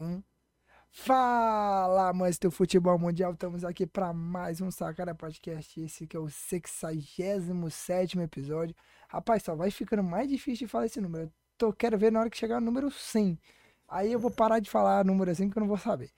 [0.00, 0.22] Um.
[0.90, 3.32] Fala, amantes do futebol mundial.
[3.32, 5.80] Estamos aqui para mais um Sacada Podcast.
[5.80, 8.76] Esse que é o 67 episódio.
[9.08, 11.24] Rapaz, só vai ficando mais difícil de falar esse número.
[11.24, 13.36] Eu tô, quero ver na hora que chegar o número 100.
[13.88, 16.10] Aí eu vou parar de falar número assim porque eu não vou saber.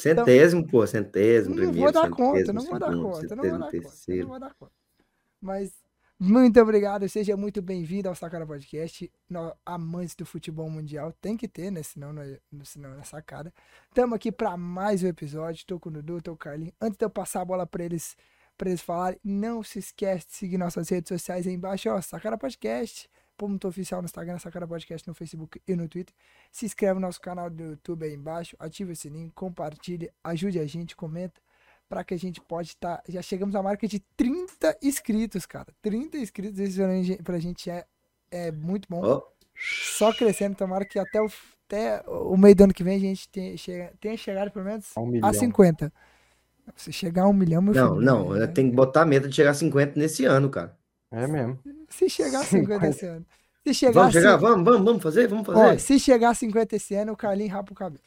[0.00, 3.70] Centésimo, então, pô, centésimo, não vou dar conta, não vou dar conta, não vou dar
[3.70, 4.72] conta, não vou dar conta.
[5.40, 5.72] Mas
[6.18, 9.10] muito obrigado, seja muito bem-vindo ao Sacada Podcast.
[9.66, 11.82] Amantes do futebol mundial tem que ter, né?
[11.82, 13.52] Senão, não é, senão é sacada.
[13.88, 15.58] Estamos aqui para mais um episódio.
[15.58, 16.74] Estou com o Dudu, estou com o Carlinhos.
[16.80, 18.16] Antes de eu passar a bola para eles,
[18.56, 22.38] para eles falarem, não se esquece de seguir nossas redes sociais aí embaixo, ó, Sacada
[22.38, 23.10] Podcast.
[23.36, 26.14] Ponto oficial no Instagram, Sacada Podcast no Facebook e no Twitter.
[26.52, 30.66] Se inscreve no nosso canal do YouTube aí embaixo, ativa o sininho, compartilhe, ajude a
[30.66, 31.40] gente, comenta
[31.94, 32.96] para que a gente pode estar.
[32.96, 35.68] Tá, já chegamos à marca de 30 inscritos, cara.
[35.80, 36.80] 30 inscritos, isso
[37.22, 37.84] pra gente é,
[38.32, 39.00] é muito bom.
[39.00, 39.22] Oh.
[39.56, 41.28] Só crescendo, tomara que até o,
[41.68, 44.86] até o meio do ano que vem a gente tenha, chega, tenha chegado pelo menos
[44.98, 45.92] um a 50.
[46.74, 48.46] Se chegar a um milhão, meu Não, filho, não, né?
[48.48, 50.76] tem que botar a meta de chegar a 50 nesse ano, cara.
[51.12, 51.60] É mesmo.
[51.88, 53.24] Se chegar a 50 esse ano.
[53.64, 55.60] Se chegar vamos chegar, vamos, vamos, vamos fazer, vamos fazer.
[55.60, 58.02] Ó, se chegar a 50 esse ano, o Carlinhos rapa o cabelo.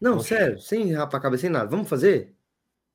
[0.00, 1.68] Não, sério, sem rapar a cabeça, sem nada.
[1.68, 2.37] Vamos fazer?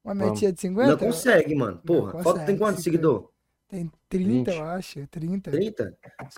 [0.03, 0.91] Uma metinha de 50?
[0.91, 1.79] Não consegue, mano.
[1.85, 3.29] Porra, consegue, falta tem quantos seguidor?
[3.69, 4.57] Tem 30, 20.
[4.57, 5.07] eu acho.
[5.07, 5.51] 30.
[5.51, 5.97] 30?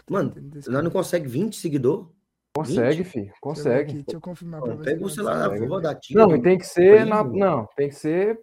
[0.10, 0.34] Mano,
[0.68, 2.12] nós não consegue 20 seguidor?
[2.56, 3.06] Consegue, 20?
[3.06, 3.34] filho.
[3.42, 3.86] Consegue.
[3.86, 4.84] Deixa eu, deixa eu confirmar pra você.
[4.84, 6.00] Pega o celular, vou rodar.
[6.12, 8.40] Não, tem que ser na, não, tem que ser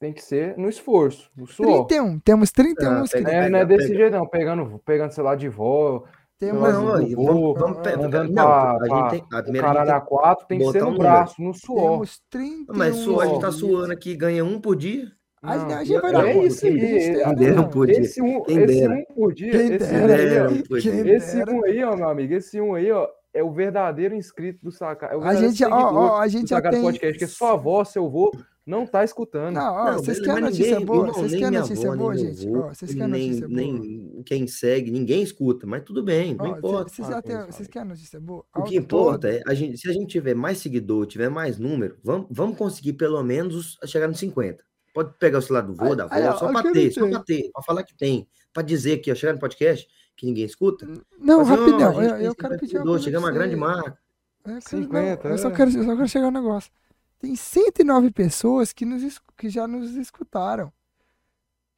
[0.00, 1.86] tem que ser no esforço, no suor.
[1.86, 3.32] 31, temos 31 ah, inscritos.
[3.32, 6.04] É, não é desse jeito não, pegando, pegando sei lá de vó,
[6.38, 10.00] temos não, aí, vamos, vamos mandando não, pra, a gente tem, a primeira caralho a
[10.00, 11.90] quatro tem que ser no um braço, no suor.
[11.90, 15.10] Temos 31 Mas suor, a gente tá suando aqui, ganha um por dia.
[15.42, 18.00] Não, a gente vai dar é esse, quem um por dia.
[18.00, 21.96] Esse um, esse um por dia, quem esse, dera, aí, ó, esse um aí, ó,
[21.96, 25.12] meu amigo, esse um aí, ó, é o verdadeiro inscrito do Sacar.
[25.12, 26.82] É a gente, ó, ó, a gente já tem...
[26.82, 28.32] podcast, que é sua avó, seu avô,
[28.68, 29.54] não tá escutando.
[29.54, 31.06] Não, ó, não vocês querem notícia ninguém, boa?
[31.06, 32.48] vocês querem notícia boa, gente?
[32.48, 33.60] Ó, vocês querem nem, notícia boa?
[33.60, 36.90] Nem quem segue, ninguém escuta, mas tudo bem, não ó, importa.
[36.90, 38.44] Vocês, já tem, vocês querem notícia boa?
[38.54, 41.96] O que importa é, a gente, se a gente tiver mais seguidor, tiver mais número,
[42.04, 44.62] vamos, vamos conseguir pelo menos chegar nos 50.
[44.92, 47.62] Pode pegar o celular do vô, da avó, só para ter, só para ter, para
[47.62, 50.86] falar que tem, para dizer que ó, chegar no podcast que ninguém escuta.
[51.18, 53.96] Não, fazer, rapidão, ó, eu, eu quero pedir uma Chegamos a grande marca.
[54.44, 55.54] É, 50, não, eu, só é.
[55.54, 56.70] quero, eu só quero chegar no negócio.
[57.18, 60.72] Tem 109 pessoas que, nos, que já nos escutaram.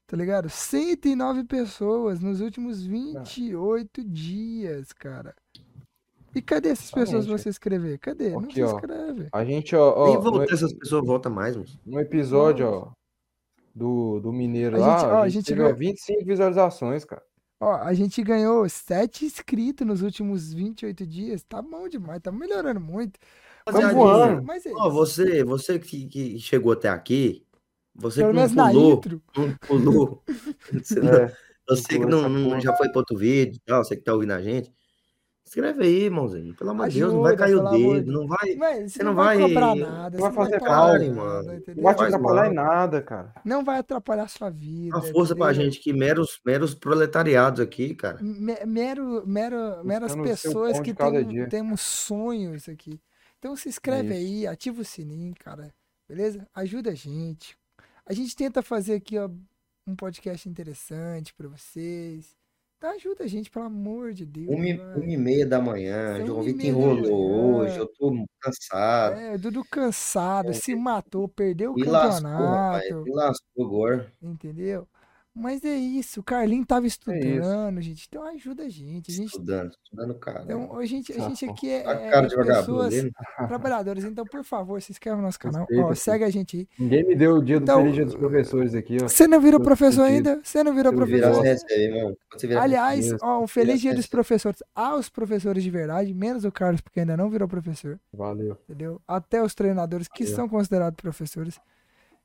[0.07, 0.51] Tá ligado?
[0.51, 4.11] 109 pessoas nos últimos 28 não.
[4.11, 5.35] dias, cara.
[6.35, 7.99] E cadê essas pessoas pra você escrever?
[7.99, 8.35] Cadê?
[8.35, 9.29] Aqui, não se escreve.
[9.33, 9.95] A gente, ó.
[9.97, 11.69] ó Nem voltar no, essas pessoas volta mais, mano.
[11.85, 12.93] No episódio, ó,
[13.75, 17.23] do, do Mineiro a lá, gente, ó, a gente, ganhou 25 visualizações, cara.
[17.61, 21.43] Ó, a gente ganhou 7 inscritos nos últimos 28 dias.
[21.43, 23.19] Tá bom demais, tá melhorando muito.
[23.67, 24.43] Vamos voando.
[24.43, 27.45] Mas é oh, você, você que, que, chegou até aqui,
[27.95, 29.01] você Pelo que não pulou,
[29.37, 30.25] não pulou,
[30.73, 31.31] você, é, não,
[31.69, 34.41] você que não, não, já foi para outro vídeo, tal, você que tá ouvindo a
[34.41, 34.73] gente,
[35.51, 36.55] Escreve aí, irmãozinho.
[36.55, 38.55] Pelo amor de Deus, não vai cair o dedo, não vai.
[38.55, 40.17] Mas, você não vai, vai cobrar nada.
[40.17, 41.63] Não vai fazer pare, mano.
[41.75, 43.35] Não vai te atrapalhar em nada, cara.
[43.45, 44.97] Não vai atrapalhar a sua vida.
[44.97, 45.37] Uma força entendeu?
[45.39, 48.21] pra gente que meros, meros proletariados aqui, cara.
[48.23, 53.01] Mero, mero, meras pessoas que tem, temos sonhos aqui.
[53.41, 55.75] Então se inscreve é aí, ativa o sininho, cara.
[56.07, 56.47] Beleza?
[56.55, 57.57] Ajuda a gente.
[58.05, 59.31] A gente tenta fazer aqui, ó,
[59.87, 62.37] um podcast interessante para vocês.
[62.79, 64.49] Tá, ajuda a gente, pelo amor de Deus.
[64.49, 69.17] Uma, uma e meia da manhã, São João Vitor enrolou hoje, eu tô cansado.
[69.17, 70.53] É, Dudu cansado, é.
[70.53, 72.25] se matou, perdeu o campeonato.
[72.25, 74.13] Lascou, me lascou agora.
[74.21, 74.87] Entendeu?
[75.41, 78.07] Mas é isso, o Carlinho tava é estudando, é gente.
[78.07, 79.11] Então ajuda a gente.
[79.11, 80.43] A gente estudando, estudando cara.
[80.45, 82.95] Então, a gente, a gente aqui é, é, é pessoas
[83.49, 84.05] trabalhadoras.
[84.05, 85.67] Então, por favor, se inscreve no nosso canal.
[85.79, 86.69] Ó, segue a gente aí.
[86.79, 89.09] Ninguém me deu o dia do então, feliz dia dos professores aqui, ó.
[89.09, 90.41] Você não virou professor ainda?
[90.45, 91.43] Você não virou professor?
[92.61, 97.01] Aliás, ó, um feliz dia dos professores aos professores de verdade, menos o Carlos, porque
[97.01, 97.99] ainda não virou professor.
[98.13, 98.59] Valeu.
[98.69, 99.01] Entendeu?
[99.09, 100.37] Até os treinadores que Valeu.
[100.37, 101.59] são considerados professores.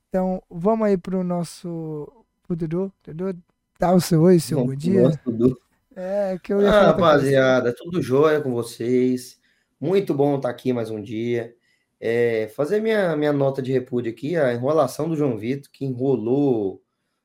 [0.09, 2.93] Então, vamos aí pro nosso pro Dudu.
[3.05, 3.37] Dudu,
[3.79, 5.09] dá o seu oi, seu bom dia.
[5.25, 5.57] Dudu.
[5.95, 9.39] É, que eu ia ah, rapaziada, tudo jóia com vocês.
[9.79, 11.55] Muito bom estar aqui mais um dia.
[11.99, 16.81] É, fazer minha, minha nota de repúdio aqui, a enrolação do João Vitor, que enrolou,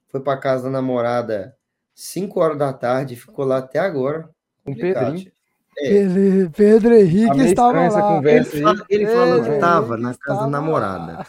[0.06, 1.56] foi para casa da namorada
[1.94, 4.30] 5 horas da tarde, ficou lá até agora.
[4.64, 5.30] Com Pedrinho.
[5.78, 5.88] É.
[5.88, 8.16] Pedro, Pedro Henrique tá estava lá.
[8.16, 11.12] Conversa ele, fala, ele falou que estava na casa da namorada.
[11.12, 11.26] Lá.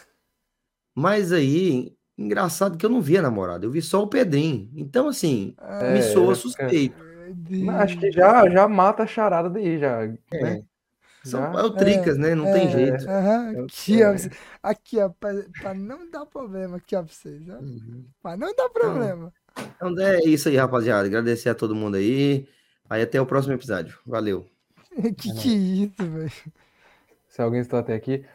[0.94, 4.70] Mas aí, Engraçado que eu não vi a namorada, eu vi só o Pedrinho.
[4.76, 6.96] Então, assim, é, me soa suspeito.
[7.80, 10.04] Acho que já, já mata a charada daí, já.
[10.32, 10.44] É.
[10.44, 10.64] Né?
[11.24, 12.36] São, é o Tricas, é, né?
[12.36, 13.08] Não é, tem jeito.
[13.08, 14.16] É, aqui, ó,
[14.64, 15.32] aqui, ó, pra,
[15.62, 17.60] pra, não dar problema aqui, ó, pra vocês, ó.
[17.60, 18.06] Uhum.
[18.22, 19.32] Pra não dar problema.
[19.76, 21.08] Então, então é isso aí, rapaziada.
[21.08, 22.48] Agradecer a todo mundo aí.
[22.90, 23.98] Aí até o próximo episódio.
[24.06, 24.46] Valeu.
[25.18, 26.32] que que é isso, velho?
[27.28, 28.26] Se alguém está até aqui.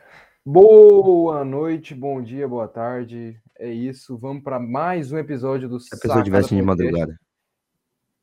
[0.44, 3.36] Boa noite, bom dia, boa tarde.
[3.58, 4.18] É isso.
[4.18, 7.18] Vamos para mais um episódio do Se a pessoa tivesse de madrugada.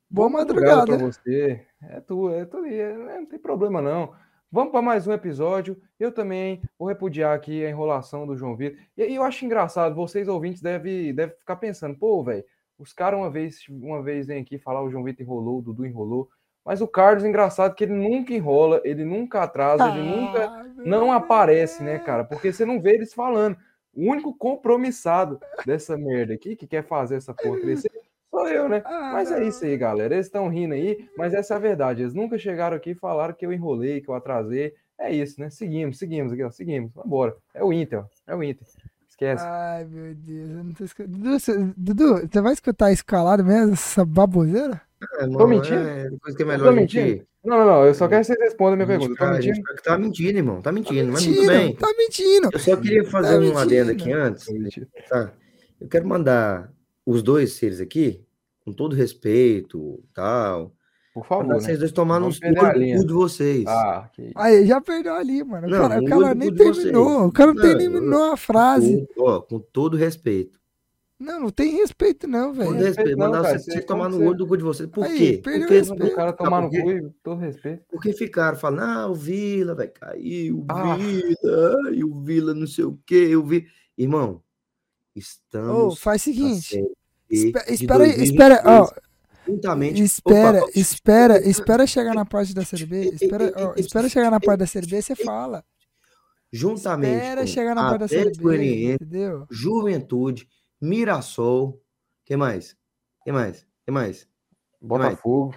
[0.08, 1.66] Boa madrugada para você.
[1.82, 4.14] É tu, é tu, é, não tem problema não.
[4.50, 5.76] Vamos para mais um episódio.
[5.98, 8.78] Eu também vou repudiar aqui a enrolação do João Vitor.
[8.96, 12.44] E, e eu acho engraçado, vocês ouvintes devem deve ficar pensando, pô, velho,
[12.78, 15.84] os caras uma vez, uma vez vêm aqui falar o João Vitor enrolou, o Dudu
[15.84, 16.28] enrolou.
[16.64, 21.12] Mas o Carlos, engraçado, que ele nunca enrola, ele nunca atrasa, ele nunca ah, não
[21.12, 22.24] aparece, né, cara?
[22.24, 23.56] Porque você não vê eles falando.
[23.96, 27.90] O único compromissado dessa merda aqui que quer fazer essa porra crescer
[28.34, 28.82] Sou eu, né?
[28.84, 30.12] Ah, mas é isso aí, galera.
[30.12, 32.02] Eles estão rindo aí, mas essa é a verdade.
[32.02, 34.74] Eles nunca chegaram aqui e falaram que eu enrolei, que eu atrasei.
[34.98, 35.50] É isso, né?
[35.50, 36.50] Seguimos, seguimos aqui, ó.
[36.50, 36.92] Seguimos.
[36.92, 37.36] Vambora.
[37.54, 38.04] É o Inter, ó.
[38.26, 38.66] É o Inter.
[39.08, 39.44] Esquece.
[39.46, 40.50] Ai, meu Deus.
[40.50, 41.16] Eu não tô escutando.
[41.16, 44.82] Dudu, você, Dudu, você vai escutar escalado mesmo, essa baboseira?
[45.18, 45.88] É, tô mentindo?
[45.88, 47.26] É, depois que é melhor mentir.
[47.44, 47.86] Não, não, não.
[47.86, 49.14] Eu só quero que vocês respondam a minha pergunta.
[49.16, 49.62] Tá mentindo?
[49.82, 50.62] Tá mentindo, irmão.
[50.62, 51.76] Tá mentindo, tá mas mentindo, muito bem.
[51.76, 52.48] Tá mentindo.
[52.52, 54.46] Eu só queria fazer tá um adendo aqui antes.
[55.08, 55.32] Tá.
[55.80, 56.72] Eu quero mandar
[57.04, 58.24] os dois seres aqui,
[58.64, 60.72] com todo respeito, tal.
[61.12, 61.46] Por favor.
[61.46, 61.54] Né?
[61.54, 63.64] Vocês dois tomaram os cu de vocês.
[63.68, 64.32] Ah, que...
[64.34, 65.68] Aí, já perdeu ali, mano.
[65.68, 67.04] Não, o cara, o cara nem terminou.
[67.04, 67.28] Vocês.
[67.28, 69.06] O cara não, terminou a frase.
[69.14, 70.58] Com, ó, com todo respeito.
[71.24, 72.70] Não, não tem respeito, não, velho.
[72.70, 74.88] Com respeito, mandar você, você tomar no olho do cu de vocês.
[74.88, 75.40] Por aí, quê?
[75.42, 77.84] Porque o cara tomar no cu todo respeito.
[77.90, 80.96] Porque ficaram falando, ah, o Vila vai cair, o ah.
[80.96, 83.64] Vila, e o Vila não sei o quê, o Vila.
[83.96, 84.42] Irmão,
[85.16, 85.94] estamos.
[85.94, 86.84] Oh, faz o seguinte.
[87.30, 88.90] Espera, espera, espera, ó.
[89.46, 90.02] Juntamente.
[90.02, 93.10] Espera, Opa, espera, espera chegar na parte da Série B.
[93.10, 95.64] Espera, ó, espera chegar na parte da Série B, você fala.
[96.52, 97.16] Juntamente.
[97.16, 99.46] Espera chegar na parte da Série B, entendeu?
[99.50, 100.48] Juventude,
[100.80, 101.82] Mirassol.
[102.24, 102.76] que mais?
[103.24, 103.66] que mais?
[103.84, 104.28] que mais?
[104.80, 105.54] Botafogo.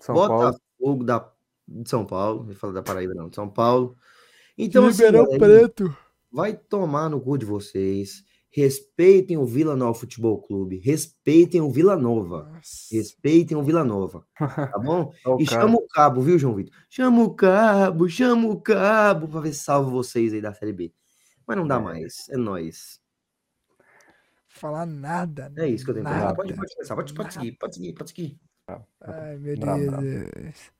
[0.00, 1.04] São Botafogo Paulo.
[1.04, 1.32] da
[1.68, 2.44] de São Paulo.
[2.44, 3.28] Não fala da Paraíba, não.
[3.28, 3.96] De São Paulo.
[4.56, 5.96] Então, Ribeirão assim, Preto.
[6.32, 8.24] Vai tomar no cu de vocês.
[8.50, 10.78] Respeitem o Vila Nova Futebol Clube.
[10.78, 12.50] Respeitem o Vila Nova.
[12.50, 12.88] Nossa.
[12.90, 14.26] Respeitem o Vila Nova.
[14.36, 15.12] Tá bom?
[15.38, 16.74] e chama o cabo, viu, João Vitor?
[16.88, 20.92] Chama o cabo, chama o cabo pra ver se salva vocês aí da Série B.
[21.46, 21.80] Mas não dá é.
[21.80, 22.28] mais.
[22.30, 23.00] É nóis.
[24.58, 25.52] Falar nada.
[25.56, 26.34] É isso que eu tenho que falar.
[26.34, 26.94] Pode, pode começar.
[26.94, 28.38] Pode, pode seguir, pode seguir, pode seguir.
[29.00, 30.70] Ai, meu Deus.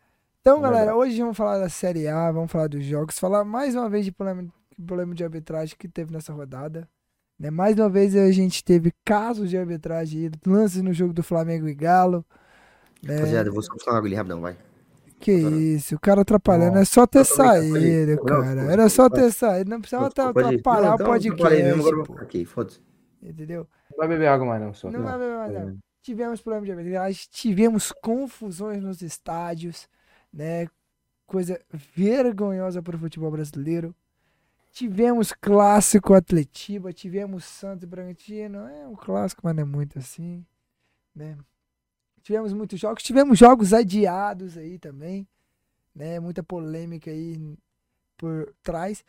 [0.40, 3.88] Então, galera, hoje vamos falar da Série A, vamos falar dos jogos, falar mais uma
[3.88, 4.46] vez de problema,
[4.86, 6.88] problema de arbitragem que teve nessa rodada.
[7.38, 7.50] Né?
[7.50, 11.74] Mais uma vez a gente teve casos de arbitragem, lances no jogo do Flamengo e
[11.74, 12.24] Galo.
[13.02, 13.16] Né?
[13.16, 14.56] Rapaziada, eu vou só uma agulha rapidão, vai.
[15.20, 18.72] Que isso, o cara atrapalhando, é só ter saído, cara.
[18.72, 22.22] Era só ter saído, não precisava atrapalhar o podcast.
[22.22, 22.87] Aqui, foda-se.
[23.22, 23.66] Entendeu?
[23.90, 24.90] Não vai beber água mais, não, só.
[24.90, 25.78] Não, vai beber mais, não.
[26.02, 29.88] Tivemos problemas de arbitragem, tivemos confusões nos estádios,
[30.32, 30.68] né?
[31.26, 33.94] Coisa vergonhosa para o futebol brasileiro.
[34.70, 40.44] Tivemos clássico Atletiba, tivemos Santos e Bragantino, é um clássico, mas não é muito assim,
[41.14, 41.36] né?
[42.22, 45.26] Tivemos muitos jogos, tivemos jogos adiados aí também,
[45.94, 46.20] né?
[46.20, 47.56] Muita polêmica aí
[48.16, 49.04] por trás.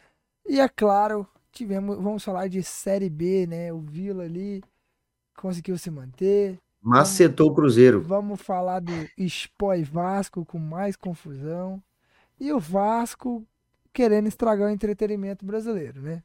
[0.46, 3.72] E é claro, tivemos, vamos falar de Série B, né?
[3.74, 4.64] O Vila ali
[5.36, 6.60] conseguiu se manter.
[6.82, 8.02] Macetou o Cruzeiro.
[8.02, 11.82] Vamos falar do Spoi Vasco com mais confusão.
[12.40, 13.46] E o Vasco
[13.92, 16.24] querendo estragar o entretenimento brasileiro, né?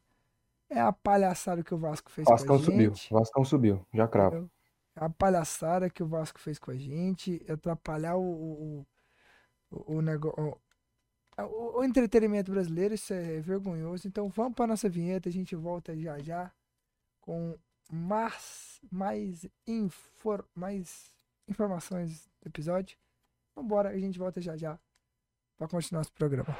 [0.70, 2.70] É a palhaçada que o Vasco fez Vascão com a gente.
[2.70, 4.50] subiu, Vascão subiu, já cravo.
[4.96, 8.86] É a palhaçada que o Vasco fez com a gente, atrapalhar o, o,
[9.70, 10.56] o, negócio.
[11.38, 14.06] O, o, entretenimento brasileiro, isso é vergonhoso.
[14.06, 16.52] Então vamos para nossa vinheta, a gente volta já já
[17.20, 17.58] com
[17.90, 21.12] mais, mais, infor, mais
[21.48, 22.96] informações do episódio.
[23.56, 24.78] Vambora, a gente volta já já
[25.56, 26.56] para continuar nosso programa.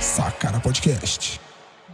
[0.00, 1.40] Sacara Podcast.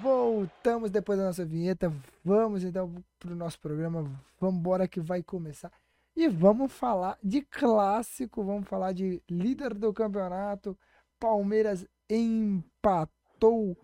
[0.04, 1.90] Voltamos depois da nossa vinheta.
[2.22, 4.02] Vamos então para o nosso programa.
[4.38, 5.72] Vamos embora que vai começar.
[6.14, 8.44] E vamos falar de clássico.
[8.44, 10.76] Vamos falar de líder do campeonato.
[11.18, 13.74] Palmeiras empatou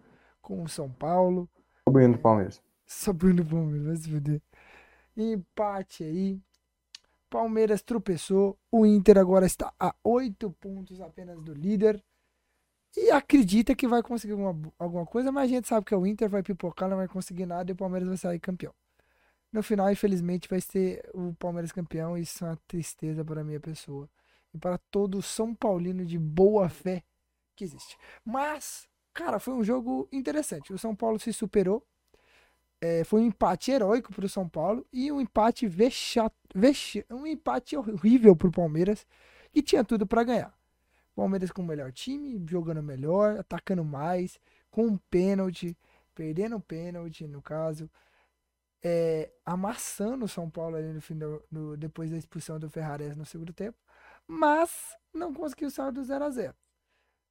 [0.43, 1.49] com o São Paulo.
[1.89, 2.63] Subindo o Palmeiras.
[2.85, 4.43] Subindo o Palmeiras, vai se fuder.
[5.17, 6.39] Empate aí.
[7.31, 8.59] Palmeiras tropeçou.
[8.71, 12.05] O Inter agora está a oito pontos apenas do líder
[12.97, 16.29] e acredita que vai conseguir alguma, alguma coisa, mas a gente sabe que o Inter
[16.29, 18.75] vai pipocar, não vai conseguir nada e o Palmeiras vai sair campeão.
[19.53, 22.17] No final, infelizmente, vai ser o Palmeiras campeão.
[22.17, 24.09] E isso é uma tristeza para a minha pessoa.
[24.55, 27.03] E para todo São Paulino de boa fé
[27.57, 27.97] que existe.
[28.25, 30.73] Mas, cara, foi um jogo interessante.
[30.73, 31.85] O São Paulo se superou.
[32.81, 37.27] É, foi um empate heróico para o São Paulo e um empate vexat, vex, um
[37.27, 39.07] empate horrível para o Palmeiras,
[39.53, 40.60] que tinha tudo para ganhar.
[41.21, 45.77] Palmeiras com o melhor time, jogando melhor, atacando mais, com um pênalti,
[46.15, 47.91] perdendo um pênalti, no caso,
[48.83, 53.27] é, amassando o São Paulo ali no do, no, depois da expulsão do Ferrares no
[53.27, 53.77] segundo tempo,
[54.27, 56.55] mas não conseguiu sair do 0 a 0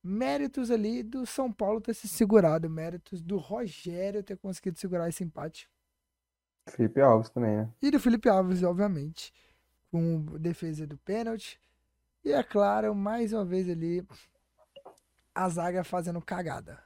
[0.04, 5.24] Méritos ali do São Paulo ter se segurado, méritos do Rogério ter conseguido segurar esse
[5.24, 5.68] empate.
[6.70, 7.74] Felipe Alves também, né?
[7.82, 9.34] E do Felipe Alves, obviamente,
[9.90, 11.60] com defesa do pênalti.
[12.24, 14.06] E é claro, mais uma vez ali,
[15.34, 16.82] a zaga fazendo cagada.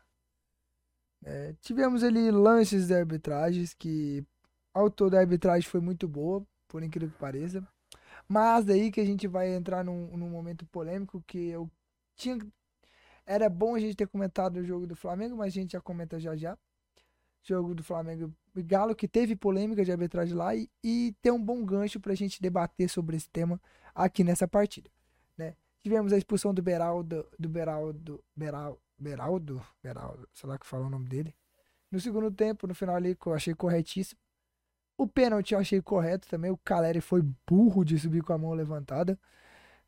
[1.26, 4.26] É, tivemos ali lances de arbitragens que
[4.74, 7.66] ao todo a arbitragem foi muito boa, por incrível que pareça.
[8.28, 11.70] Mas daí que a gente vai entrar num, num momento polêmico que eu
[12.16, 12.38] tinha.
[13.26, 16.20] Era bom a gente ter comentado o jogo do Flamengo, mas a gente já comenta
[16.20, 16.58] já já.
[17.44, 21.44] Jogo do Flamengo e Galo, que teve polêmica de arbitragem lá, e, e ter um
[21.44, 23.60] bom gancho pra gente debater sobre esse tema
[23.94, 24.90] aqui nessa partida.
[25.84, 30.90] Tivemos a expulsão do Beraldo, do Beraldo, Beraldo, Beraldo, Beraldo, sei lá que fala o
[30.90, 31.36] nome dele.
[31.92, 34.20] No segundo tempo, no final ali, eu achei corretíssimo.
[34.98, 36.52] O pênalti eu achei correto também.
[36.52, 39.20] O Caleri foi burro de subir com a mão levantada.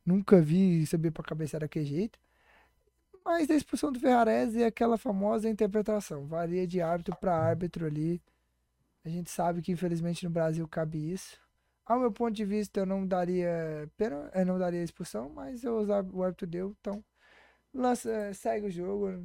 [0.06, 2.20] Nunca vi subir pra cabeça daquele jeito.
[3.24, 6.28] Mas a expulsão do Ferrarese é aquela famosa interpretação.
[6.28, 8.22] Varia de árbitro para árbitro ali.
[9.04, 11.40] A gente sabe que infelizmente no Brasil cabe isso.
[11.86, 15.86] Ao meu ponto de vista, eu não daria pena, eu não daria expulsão, mas eu,
[16.14, 17.04] o árbitro deu, então
[17.74, 19.24] lança, segue o jogo.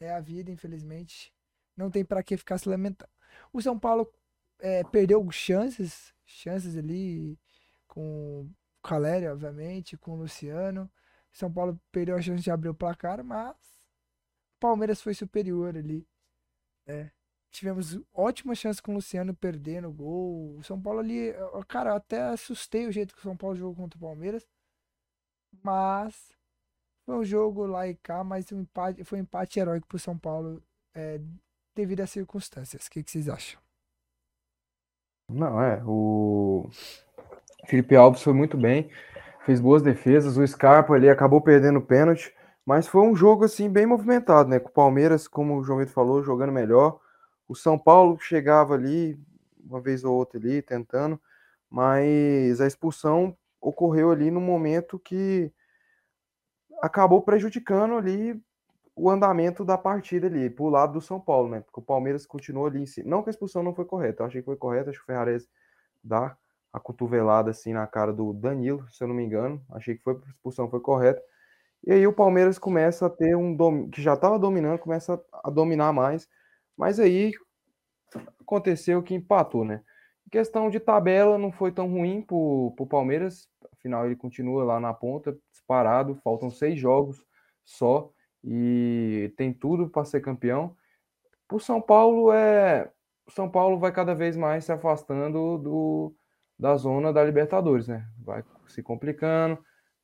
[0.00, 1.32] É a vida, infelizmente.
[1.76, 3.10] Não tem para que ficar se lamentando.
[3.52, 4.12] O São Paulo
[4.58, 7.38] é, perdeu chances, chances ali
[7.86, 8.50] com o
[8.82, 10.90] Caleri, obviamente, com o Luciano.
[11.32, 13.56] São Paulo perdeu a chance de abrir o placar, mas
[14.60, 16.06] Palmeiras foi superior ali.
[16.86, 17.10] É.
[17.52, 20.56] Tivemos ótima chance com o Luciano perdendo o gol.
[20.56, 21.34] O São Paulo ali,
[21.68, 24.48] cara, até assustei o jeito que o São Paulo jogou contra o Palmeiras.
[25.62, 26.32] Mas
[27.04, 30.16] foi um jogo lá e cá, mas um empate, foi um empate heróico pro São
[30.16, 30.62] Paulo
[30.94, 31.20] é,
[31.74, 32.86] devido às circunstâncias.
[32.86, 33.60] O que, que vocês acham?
[35.28, 35.82] Não, é.
[35.84, 36.70] O
[37.66, 38.90] Felipe Alves foi muito bem,
[39.44, 40.38] fez boas defesas.
[40.38, 44.58] O Scarpa ali acabou perdendo o pênalti, mas foi um jogo assim bem movimentado, né?
[44.58, 46.98] Com o Palmeiras, como o João Vitor falou, jogando melhor.
[47.48, 49.18] O São Paulo chegava ali,
[49.64, 51.20] uma vez ou outra ali, tentando,
[51.70, 55.52] mas a expulsão ocorreu ali no momento que
[56.82, 58.40] acabou prejudicando ali
[58.94, 61.60] o andamento da partida ali, pro lado do São Paulo, né?
[61.60, 63.08] Porque o Palmeiras continuou ali em cima.
[63.08, 65.06] Não que a expulsão não foi correta, eu achei que foi correta, acho que o
[65.06, 65.48] Ferrares
[66.04, 66.36] dá
[66.72, 69.62] a cotovelada assim na cara do Danilo, se eu não me engano.
[69.70, 71.22] Achei que foi a expulsão foi correta.
[71.86, 73.88] E aí o Palmeiras começa a ter um dom...
[73.90, 76.28] que já estava dominando, começa a dominar mais.
[76.82, 77.30] Mas aí
[78.40, 79.84] aconteceu que empatou, né?
[80.26, 83.48] Em questão de tabela, não foi tão ruim para o Palmeiras.
[83.72, 86.18] Afinal, ele continua lá na ponta, disparado.
[86.24, 87.24] Faltam seis jogos
[87.64, 88.10] só
[88.42, 90.76] e tem tudo para ser campeão.
[91.52, 92.90] O São Paulo é
[93.28, 96.12] São Paulo vai cada vez mais se afastando do,
[96.58, 98.04] da zona da Libertadores, né?
[98.18, 99.56] Vai se complicando,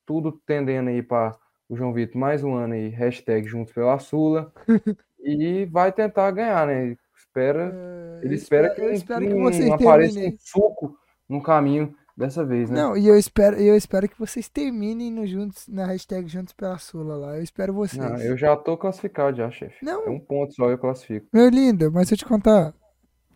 [0.05, 4.53] tudo tendendo aí para o João Vitor mais um ano aí, hashtag juntos pela Sula,
[5.21, 6.95] e vai tentar ganhar, né?
[7.17, 10.97] Espera, é, ele espera que, espero que não apareça um suco
[11.27, 12.81] no caminho dessa vez, né?
[12.81, 16.77] Não, e eu espero, eu espero que vocês terminem no juntos, na hashtag Juntos pela
[16.77, 17.37] Sula lá.
[17.37, 18.03] Eu espero vocês.
[18.03, 19.83] Não, eu já tô classificado já, chefe.
[19.83, 20.05] Não.
[20.05, 21.27] É um ponto só eu classifico.
[21.31, 22.73] Meu lindo, mas eu te contar,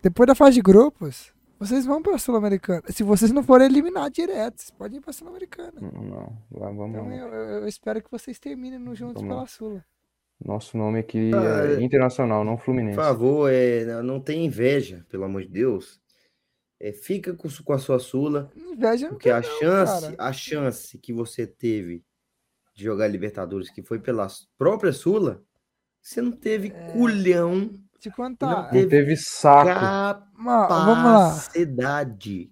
[0.01, 2.83] depois da fase de grupos, vocês vão pra Sul-Americana.
[2.89, 5.73] Se vocês não forem eliminados direto, vocês podem ir pra Sul-Americana.
[5.79, 9.47] Não, não, vamos então, eu, eu, espero que vocês terminem no Juntos vamos pela.
[9.47, 9.85] Sula.
[10.39, 12.95] Nosso nome aqui ah, é internacional, não Fluminense.
[12.95, 16.01] Por favor, é, não tem inveja, pelo amor de Deus
[16.83, 18.51] é, fica com, com, a sua Sula.
[18.53, 22.03] Inveja porque a chance, não, a chance que você teve
[22.75, 25.41] de jogar Libertadores, que foi pela própria Sula,
[26.01, 26.91] você não teve é...
[26.91, 27.79] culhão.
[28.01, 28.47] Te contar.
[28.47, 29.69] Não teve, não teve saco.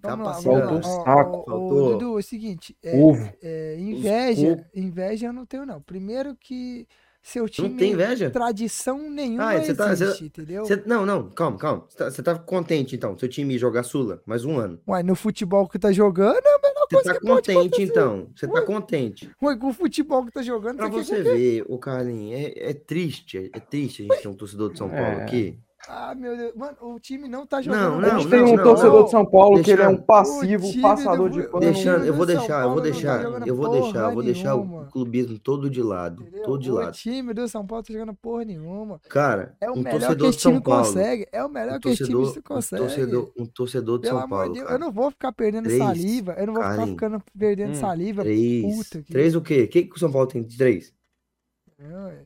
[0.40, 1.44] Faltou saco.
[1.44, 1.92] Faltou.
[1.92, 2.74] Dudu, é o seguinte.
[2.82, 2.96] É,
[3.42, 5.82] é, inveja, inveja eu não tenho, não.
[5.82, 6.88] Primeiro que
[7.22, 8.30] seu time não tem inveja?
[8.30, 10.64] tradição nenhuma ah, você tá, existe, você, entendeu?
[10.64, 11.84] Você, não, não, calma, calma.
[11.88, 14.80] Você tá, você tá, contente, então, seu time jogar Sula mais um ano.
[14.88, 18.28] Ué, no futebol que tá jogando é a melhor você coisa tá que contente, então.
[18.34, 19.30] Você tá contente.
[19.40, 20.76] Ué, com o futebol que tá jogando...
[20.76, 24.72] Pra você ver, o Carlinhos, é, é, triste, é, triste a gente ter um torcedor
[24.72, 25.22] de São Paulo é.
[25.22, 25.58] aqui.
[25.88, 26.54] Ah, meu Deus.
[26.54, 27.80] Mano, o time não tá jogando.
[27.80, 29.04] Não, não, a gente tem um não, torcedor não.
[29.04, 31.60] de São Paulo deixando, que ele é um passivo, passador do, de pano.
[31.60, 34.86] Deixando, eu vou deixar, eu vou deixar, tá eu vou deixar, eu vou deixar o
[34.90, 36.22] clubismo todo de lado.
[36.22, 36.42] Entendeu?
[36.44, 36.90] Todo de lado.
[36.90, 39.00] O time do São Paulo tá jogando porra nenhuma.
[39.08, 40.86] Cara, é o um melhor torcedor que de São Paulo.
[40.86, 41.28] consegue.
[41.32, 42.82] É o melhor um que esse time consegue.
[42.82, 44.52] Um torcedor, um torcedor de Pelo São Paulo.
[44.52, 46.34] Deus, eu não vou ficar perdendo três, saliva.
[46.38, 48.22] Eu não vou ficar ficando perdendo hum, saliva.
[48.22, 48.76] Três.
[48.76, 49.12] Puta que...
[49.12, 49.62] Três o quê?
[49.64, 50.94] O que, que o São Paulo tem de três?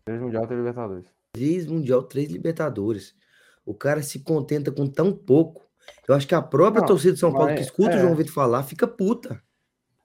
[0.05, 1.07] Três Mundial, três Libertadores.
[1.33, 3.15] Três Mundial, três Libertadores.
[3.67, 5.67] O cara se contenta com tão pouco.
[6.09, 7.97] Eu acho que a própria não, torcida de São Paulo que escuta é.
[7.97, 9.43] o João Vitor falar fica puta.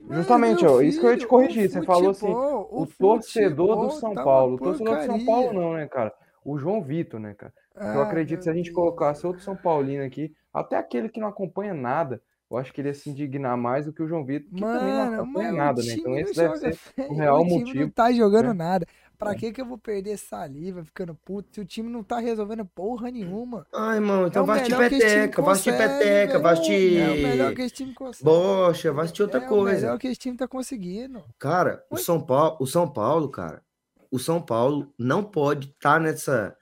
[0.09, 1.69] Justamente, ó, isso que eu ia te corrigir.
[1.69, 4.55] Você falou assim, o, o torcedor do São tá Paulo.
[4.55, 6.11] O torcedor do São Paulo não, né, cara?
[6.43, 7.53] O João Vitor, né, cara?
[7.75, 11.19] Ah, eu acredito que se a gente colocasse outro São Paulino aqui, até aquele que
[11.19, 14.25] não acompanha nada, eu acho que ele ia se indignar mais do que o João
[14.25, 15.93] Vitor, que Mano, também não acompanha nada, né?
[15.93, 16.77] Então esse deve ser
[17.07, 17.79] o real o motivo.
[17.79, 18.53] Não tá jogando né?
[18.53, 18.85] nada.
[19.21, 19.35] Pra é.
[19.35, 23.11] que que eu vou perder saliva ficando puto se o time não tá resolvendo porra
[23.11, 23.67] nenhuma?
[23.71, 26.97] Ai, irmão, então é vai assistir peteca, vai assistir peteca, vai assistir.
[26.97, 28.23] É o melhor que esse time consegue.
[28.23, 29.69] Bocha, vai assistir outra é coisa.
[29.69, 31.23] É o melhor que esse time tá conseguindo.
[31.37, 33.61] Cara, o São Paulo, o São Paulo, cara,
[34.09, 36.57] o São Paulo não pode estar tá nessa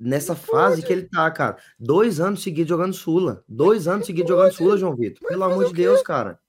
[0.00, 1.58] nessa fase que ele tá, cara.
[1.78, 3.44] Dois anos seguidos jogando Sula.
[3.46, 5.28] Dois anos seguidos jogando Sula, João Vitor.
[5.28, 6.40] Pelo amor de Deus, cara.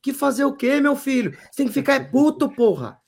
[0.00, 1.32] Que fazer o quê, meu filho?
[1.32, 2.98] Você tem que ficar puto, porra.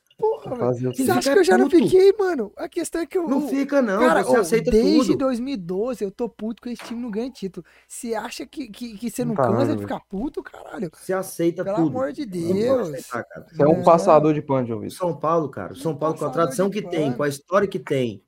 [0.42, 1.76] Porra, Você acha que eu já puto.
[1.76, 2.52] não fiquei, mano?
[2.56, 3.28] A questão é que eu.
[3.28, 4.00] Não fica, não.
[4.00, 4.98] Cara, você aceita desde tudo.
[4.98, 7.64] Desde 2012 eu tô puto com esse time não ganha título.
[7.86, 10.90] Você acha que, que, que você não tá, cansa de ficar puto, caralho?
[10.94, 11.90] Você aceita Pelo tudo.
[11.90, 12.88] Pelo amor de Deus.
[12.88, 15.74] Aceitar, você é um passador de pano, João São Paulo, cara.
[15.74, 18.22] São Paulo, com a tradição que tem, com a história que tem,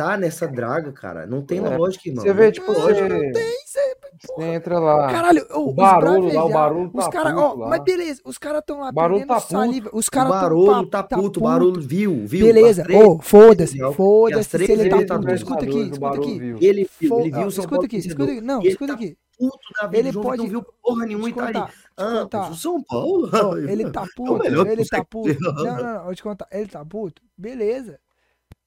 [0.00, 1.26] tá nessa draga, cara.
[1.26, 1.76] Não tem é.
[1.76, 2.24] lógica, irmão.
[2.24, 3.08] Você vê, tipo, você...
[3.08, 3.96] não tem, você...
[4.22, 5.10] Você entra lá.
[5.10, 8.80] Caralho, o barulho lá, o barulho os tá cara, ó, Mas beleza, os caras estão
[8.80, 9.88] lá barulho tá saliva.
[9.94, 12.46] Os caras o barulho tá, tá puto, o barulho viu, viu.
[12.46, 15.32] Beleza, ô, oh, foda-se, foda-se se ele tá puto.
[15.32, 16.32] Escuta aqui, escuta aqui.
[16.60, 18.40] Ele viu, ele viu Escuta aqui, escuta aqui.
[18.40, 19.16] Não, escuta aqui.
[19.38, 20.42] Puto da vida, ele pode...
[20.42, 21.64] não viu porra nenhuma e tá ali.
[21.96, 23.30] Ah, o São Paulo?
[23.66, 25.36] Ele tá puto, ele tá puto.
[25.40, 26.46] Não, não, não, vou te contar.
[26.50, 27.98] Ele tá puto, beleza.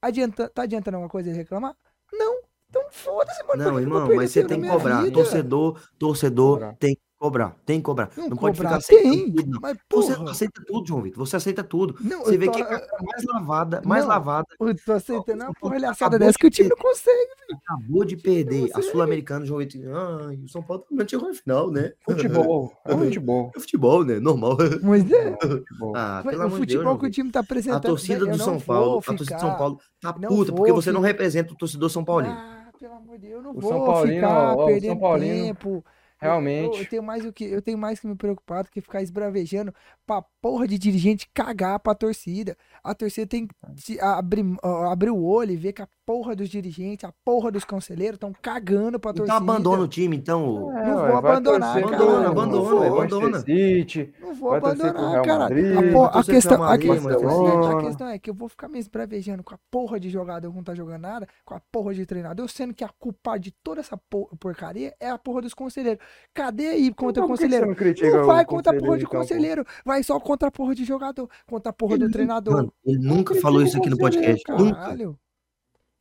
[0.04, 1.74] Adianta, tá adiantando alguma coisa ele reclamar?
[2.12, 2.42] Não.
[2.70, 3.64] Então foda-se, mano.
[3.64, 5.04] Não, irmão, mas você tem que cobrar.
[5.04, 5.14] Vida.
[5.14, 6.76] Torcedor, torcedor cobrar.
[6.76, 7.56] tem que cobrar.
[7.66, 8.10] Tem que cobrar.
[8.18, 9.60] Não, não pode ficar aceitando tudo, não.
[9.62, 11.26] Mas, você aceita tudo, João Vitor.
[11.26, 11.96] Você aceita tudo.
[12.02, 12.52] Não, você vê tô...
[12.52, 14.48] que é mais lavada, mais não, lavada.
[14.60, 17.62] Eu tô aceitando uma porralhaçada dessa que o time não consegue, velho.
[17.66, 19.82] Acabou de perder a Sul-Americana, João Vitor.
[19.96, 21.94] Ah, o São Paulo também chegou na final, né?
[22.04, 22.74] Futebol.
[22.86, 23.52] É futebol.
[23.56, 24.20] É futebol, né?
[24.20, 24.58] Normal.
[24.82, 25.38] Mas é.
[25.96, 27.78] Ah, pelo o amor futebol Deus, que o time tá apresentando.
[27.78, 31.02] A torcida do São Paulo, a torcida do São Paulo tá puta, porque você não
[31.02, 32.34] representa o torcedor São Paulino.
[32.34, 35.00] Ah, pelo amor de Deus, eu não o vou São Paulino, ficar ó, perdendo São
[35.00, 35.86] Paulino, tempo.
[36.24, 36.76] Realmente.
[36.76, 39.02] Eu, eu, tenho mais o que eu tenho mais que me preocupar do que ficar
[39.02, 39.74] esbravejando
[40.06, 42.58] pra porra de dirigente cagar pra torcida.
[42.84, 47.06] A torcida tem que abrir, abrir o olho e ver que a porra dos dirigentes,
[47.06, 49.42] a porra dos conselheiros estão cagando pra então torcida.
[49.42, 50.78] Então abandona o time, então.
[50.78, 51.96] É, não vou abandonar, cara.
[51.96, 53.40] Abandona, abandona, abandona.
[53.40, 55.46] City, não vou abandonar, cara.
[55.46, 59.44] a, porra, a, questão, a, questão, a questão é que eu vou ficar me esbravejando
[59.44, 62.50] com a porra de jogador que não tá jogando nada, com a porra de treinador,
[62.50, 63.98] sendo que a culpa de toda essa
[64.40, 66.04] porcaria é a porra dos conselheiros.
[66.34, 67.68] Cadê aí contra o conselheiro?
[67.68, 70.84] Não, não vai contra a porra de então, conselheiro, vai só contra a porra de
[70.84, 72.54] jogador, contra a porra do treinador.
[72.56, 74.44] Mano, ele nunca falou isso aqui no podcast.
[74.50, 74.96] Nunca.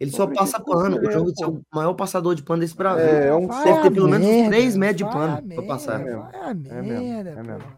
[0.01, 0.99] Ele só passa pano.
[0.99, 3.07] O jogo é o maior passador de pano desse Brasil.
[3.07, 6.01] É, é um deve ter pelo menos uns 3 metros de pano pra passar.
[6.01, 7.73] É vai a merda, é mesmo.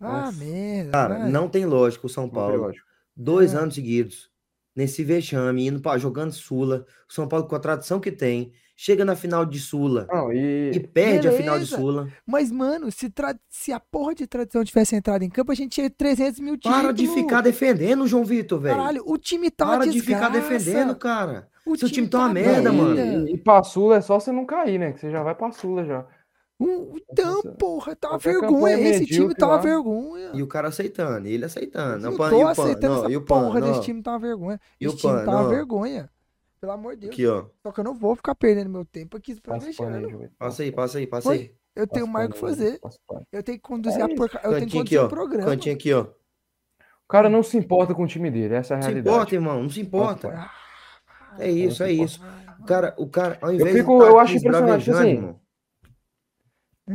[0.00, 0.90] Vai a merda.
[0.90, 2.72] Cara, não tem lógica o São Paulo.
[3.14, 4.28] Dois anos seguidos,
[4.74, 6.84] nesse vexame, indo pra, jogando Sula.
[7.08, 10.72] O São Paulo com a tradição que tem chega na final de Sula não, e...
[10.74, 10.80] e...
[10.80, 11.34] perde Beleza.
[11.34, 12.08] a final de Sula.
[12.26, 13.32] Mas, mano, se, tra...
[13.48, 16.82] se a porra de tradição tivesse entrado em campo, a gente tinha 300 mil títulos.
[16.82, 18.76] Para de ficar defendendo, João Vitor, velho.
[18.76, 21.48] Caralho, o time tá Para de ficar defendendo, cara.
[21.64, 23.28] O Seu time, time tá uma merda, tá mano.
[23.28, 24.90] E, e pra Sula é só você não cair, né?
[24.90, 26.04] Que você já vai pra Sula já.
[26.60, 28.80] Então, porra, tá uma vergonha.
[28.80, 30.32] Esse time tá uma vergonha.
[30.34, 32.04] E o cara aceitando, ele aceitando.
[32.04, 34.60] Eu não, tô aceitando não, essa porra desse time tá uma vergonha.
[34.80, 36.10] E Esse time tá uma vergonha.
[36.62, 37.12] Pelo amor de Deus.
[37.12, 37.46] Aqui, ó.
[37.60, 39.84] Só que eu não vou ficar perdendo meu tempo aqui pra deixar.
[40.38, 41.52] Passa aí, passa aí, passa aí.
[41.74, 42.80] Eu tenho mais o que fazer.
[43.32, 44.40] Eu tenho que conduzir é a porca...
[44.44, 45.50] Eu tenho que conduzir o programa.
[45.50, 46.02] Cantinho aqui, ó.
[46.02, 49.04] O cara não se importa com o time dele, essa é a realidade.
[49.04, 50.28] Não se importa, irmão, não se importa.
[50.28, 52.20] Ah, é isso, é isso.
[52.60, 55.08] O cara, o cara, ao invés eu fico, de eu acho impressionante assim.
[55.08, 55.40] Irmão.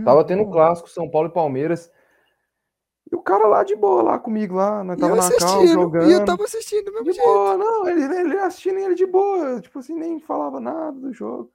[0.05, 1.91] Tava tendo clássico São Paulo e Palmeiras.
[3.11, 6.09] E o cara lá de boa, lá comigo, lá, nós tava na cal jogando.
[6.09, 7.25] E eu tava assistindo mesmo de jeito.
[7.25, 11.49] Boa, não, ele, ele assistindo ele de boa, tipo assim, nem falava nada do jogo.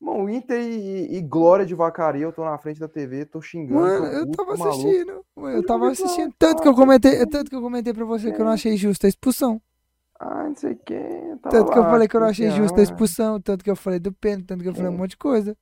[0.00, 3.80] Bom, Inter e, e, Glória de Vacaria, eu tô na frente da TV, tô xingando.
[3.80, 5.24] Mano, eu tava assistindo.
[5.36, 6.34] Eu tava assistindo.
[6.38, 9.06] Tanto que eu comentei, tanto que eu comentei pra você que eu não achei justa
[9.06, 9.60] a expulsão.
[10.18, 11.38] Ah, não sei quem.
[11.42, 13.76] Tanto lá, que eu falei que eu não achei justa a expulsão, tanto que eu
[13.76, 15.56] falei do pênalti, tanto que eu falei um monte de coisa.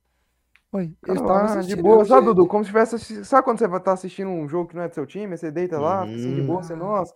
[0.73, 2.47] Oi, eu estava de boa, sabe, Dudu?
[2.47, 3.23] Como se tivesse.
[3.23, 5.37] Sabe quando você vai estar tá assistindo um jogo que não é do seu time?
[5.37, 6.15] Você deita lá, uhum.
[6.15, 7.13] assim, de boa, você, nossa,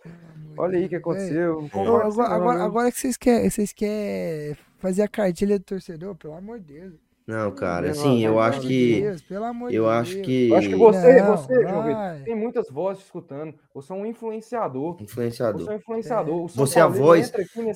[0.56, 1.68] olha aí o que aconteceu.
[1.74, 6.60] agora, agora, agora, que vocês querem, vocês querem fazer a cartilha do torcedor, pelo amor
[6.60, 7.07] de Deus.
[7.28, 9.02] Não, cara, assim, eu acho que.
[9.02, 10.26] Deus, pelo amor eu acho Deus.
[10.26, 10.50] que.
[10.50, 13.54] Eu acho que você, não, você, João tem muitas vozes escutando.
[13.74, 14.96] Você é um influenciador.
[15.02, 15.62] Influenciador.
[15.62, 16.46] Você é um influenciador.
[16.46, 16.48] É.
[16.48, 17.32] Você é a voz.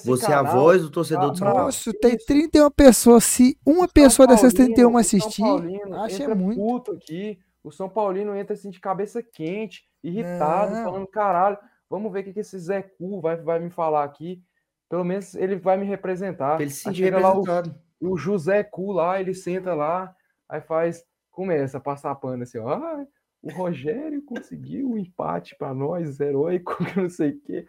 [0.06, 1.66] Você canal, é a voz do torcedor do São Paulo.
[1.66, 3.26] Nossa, tem 31 pessoas.
[3.26, 5.44] Se uma pessoa dessas 31 assistir,
[5.96, 6.58] acha é muito.
[6.58, 7.38] Puto aqui.
[7.62, 10.84] O São Paulino entra assim de cabeça quente, irritado, não.
[10.86, 11.58] falando, caralho,
[11.90, 14.42] vamos ver o que, que esse Zé Cu vai, vai me falar aqui.
[14.90, 16.60] Pelo menos ele vai me representar.
[16.62, 17.46] Ele se sentir representado.
[17.46, 20.14] Lá o o José Cu lá, ele senta lá,
[20.50, 23.06] aí faz, começa a passar pano assim, ó, ah,
[23.42, 27.66] o Rogério conseguiu o um empate para nós, heróico, que não sei o quê.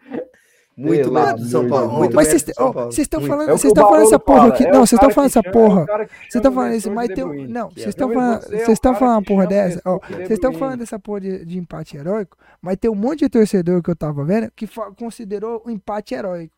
[0.75, 1.99] Muito lá do São Paulo.
[1.99, 4.63] Muito mas vocês estão falando, vocês estão falando essa porra aqui.
[4.63, 5.85] Não, vocês estão falando essa porra.
[5.85, 7.47] Vocês estão falando isso, mas tem.
[7.47, 8.41] Não, vocês estão falando.
[8.41, 9.81] Vocês estão falando uma porra dessa.
[9.83, 13.83] Vocês estão falando dessa porra de, de empate heróico, mas tem um monte de torcedor
[13.83, 14.67] que eu tava vendo que
[14.97, 16.55] considerou o empate heróico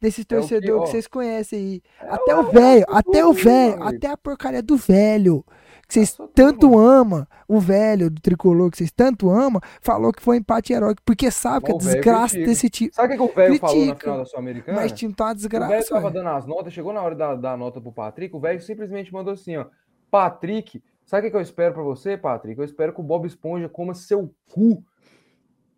[0.00, 1.82] desses torcedores é que, que, vocês conhecem aí.
[2.00, 5.44] É até o velho, até o velho, até a porcaria do velho.
[5.86, 10.36] Que vocês tanto amam, o velho do tricolor, que vocês tanto amam, falou que foi
[10.36, 12.50] empate heróico, porque sabe que a desgraça critica.
[12.50, 12.94] desse tipo.
[12.94, 14.80] Sabe o que, o velho falou na final da Sul-Americana?
[14.80, 15.66] Mas tinha uma desgraça.
[15.66, 18.40] O velho tava dando as notas, chegou na hora da, da nota pro Patrick, o
[18.40, 19.66] velho simplesmente mandou assim, ó.
[20.10, 22.58] Patrick, sabe o que eu espero para você, Patrick?
[22.58, 24.84] Eu espero que o Bob Esponja coma seu cu,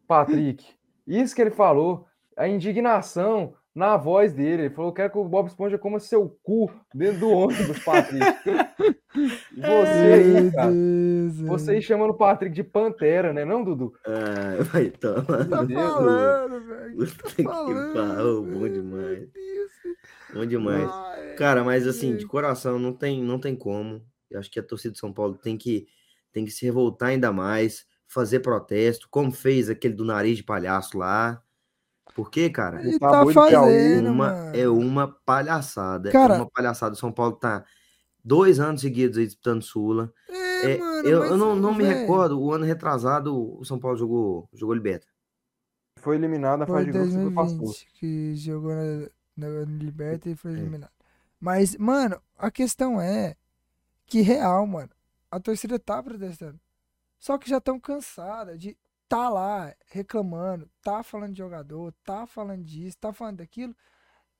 [0.09, 0.65] Patrick.
[1.07, 2.07] Isso que ele falou.
[2.37, 4.63] A indignação na voz dele.
[4.63, 8.25] Ele falou: quero que o Bob Esponja coma seu cu dentro do ônibus, Patrick.
[9.57, 10.73] você aí, cara.
[11.47, 13.93] Você aí chamando o Patrick de Pantera, né, não, Dudu?
[14.07, 15.49] Ah, vai tomar.
[15.49, 17.07] Tá falando, velho.
[17.07, 18.59] Tá falando.
[18.59, 19.29] Bom demais.
[20.35, 20.91] Bom demais.
[21.37, 24.03] Cara, mas assim, de coração, não tem, não tem como.
[24.31, 25.87] Eu acho que a torcida de São Paulo tem que,
[26.33, 30.97] tem que se revoltar ainda mais, fazer protesto, como fez aquele do nariz de palhaço
[30.97, 31.43] lá.
[32.14, 36.11] Porque, cara, Ele tá fazendo, uma, é uma palhaçada.
[36.11, 36.94] Cara, é uma palhaçada.
[36.94, 37.64] O São Paulo tá
[38.25, 40.12] dois anos seguidos aí disputando Sula.
[40.29, 43.96] É, é, mano, eu, eu não, não me recordo, o ano retrasado o São Paulo
[43.96, 45.07] jogou, jogou Liberta.
[45.99, 47.75] Foi eliminado na fase de grupos do passou.
[47.99, 50.55] que jogou na, na Liberta e foi é.
[50.55, 50.92] eliminado.
[51.38, 53.37] Mas, mano, a questão é
[54.07, 54.90] que real, mano,
[55.31, 56.59] a torcida tá protestando.
[57.18, 58.77] Só que já estão cansada de
[59.11, 63.75] tá lá reclamando, tá falando de jogador, tá falando disso, tá falando daquilo.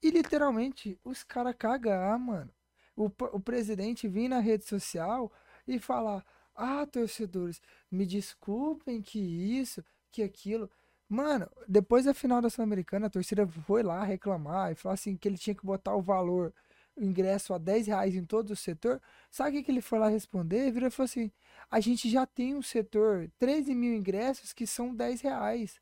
[0.03, 2.51] E literalmente os caras cagar, mano.
[2.97, 5.33] O, o presidente vir na rede social
[5.67, 10.71] e falar: Ah, torcedores, me desculpem que isso, que aquilo.
[11.09, 15.29] Mano, depois da final da Sul-Americana, a torcida foi lá reclamar e falar assim que
[15.29, 16.55] ele tinha que botar o valor,
[16.97, 19.03] o ingresso a 10 reais em todo o setor.
[19.31, 20.71] Sabe o que, que ele foi lá responder?
[20.71, 21.33] Vira e falou assim:
[21.71, 25.81] a gente já tem um setor, 13 mil ingressos que são 10 reais.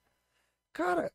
[0.73, 1.11] Cara,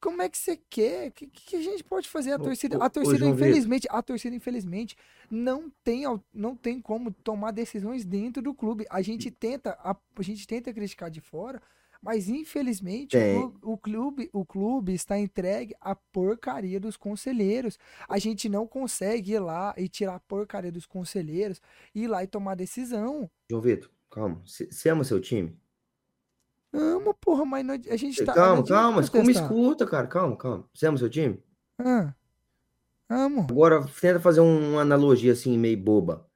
[0.00, 1.08] como é que você quer?
[1.08, 2.32] O que, que, a gente pode fazer?
[2.32, 4.96] A torcida, a torcida infelizmente, a torcida, infelizmente,
[5.30, 8.86] não tem, não tem como tomar decisões dentro do clube.
[8.90, 11.60] A gente tenta, a, a gente tenta criticar de fora,
[12.02, 17.78] mas infelizmente o, o, clube, o clube está entregue à porcaria dos conselheiros.
[18.08, 21.60] A gente não consegue ir lá e tirar a porcaria dos conselheiros,
[21.94, 23.30] ir lá e tomar decisão.
[23.50, 24.42] João Vitor, calma.
[24.44, 25.58] Você ama seu time?
[26.72, 28.34] Ama, porra, mas não, a gente tá.
[28.34, 30.06] Calma, calma, como escuta, cara.
[30.06, 30.68] Calma, calma.
[30.74, 31.42] Você ama seu time?
[31.78, 32.14] Ah,
[33.08, 33.46] amo.
[33.48, 36.28] Agora, tenta fazer uma analogia assim, meio boba.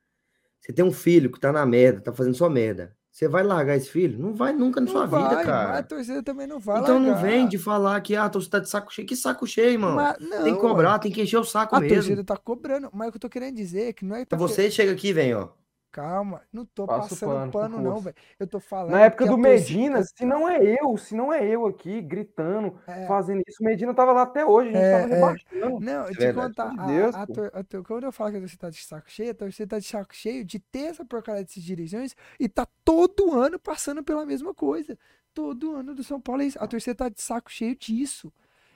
[0.61, 2.97] Você tem um filho que tá na merda, tá fazendo só merda.
[3.13, 4.19] Você vai largar esse filho?
[4.19, 5.79] Não vai nunca na não sua vai, vida, cara.
[5.79, 7.15] A torcida também não vai Então largar.
[7.15, 9.07] não vem de falar que ah, a torcida tá de saco cheio.
[9.07, 9.97] Que saco cheio, irmão?
[9.97, 11.95] Mas, não, tem que cobrar, tem que encher o saco a mesmo.
[11.95, 12.89] A torcida tá cobrando.
[12.93, 14.25] Mas o que eu tô querendo dizer é que não é...
[14.25, 15.49] Tá Você chega aqui e vem, ó.
[15.93, 18.15] Calma, não tô Passo passando pano, pano, não, velho.
[18.39, 18.93] Eu tô falando.
[18.93, 23.07] Na época do Medina, se não é eu, se não é eu aqui gritando, é.
[23.07, 25.15] fazendo isso, Medina tava lá até hoje, a gente é, tava é.
[25.17, 25.81] rebaixando.
[25.81, 28.61] Não, eu te contar, de Deus, a, a, a, quando eu falo que a torcida
[28.61, 31.63] tá de saco cheio, a torcida tá de saco cheio de ter essa porcaria desses
[31.63, 34.97] dirigentes e tá todo ano passando pela mesma coisa.
[35.35, 36.59] Todo ano do São Paulo é isso.
[36.63, 38.33] A torcida tá de saco cheio disso.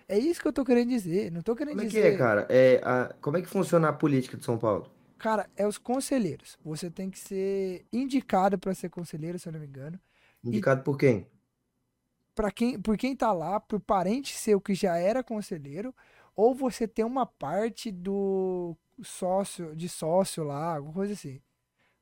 [0.08, 1.30] É isso que eu tô querendo dizer.
[1.30, 2.00] Não tô querendo como dizer.
[2.00, 2.46] Como é que é, cara?
[2.50, 4.90] É, a, como é que funciona a política de São Paulo?
[5.24, 6.58] Cara, é os conselheiros.
[6.62, 9.98] Você tem que ser indicado para ser conselheiro, se eu não me engano.
[10.44, 10.84] Indicado e...
[10.84, 11.26] por quem?
[12.34, 15.94] Para quem, por quem tá lá, por parente seu que já era conselheiro,
[16.36, 21.40] ou você tem uma parte do sócio, de sócio lá, alguma coisa assim.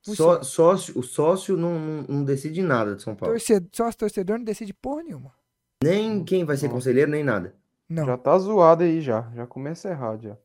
[0.01, 3.33] Só, sócio, o sócio não, não, não, decide nada de São Paulo.
[3.33, 5.33] Torcedor, sócio torcedor não decide porra nenhuma.
[5.81, 7.55] Nem quem vai ser conselheiro, nem nada.
[7.87, 8.05] Não.
[8.05, 9.31] Já tá zoado aí já.
[9.33, 10.37] Já começa errado já.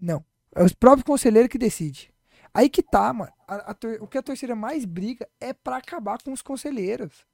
[0.00, 0.24] Não.
[0.54, 2.08] É os próprios conselheiros que decidem.
[2.52, 3.32] Aí que tá, mano.
[3.46, 3.76] A, a.
[4.00, 7.26] O que a torcida mais briga é para acabar com os conselheiros.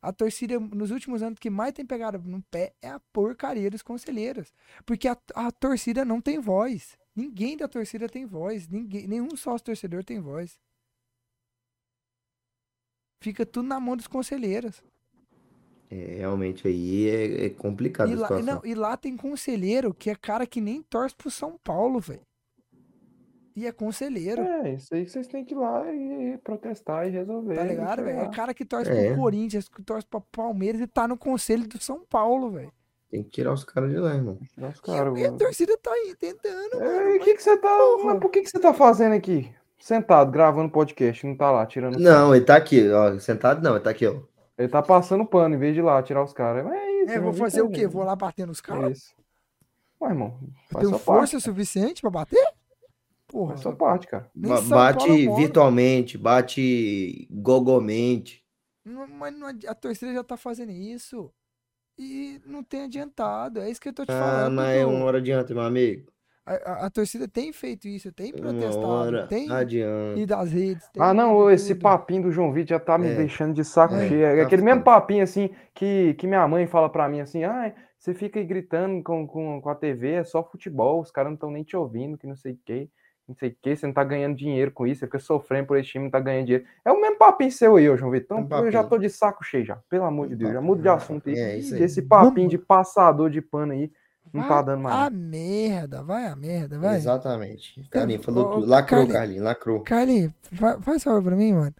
[0.00, 3.82] A torcida, nos últimos anos, que mais tem pegado no pé é a porcaria dos
[3.82, 4.52] conselheiros.
[4.84, 6.98] Porque a, a torcida não tem voz.
[7.14, 8.66] Ninguém da torcida tem voz.
[8.66, 10.58] Ninguém, nenhum sócio torcedor tem voz.
[13.22, 14.82] Fica tudo na mão dos conselheiros.
[15.88, 18.16] É, realmente aí é, é complicado e.
[18.16, 22.00] Lá, não, e lá tem conselheiro que é cara que nem torce pro São Paulo,
[22.00, 22.26] velho.
[23.54, 24.40] E é conselheiro.
[24.40, 27.54] É, isso aí vocês têm que ir lá e protestar e resolver.
[27.54, 28.20] Tá ligado, velho?
[28.20, 29.08] É cara que torce é.
[29.08, 32.72] pro Corinthians, que torce pro Palmeiras e tá no conselho do São Paulo, velho.
[33.10, 34.38] Tem que tirar os caras de lá, irmão.
[34.54, 37.78] Tirar os caras, e, a torcida tá aí tentando, é, O que que você tá...
[38.04, 39.52] Mas por que que você tá fazendo aqui?
[39.78, 41.98] Sentado, gravando podcast, não tá lá, tirando...
[41.98, 43.18] Não, ele tá aqui, ó.
[43.18, 44.18] Sentado não, ele tá aqui, ó.
[44.56, 46.64] Ele tá passando pano, em vez de ir lá tirar os caras.
[46.64, 47.12] Mas é isso.
[47.12, 47.86] É, vou fazer o quê?
[47.86, 48.84] Vou lá bater nos caras?
[48.84, 49.14] É isso.
[50.00, 50.38] Ué, irmão.
[50.78, 52.51] Tem força parte, suficiente pra bater?
[53.32, 53.52] Porra.
[53.52, 54.30] Faz sua parte, cara.
[54.34, 58.44] bate virtualmente, bate gogomente.
[58.84, 61.32] Não, mas não, a torcida já tá fazendo isso.
[61.98, 63.60] E não tem adiantado.
[63.60, 64.56] É isso que eu tô te ah, falando.
[64.56, 66.12] Mas é uma hora adianta, meu amigo.
[66.44, 70.18] A, a, a, torcida tem feito isso, tem protestado, tem adianta.
[70.18, 70.90] e das redes.
[70.98, 73.14] ah, não, esse papinho do João Vitor já tá me é.
[73.14, 74.24] deixando de saco é, cheio.
[74.24, 77.72] É tá aquele mesmo papinho assim que, que minha mãe fala pra mim assim: ah,
[77.96, 81.34] você fica aí gritando com, com, com a TV, é só futebol, os caras não
[81.34, 82.90] estão nem te ouvindo, que não sei o quê
[83.28, 85.78] não sei o que, você não tá ganhando dinheiro com isso, você fica sofrendo por
[85.78, 86.64] esse time, não tá ganhando dinheiro.
[86.84, 88.40] É o mesmo papinho seu aí, João Vitor.
[88.40, 90.52] Então, um eu já tô de saco cheio já, pelo amor de Deus.
[90.52, 91.38] Já mudo de assunto aí.
[91.38, 91.82] É, aí.
[91.82, 93.90] Esse papinho de passador de pano aí
[94.32, 95.06] não tá dando mais.
[95.06, 96.96] A merda, vai a merda, vai.
[96.96, 97.88] Exatamente.
[97.90, 98.66] Carlinhos falou tudo.
[98.66, 99.80] Lacrou, Carlinhos, lacrou.
[99.80, 100.32] Carlinhos,
[100.80, 101.74] faz favor pra mim, mano.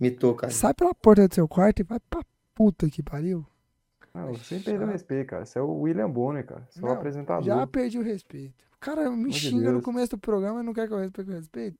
[0.00, 0.58] Mitou, Carlinhos.
[0.58, 2.22] Sai pela porta do seu quarto e vai pra
[2.54, 3.44] puta que pariu.
[4.14, 5.44] Não, você perdeu o respeito, cara.
[5.44, 6.64] Você é o William Bonner, cara.
[6.70, 7.42] Você é o apresentador.
[7.42, 10.92] Já perdi o respeito cara me xinga no começo do programa e não quer que
[10.92, 11.78] eu respeite o respeito.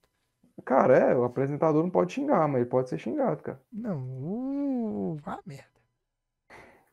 [0.65, 3.61] Cara, é, o apresentador não pode xingar, mas ele pode ser xingado, cara.
[3.71, 5.67] Não, uh, ah, merda.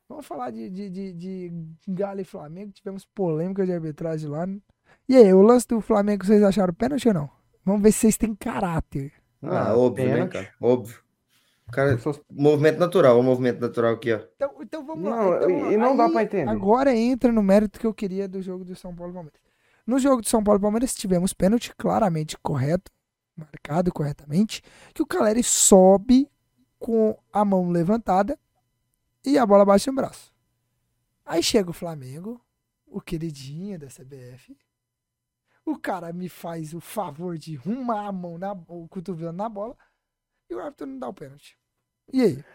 [0.10, 1.54] Vamos falar de, de, de, de
[1.88, 2.74] Galo e Flamengo.
[2.74, 4.46] Tivemos polêmica de arbitragem lá.
[5.08, 7.30] E aí, o lance do Flamengo, vocês acharam pênalti ou não?
[7.64, 9.14] Vamos ver se vocês têm caráter.
[9.42, 10.34] Ah, ah óbvio, né, pênalti.
[10.36, 10.54] né, cara?
[10.60, 11.02] Óbvio.
[11.72, 11.98] Cara,
[12.30, 14.20] movimento natural, o movimento natural aqui, ó.
[14.36, 15.38] Então, então vamos não, lá.
[15.38, 16.50] Então, e não aí, dá pra entender.
[16.50, 19.41] Agora entra no mérito que eu queria do jogo do São Paulo Palmeiras.
[19.86, 22.92] No jogo de São Paulo e Palmeiras tivemos pênalti claramente correto,
[23.36, 24.62] marcado corretamente,
[24.94, 26.30] que o Caleri sobe
[26.80, 28.40] com a mão levantada
[29.26, 30.34] e a bola bate no braço.
[31.26, 32.44] Aí chega o Flamengo,
[32.86, 34.58] o queridinho da CBF.
[35.66, 39.78] O cara me faz o favor de rumar a mão, na, o cotovelo na bola
[40.50, 41.58] e o árbitro não dá o pênalti.
[42.12, 42.46] E aí?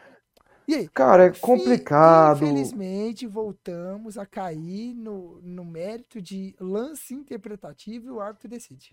[0.69, 0.89] E aí?
[0.89, 2.45] Cara, é complicado.
[2.45, 8.93] Infelizmente, voltamos a cair no, no mérito de lance interpretativo e o árbitro decide.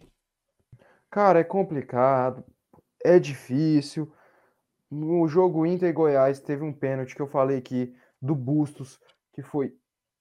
[1.10, 2.44] Cara, é complicado.
[3.04, 4.12] É difícil.
[4.90, 9.00] No jogo Inter e Goiás teve um pênalti que eu falei aqui do Bustos,
[9.34, 9.76] que foi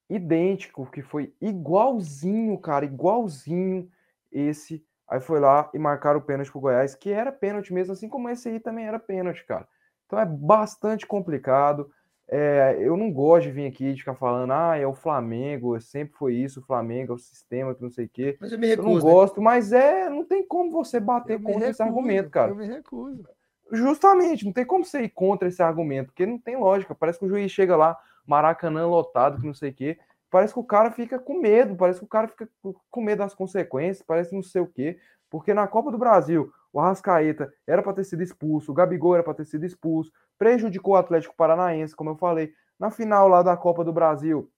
[0.09, 3.89] idêntico, que foi igualzinho, cara, igualzinho
[4.31, 4.83] esse.
[5.07, 8.29] Aí foi lá e marcaram o pênalti pro Goiás, que era pênalti mesmo, assim como
[8.29, 9.67] esse aí também era pênalti, cara.
[10.13, 11.89] Então é bastante complicado.
[12.29, 16.13] É, eu não gosto de vir aqui de ficar falando, ah, é o Flamengo, sempre
[16.15, 18.37] foi isso, o Flamengo é o sistema que não sei o quê.
[18.39, 18.89] Mas eu me recuso.
[18.89, 19.43] Eu não gosto, né?
[19.43, 22.51] mas é, não tem como você bater contra recuso, esse argumento, cara.
[22.51, 23.27] Eu me recuso.
[23.71, 26.93] Justamente, não tem como você ir contra esse argumento, porque não tem lógica.
[26.93, 29.97] Parece que o juiz chega lá, Maracanã lotado, que não sei o quê.
[30.29, 32.47] Parece que o cara fica com medo, parece que o cara fica
[32.89, 34.99] com medo das consequências, parece não sei o quê.
[35.29, 39.23] Porque na Copa do Brasil, o Arrascaeta era para ter sido expulso, o Gabigol era
[39.23, 42.51] para ter sido expulso, prejudicou o Atlético Paranaense, como eu falei.
[42.79, 44.51] Na final lá da Copa do Brasil,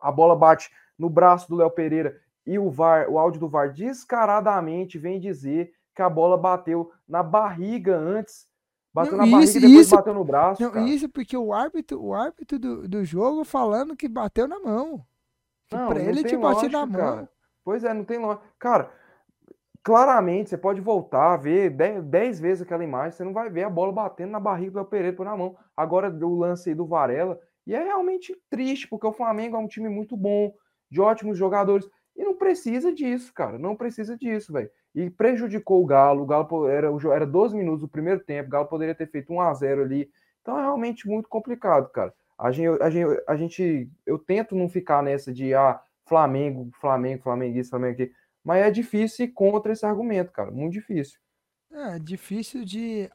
[0.00, 2.16] a bola bate no braço do Léo Pereira
[2.46, 7.22] e o VAR, o áudio do VAR descaradamente vem dizer que a bola bateu na
[7.22, 8.46] barriga antes.
[8.94, 10.62] Bateu não, na isso, barriga e depois isso, bateu no braço.
[10.62, 15.04] Não, isso porque o árbitro, o árbitro do, do jogo falando que bateu na mão.
[15.70, 17.00] Não, pra ele te bater na mão.
[17.00, 17.28] Cara.
[17.64, 18.46] Pois é, não tem lógica.
[18.58, 18.90] Cara,
[19.88, 23.90] claramente, você pode voltar ver 10 vezes aquela imagem, você não vai ver a bola
[23.90, 25.56] batendo na barriga do Pereira por na mão.
[25.74, 29.66] Agora, o lance aí do Varela, e é realmente triste, porque o Flamengo é um
[29.66, 30.52] time muito bom,
[30.90, 34.68] de ótimos jogadores, e não precisa disso, cara, não precisa disso, velho.
[34.94, 38.66] E prejudicou o Galo, o Galo era, era 12 minutos do primeiro tempo, o Galo
[38.66, 40.10] poderia ter feito 1 a 0 ali,
[40.42, 42.12] então é realmente muito complicado, cara.
[42.38, 47.22] A gente, a gente, a gente eu tento não ficar nessa de, ah, Flamengo, Flamengo,
[47.56, 48.12] isso, Flamengo aqui,
[48.48, 50.50] mas é difícil ir contra esse argumento, cara.
[50.50, 51.20] Muito difícil.
[51.70, 53.10] É, difícil de,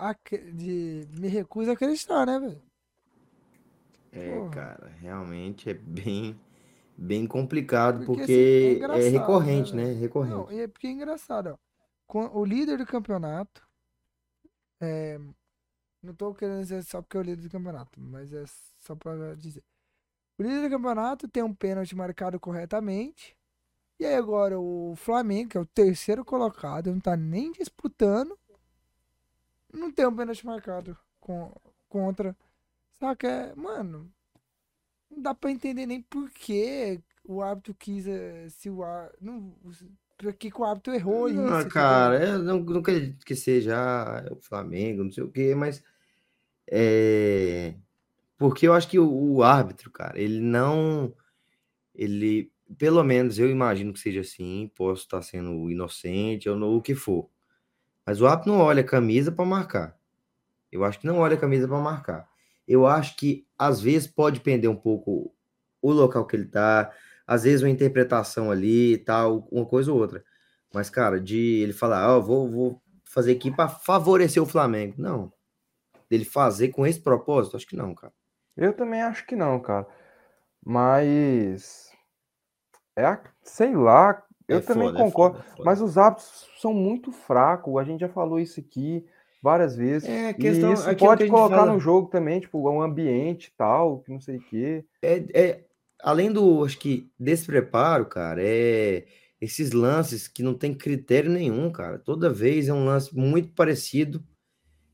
[0.54, 2.62] de me recuso a acreditar, né, velho?
[4.12, 4.50] É, Porra.
[4.52, 6.39] cara, realmente é bem,
[6.96, 9.86] bem complicado, porque, porque assim, é, é, recorrente, né?
[9.86, 9.93] né?
[9.93, 10.36] Recorrente.
[10.36, 11.58] Não, é porque é engraçado,
[12.08, 12.39] ó.
[12.39, 13.67] O líder do campeonato.
[14.80, 15.17] É,
[16.04, 18.43] não tô querendo dizer só porque é o líder do campeonato, mas é
[18.78, 19.63] só pra dizer.
[20.38, 23.36] O líder do campeonato tem um pênalti marcado corretamente.
[24.04, 28.38] E aí agora o Flamengo, que é o terceiro colocado, não tá nem disputando.
[29.74, 31.56] Não tem um pênalti marcado com,
[31.88, 32.36] contra.
[33.00, 33.26] Saca?
[33.26, 34.12] É, mano,
[35.10, 38.06] não dá pra entender nem por que o árbitro quis.
[38.06, 39.56] Eh, se o árbitro.
[40.18, 41.42] Por que, o árbitro errou isso?
[41.42, 45.56] Ah, cara, eu não, não acredito que seja ah, o Flamengo, não sei o quê,
[45.56, 45.82] mas.
[46.70, 47.74] É.
[48.38, 51.16] Porque eu acho que o, o árbitro, cara, ele não.
[51.96, 52.53] Ele.
[52.78, 54.72] Pelo menos eu imagino que seja assim.
[54.76, 57.30] Posso estar sendo inocente ou o que for.
[58.06, 59.98] Mas o árbitro não olha a camisa para marcar.
[60.72, 62.28] Eu acho que não olha a camisa para marcar.
[62.68, 65.34] Eu acho que às vezes pode pender um pouco
[65.82, 66.92] o local que ele tá,
[67.28, 70.24] às vezes uma interpretação ali e tal, uma coisa ou outra.
[70.74, 74.96] Mas, cara, de ele falar, ó, oh, vou, vou fazer aqui para favorecer o Flamengo.
[74.98, 75.32] Não.
[76.10, 78.14] Dele fazer com esse propósito, acho que não, cara.
[78.58, 79.88] Eu também acho que não, cara.
[80.66, 81.93] Mas.
[82.96, 85.38] É, sei lá, eu é também foda, concordo.
[85.38, 85.64] É foda, é foda.
[85.66, 87.76] Mas os hábitos são muito fracos.
[87.78, 89.06] A gente já falou isso aqui
[89.42, 90.08] várias vezes.
[90.08, 91.74] É, questão, e isso pode colocar fala...
[91.74, 94.86] no jogo também, tipo, um ambiente tal, que não sei o quê.
[95.02, 95.64] É, é,
[96.02, 99.06] além do, acho que, despreparo, cara, é
[99.42, 102.00] esses lances que não tem critério nenhum, cara.
[102.00, 104.24] Toda vez é um lance muito parecido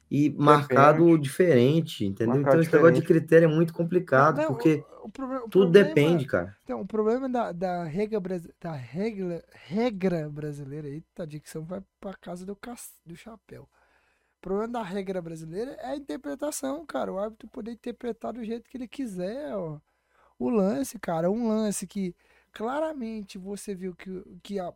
[0.09, 0.43] e Depende.
[0.43, 2.35] marcado diferente, entendeu?
[2.35, 5.71] Marcado então, esse negócio de critério é muito complicado, não, porque o, o problema, tudo
[5.71, 6.57] problema, depende, cara.
[6.63, 8.19] Então, o problema da, da, regra,
[8.59, 12.57] da regra, regra brasileira aí, a dicção vai pra casa do,
[13.05, 13.63] do chapéu.
[14.37, 17.11] O problema da regra brasileira é a interpretação, cara.
[17.11, 19.79] O árbitro poder interpretar do jeito que ele quiser, ó.
[20.39, 22.15] O lance, cara, um lance que
[22.53, 24.73] claramente você viu que, que a,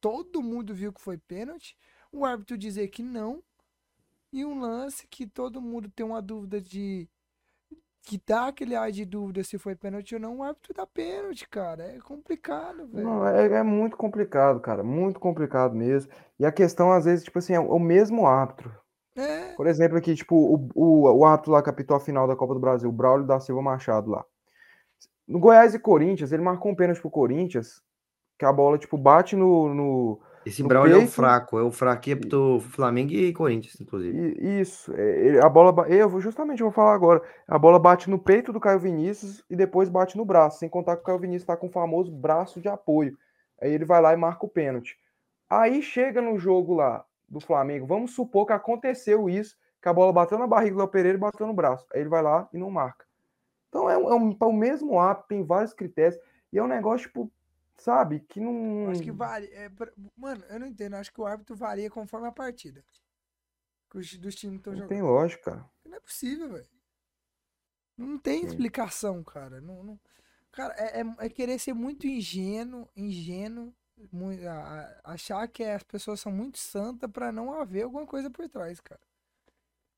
[0.00, 1.76] todo mundo viu que foi pênalti.
[2.12, 3.42] O árbitro dizer que não.
[4.32, 7.08] E um lance que todo mundo tem uma dúvida de.
[8.02, 11.46] Que dá aquele ar de dúvida se foi pênalti ou não, o árbitro dá pênalti,
[11.48, 11.82] cara.
[11.84, 13.04] É complicado, velho.
[13.04, 14.82] Não, é, é, muito complicado, cara.
[14.82, 16.10] Muito complicado mesmo.
[16.38, 18.74] E a questão, às vezes, tipo assim, é o mesmo árbitro.
[19.16, 19.52] É.
[19.52, 22.60] Por exemplo, aqui, tipo, o, o, o árbitro lá captou a final da Copa do
[22.60, 24.24] Brasil, o Braulio da Silva Machado lá.
[25.28, 27.82] No Goiás e Corinthians, ele marcou um pênalti pro Corinthians,
[28.38, 29.74] que a bola, tipo, bate no.
[29.74, 34.38] no Esse Braulio é o fraco, é o fraquinho do Flamengo e Corinthians, inclusive.
[34.60, 35.86] isso, é, a bola.
[35.88, 37.22] Eu justamente vou falar agora.
[37.46, 40.96] A bola bate no peito do Caio Vinícius e depois bate no braço, sem contar
[40.96, 43.16] que o Caio Vinícius tá com o famoso braço de apoio.
[43.60, 44.98] Aí ele vai lá e marca o pênalti.
[45.48, 47.86] Aí chega no jogo lá, do Flamengo.
[47.86, 51.46] Vamos supor que aconteceu isso, que a bola bateu na barriga do Pereira e bateu
[51.46, 51.86] no braço.
[51.94, 53.04] Aí ele vai lá e não marca.
[53.68, 56.20] Então é, um, é, um, é o mesmo ato, tem vários critérios.
[56.52, 57.30] E é um negócio, tipo,
[57.80, 58.90] sabe, que não.
[58.90, 59.46] Acho que vale.
[59.46, 59.70] É,
[60.16, 60.94] mano, eu não entendo.
[60.94, 62.84] Acho que o árbitro varia conforme a partida.
[63.94, 64.88] Os, dos times estão jogando.
[64.88, 65.68] Tem lógica.
[65.84, 66.68] Não é possível, velho.
[67.96, 68.46] Não tem Sim.
[68.46, 69.60] explicação, cara.
[69.60, 70.00] Não, não...
[70.52, 73.74] Cara, é, é, é, querer ser muito ingênuo, ingênuo
[74.10, 78.48] muito, a, achar que as pessoas são muito santas para não haver alguma coisa por
[78.48, 79.00] trás, cara.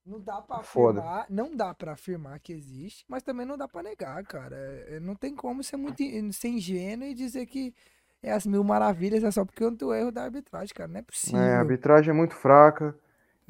[0.04, 3.84] Não dá para afirmar, não dá para afirmar que existe, mas também não dá para
[3.84, 4.56] negar, cara.
[4.88, 7.72] É, não tem como ser muito ser ingênuo e dizer que
[8.20, 10.88] é as mil maravilhas é só porque eu tenho erro da arbitragem, cara.
[10.88, 11.40] Não é possível.
[11.40, 12.96] É, a arbitragem é muito fraca.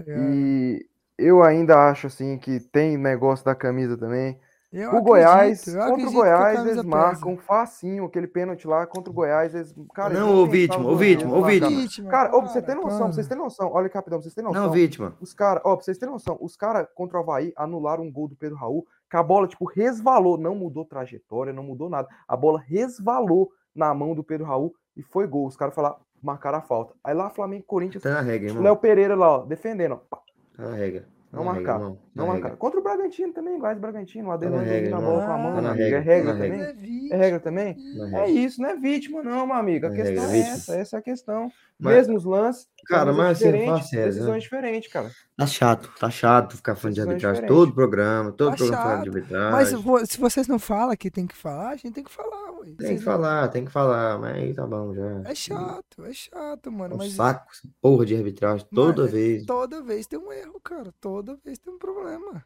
[0.07, 0.19] É.
[0.19, 0.87] E
[1.19, 4.39] eu ainda acho assim que tem negócio da camisa também.
[4.73, 7.47] Eu o acredito, Goiás, contra o Goiás, eles marcam pesa.
[7.47, 9.55] facinho aquele pênalti lá contra o Goiás.
[9.55, 12.09] Eles, cara, não, o vítima, o vítima, o vítima.
[12.09, 14.63] Cara, ó, vocês têm noção, vocês têm noção, olha aqui rapidão, vocês têm noção.
[14.63, 15.15] Não, vítima.
[15.21, 18.35] Os caras, ó, vocês têm noção, os caras contra o Havaí anularam um gol do
[18.35, 22.09] Pedro Raul, que a bola, tipo, resvalou, não mudou trajetória, não mudou nada.
[22.27, 25.47] A bola resvalou na mão do Pedro Raul e foi gol.
[25.47, 26.95] Os caras falaram, marcaram a falta.
[27.05, 28.03] Aí lá, Flamengo Corinthians.
[28.03, 28.63] Tá na regra, irmão.
[28.63, 30.17] Léo Pereira lá, ó, defendendo, ó.
[30.57, 31.07] Tá na regra.
[31.33, 31.81] Não, marcar.
[31.81, 32.57] Não, não marcar.
[32.57, 34.29] Contra o Bragantino também, Goiás Bragantino.
[34.29, 35.63] O Adelante tá na bola com a mão.
[35.63, 35.99] Tá regra.
[35.99, 36.61] É regra também?
[36.61, 36.75] É,
[37.11, 37.77] é regra também?
[38.15, 39.87] É isso, não é vítima, não, meu amigo.
[39.87, 40.77] A questão é essa.
[40.77, 41.51] Essa é a questão.
[41.81, 42.69] Mas, Mesmos lances.
[42.87, 44.07] Cara, mas assim, fala sério.
[44.07, 44.39] Decisões né?
[44.41, 45.11] diferentes, cara.
[45.43, 47.47] Tá chato, tá chato ficar falando de arbitragem.
[47.47, 49.83] Todo programa, todo tá programa falando de arbitragem.
[49.83, 52.75] Mas se vocês não falam que tem que falar, a gente tem que falar, ué.
[52.79, 55.23] Tem que falar, tem que falar, mas tá bom já.
[55.25, 56.93] É chato, é chato, mano.
[56.93, 57.15] É um mas...
[57.15, 59.45] saco, porra de arbitragem, toda mano, vez.
[59.45, 60.95] Toda vez tem um erro, cara.
[61.01, 62.45] Toda vez tem um problema.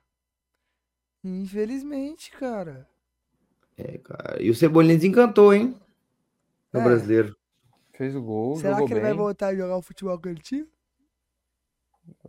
[1.22, 2.88] Infelizmente, cara.
[3.76, 4.42] É, cara.
[4.42, 5.78] E o Cebolinha desencantou, hein?
[6.72, 6.84] No é.
[6.84, 7.36] brasileiro.
[7.92, 8.56] Fez o gol.
[8.56, 9.02] Será que ele bem.
[9.02, 10.66] vai voltar a jogar o futebol que ele tinha?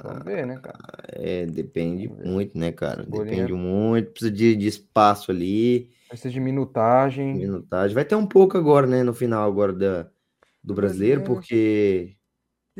[0.01, 0.77] Vamos ver, né, cara?
[1.09, 3.03] É, depende muito, né, cara?
[3.03, 5.89] Depende muito, precisa de, de espaço ali.
[6.15, 7.35] Ser de minutagem.
[7.35, 7.93] Minutagem.
[7.93, 9.03] Vai ter um pouco agora, né?
[9.03, 10.09] No final agora da,
[10.63, 12.15] do brasileiro, porque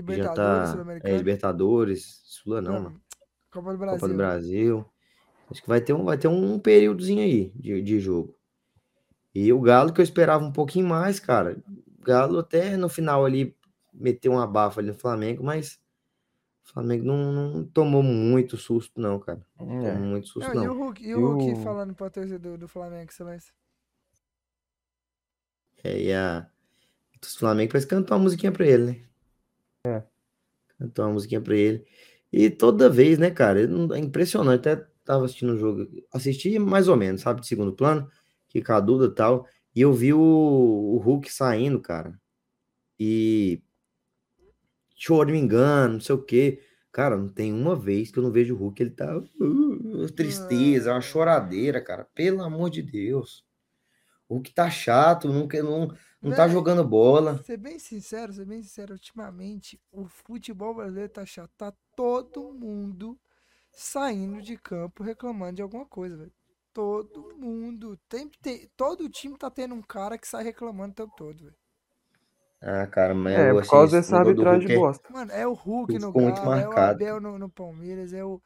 [0.09, 0.85] já tá.
[1.03, 3.01] É, Libertadores, Sula não, mano.
[3.51, 3.99] Copa do Brasil.
[3.99, 4.85] Copa do Brasil.
[5.49, 8.35] Acho que vai ter um, vai ter um períodozinho aí de, de jogo.
[9.33, 11.57] E o Galo, que eu esperava um pouquinho mais, cara.
[11.99, 13.55] O Galo até no final ali
[13.93, 15.79] meteu uma bafa ali no Flamengo, mas
[16.67, 19.41] o Flamengo não, não tomou muito susto, não, cara.
[19.57, 19.93] Não é.
[19.93, 20.65] tomou muito susto, não.
[20.65, 23.53] E o Hulk, e o Hulk falando pra torcida do, do Flamengo, excelência?
[25.81, 26.45] É, e a.
[27.23, 29.01] O Flamengo parece cantou uma musiquinha pra ele, né?
[29.85, 30.03] É.
[30.77, 31.87] Cantou uma musiquinha pra ele.
[32.31, 33.61] E toda vez, né, cara?
[33.61, 34.67] É impressionante.
[34.67, 35.87] Até tava assistindo o jogo.
[36.13, 38.09] Assisti mais ou menos, sabe, de segundo plano,
[38.49, 39.47] que com a Duda e tal.
[39.73, 42.19] E eu vi o, o Hulk saindo, cara.
[42.99, 43.63] E.
[44.97, 46.59] Choro, me engano, não sei o quê.
[46.91, 49.15] Cara, não tem uma vez que eu não vejo o Hulk, ele tá.
[49.15, 52.05] Uh, tristeza, uma choradeira, cara.
[52.15, 53.45] Pelo amor de Deus.
[54.27, 57.41] O Hulk tá chato, não, não, não tá jogando bola.
[57.43, 61.51] Ser bem sincero, ser bem sincero, ultimamente o futebol brasileiro tá chato.
[61.55, 63.17] Tá todo mundo
[63.71, 66.33] saindo de campo reclamando de alguma coisa, velho.
[66.73, 67.95] Todo mundo.
[68.09, 71.66] Tem, tem, todo time tá tendo um cara que sai reclamando o tempo todo, velho.
[72.61, 75.07] Ah, cara, mas é, por causa dessa arbitragem de é bosta.
[75.11, 78.41] Mano, é o Hulk no Galo, é o Abel no, no, Palmeiras, é o,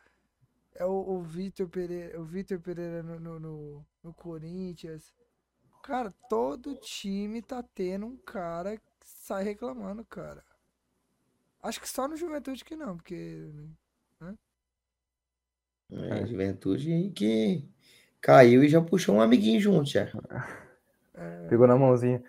[0.76, 5.14] é o, o Vitor Pereira, o Vitor Pereira no, no, no, no Corinthians.
[5.82, 10.44] Cara, todo time tá tendo um cara que sai reclamando, cara.
[11.64, 13.50] Acho que só no Juventude que não, porque.
[14.20, 14.36] Né?
[15.92, 17.68] É, Juventude que
[18.20, 20.12] caiu e já puxou um amiguinho junto já.
[21.14, 21.48] É...
[21.50, 22.22] Pegou na mãozinha.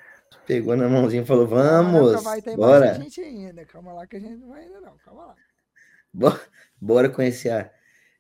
[0.47, 2.23] Pegou na mãozinha e falou: Vamos!
[2.23, 2.95] Vai ter bora.
[2.95, 3.65] gente ainda.
[3.65, 4.97] Calma lá que a gente não vai ainda, não.
[4.99, 5.37] Calma lá.
[6.13, 6.41] Bora,
[6.81, 7.73] bora conhecer a.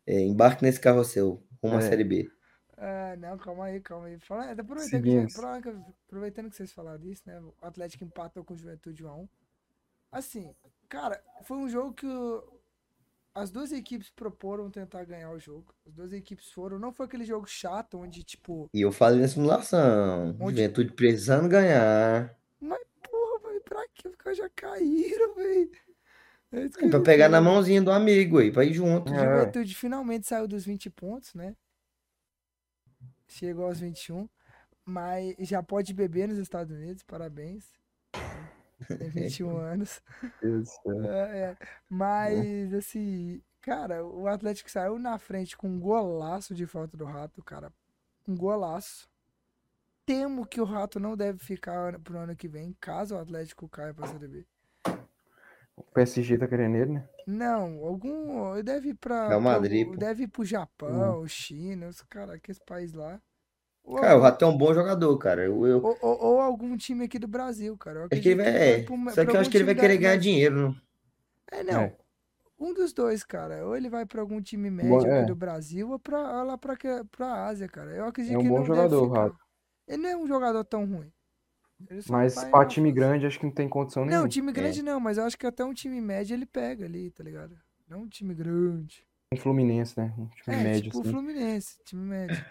[0.05, 1.79] É, embarque nesse carrossel rumo é.
[1.79, 2.31] à Série B.
[2.77, 4.19] Ah, não, calma aí, calma aí.
[4.19, 5.39] Fala, aproveitando, que,
[6.09, 7.41] aproveitando que vocês falaram disso, né?
[7.41, 9.29] O Atlético empatou com o Juventude 1
[10.11, 10.53] Assim,
[10.89, 12.07] cara, foi um jogo que
[13.35, 15.74] as duas equipes proporam tentar ganhar o jogo.
[15.87, 16.78] As duas equipes foram.
[16.78, 18.68] Não foi aquele jogo chato onde, tipo.
[18.72, 20.37] E eu falei na simulação.
[20.39, 20.61] Onde...
[20.61, 22.37] Juventude precisando ganhar.
[22.61, 25.70] Mas, porra, velho, pra que os caras já caíram, velho?
[26.53, 29.11] É pra pegar na mãozinha do amigo aí, pra ir junto.
[29.11, 29.74] O Juventude é.
[29.74, 31.57] finalmente saiu dos 20 pontos, né?
[33.26, 34.28] Chegou aos 21.
[34.85, 37.64] Mas já pode beber nos Estados Unidos, parabéns.
[38.87, 40.03] Tem 21 anos.
[40.43, 41.57] É, é.
[41.89, 47.43] Mas, assim, cara, o Atlético saiu na frente com um golaço de falta do Rato,
[47.43, 47.72] cara.
[48.26, 49.09] Um golaço.
[50.05, 53.95] Temo que o Rato não deve ficar pro ano que vem, caso o Atlético caia
[53.95, 54.47] pra Série B.
[55.76, 57.09] O PSG tá querendo ele, né?
[57.26, 58.62] Não, algum.
[58.62, 59.28] Deve ir pra.
[59.28, 59.97] Real Madrid.
[59.97, 61.28] Deve ir pro Japão, hum.
[61.28, 63.20] China, os caras, aqueles países lá.
[63.85, 64.20] Ou cara, algum...
[64.20, 65.45] o Rato é um bom jogador, cara.
[65.45, 65.83] Eu, eu...
[65.83, 68.07] Ou, ou, ou, algum time aqui do Brasil, cara.
[68.11, 68.47] acho que ele vai.
[68.47, 68.83] É.
[68.83, 70.76] Pro, Só que eu acho que ele vai querer ganhar dinheiro, não?
[71.51, 71.80] É, não.
[71.83, 71.97] É.
[72.59, 73.66] Um dos dois, cara.
[73.66, 75.18] Ou ele vai pra algum time médio bom, é.
[75.18, 76.76] aqui do Brasil, ou pra, lá pra,
[77.11, 77.91] pra Ásia, cara.
[77.91, 79.39] Eu acredito é um que bom ele jogador, Rato.
[79.89, 81.12] Ele não é um jogador tão ruim.
[82.09, 84.22] Mas pra time grande, acho que não tem condição nenhuma.
[84.22, 84.83] Não, time grande é.
[84.83, 87.59] não, mas eu acho que até um time médio ele pega ali, tá ligado?
[87.89, 89.05] Não um time grande.
[89.33, 90.14] Um Fluminense, né?
[90.16, 90.83] Um time é, médio.
[90.85, 91.11] Tipo assim.
[91.11, 92.45] Fluminense, time médio.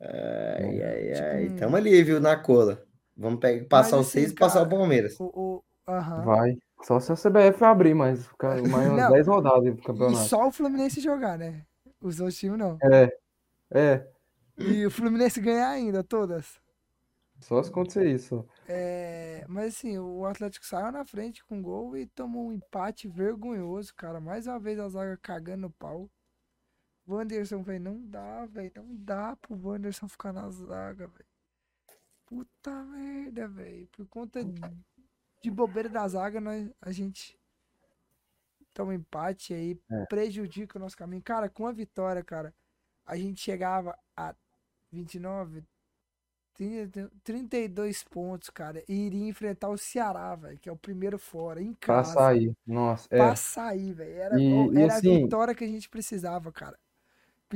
[0.00, 1.58] Ai, ai, tipo, ai.
[1.58, 2.82] Tamo ali, viu, na cola.
[3.16, 5.18] Vamos pegar, passar mas, os seis e passar o Palmeiras.
[5.18, 6.24] O, o, uh -huh.
[6.24, 6.58] Vai.
[6.82, 8.28] Só se a CBF abrir, mas
[8.70, 10.24] mais umas 10 rodadas do campeonato.
[10.24, 11.64] E só o Fluminense jogar, né?
[12.00, 12.78] Os outros times não.
[12.82, 13.10] É.
[13.70, 14.06] É.
[14.58, 16.60] E o Fluminense ganhar ainda, todas.
[17.40, 18.46] Só se acontecer isso.
[18.68, 23.94] É, mas assim, o Atlético saiu na frente com gol e tomou um empate vergonhoso,
[23.94, 24.20] cara.
[24.20, 26.08] Mais uma vez a zaga cagando no pau.
[27.08, 28.72] Wanderson, velho, não dá, velho.
[28.76, 31.26] Não dá pro Wanderson ficar na zaga, velho.
[32.26, 33.86] Puta merda, velho.
[33.92, 34.40] Por conta
[35.40, 37.38] de bobeira da zaga, nós, a gente
[38.74, 40.06] toma empate aí, é.
[40.06, 41.22] prejudica o nosso caminho.
[41.22, 42.52] Cara, com a vitória, cara,
[43.06, 44.34] a gente chegava a
[44.90, 45.64] 29,
[47.22, 51.72] 32 pontos, cara, e iria enfrentar o Ceará, velho, que é o primeiro fora, em
[51.74, 52.12] casa.
[52.12, 53.08] Pra sair, nossa.
[53.10, 53.18] É.
[53.18, 54.16] Pra sair, velho.
[54.16, 56.78] Era, e, era assim, a vitória que a gente precisava, cara.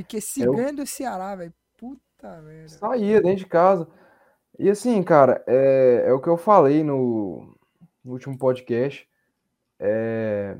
[0.02, 0.52] Porque se eu...
[0.52, 2.68] ganha do Ceará, velho, puta merda.
[2.68, 3.88] Saía dentro de casa.
[4.58, 7.56] E assim, cara, é, é o que eu falei no,
[8.04, 9.08] no último podcast.
[9.78, 10.56] É,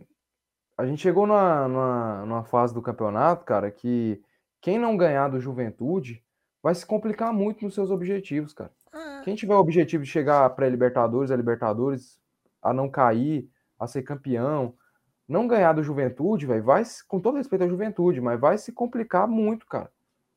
[0.77, 4.23] a gente chegou numa, numa, numa fase do campeonato, cara, que
[4.61, 6.25] quem não ganhar do Juventude
[6.63, 8.73] vai se complicar muito nos seus objetivos, cara.
[8.93, 9.23] É.
[9.23, 12.19] Quem tiver o objetivo de chegar pré-Libertadores, a Libertadores,
[12.63, 14.75] a não cair, a ser campeão,
[15.31, 19.29] não ganhar do Juventude, velho, vai, com todo respeito à Juventude, mas vai se complicar
[19.29, 19.91] muito, cara.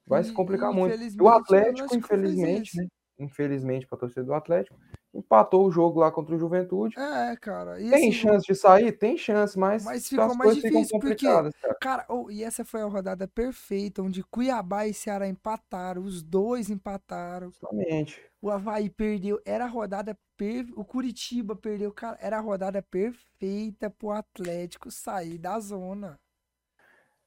[0.06, 0.96] vai e, se complicar muito.
[1.20, 2.88] O Atlético, infelizmente, né?
[3.18, 4.76] Infelizmente, para torcida do Atlético,
[5.14, 6.98] empatou o jogo lá contra o Juventude.
[6.98, 7.80] É, cara.
[7.80, 8.92] E tem assim, chance de sair?
[8.92, 11.50] Tem chance, mas, mas ficou mais difícil porque, cara.
[11.80, 16.70] cara oh, e essa foi a rodada perfeita, onde Cuiabá e Ceará empataram, os dois
[16.70, 17.48] empataram.
[17.48, 18.22] Exatamente.
[18.44, 20.66] O Havaí perdeu, era a rodada per...
[20.76, 26.20] o Curitiba perdeu, cara, era a rodada perfeita pro Atlético sair da zona.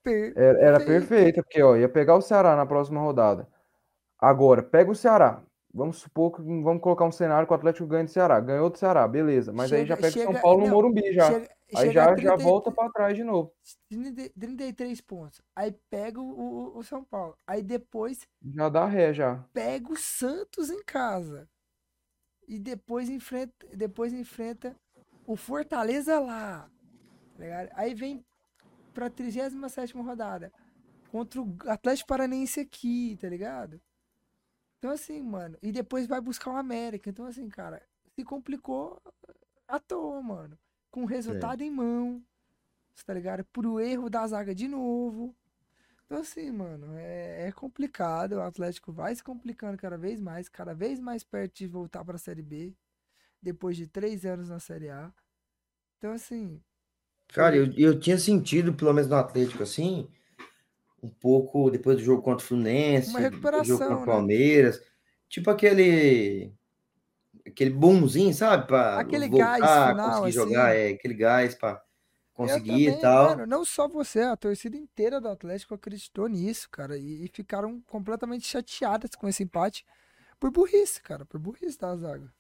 [0.03, 0.39] Perfeita.
[0.39, 3.49] Era, era perfeita, porque ó, ia pegar o Ceará na próxima rodada.
[4.19, 5.43] Agora, pega o Ceará,
[5.77, 8.41] Vamos supor que vamos colocar um cenário que o Atlético ganha do Ceará.
[8.41, 9.53] Ganhou do Ceará, beleza.
[9.53, 11.31] Mas chega, aí já pega chega, São Paulo no Morumbi já.
[11.31, 13.53] Chega, aí já, 30, já volta para trás de novo.
[13.89, 15.41] 33 pontos.
[15.55, 17.37] Aí pega o, o, São Paulo.
[17.47, 18.29] Aí depois.
[18.55, 19.45] Já dá ré já.
[19.53, 21.49] Pega o Santos em casa.
[22.47, 24.77] E depois enfrenta, depois enfrenta
[25.27, 26.71] o Fortaleza lá.
[27.37, 27.45] Tá
[27.75, 28.25] aí vem
[28.95, 30.53] pra 37 rodada.
[31.11, 33.81] Contra o Atlético Paranaense aqui, tá ligado?
[34.79, 35.59] Então, assim, mano.
[35.63, 37.11] E depois vai buscar o América.
[37.11, 37.83] Então, assim, cara,
[38.15, 39.01] se complicou
[39.67, 40.57] à toa, mano.
[40.91, 41.67] Com resultado é.
[41.67, 42.23] em mão.
[43.05, 43.45] Tá ligado?
[43.53, 45.35] Por o erro da zaga de novo.
[46.07, 48.35] Então, assim, mano, é, é, complicado.
[48.35, 52.17] O Atlético vai se complicando cada vez mais, cada vez mais perto de voltar pra
[52.17, 52.75] Série B.
[53.43, 55.13] Depois de três anos na Série A.
[55.99, 56.61] Então, assim.
[57.29, 60.09] Cara, eu, eu tinha sentido, pelo menos no Atlético, assim,
[61.03, 64.07] um pouco depois do jogo contra o Fluminense, uma recuperação, jogo contra o né?
[64.07, 64.83] Palmeiras,
[65.29, 66.53] tipo aquele
[67.57, 70.51] aquele boomzinho, sabe, para aquele voltar, gás final, conseguir assim.
[70.51, 71.83] jogar, é aquele gás para
[72.35, 73.31] conseguir também, e tal.
[73.31, 77.81] Mano, não só você, a torcida inteira do Atlético acreditou nisso, cara, e, e ficaram
[77.87, 79.87] completamente chateadas com esse empate
[80.39, 82.31] por burrice, cara, por burrice da zaga.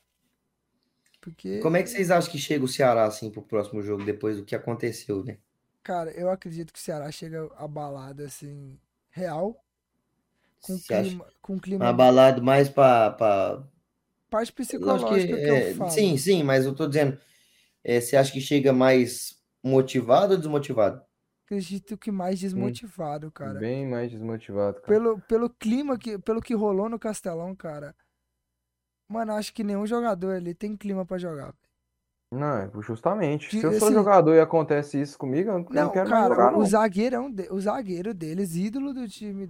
[1.18, 4.36] Porque Como é que vocês acham que chega o Ceará assim pro próximo jogo depois
[4.36, 5.38] do que aconteceu, né?
[5.82, 8.78] Cara, eu acredito que o Ceará chega abalado, assim,
[9.10, 9.56] real.
[10.60, 11.88] Com clima, com clima.
[11.88, 13.66] Abalado mais pra.
[14.36, 15.90] Parte psicológica que, que é, eu falo.
[15.90, 17.18] Sim, sim, mas eu tô dizendo.
[17.82, 21.00] É, você acha que chega mais motivado ou desmotivado?
[21.46, 23.58] Acredito que mais desmotivado, cara.
[23.58, 24.88] Bem mais desmotivado, cara.
[24.88, 27.94] Pelo, pelo clima, que, pelo que rolou no Castelão, cara.
[29.08, 31.54] Mano, acho que nenhum jogador ali tem clima para jogar.
[32.30, 33.58] Não, é justamente.
[33.58, 36.58] Se eu sou jogador e acontece isso comigo, eu não, não quero cara, jogar, não.
[36.58, 39.48] O zagueirão, de, o zagueiro deles, ídolo do time,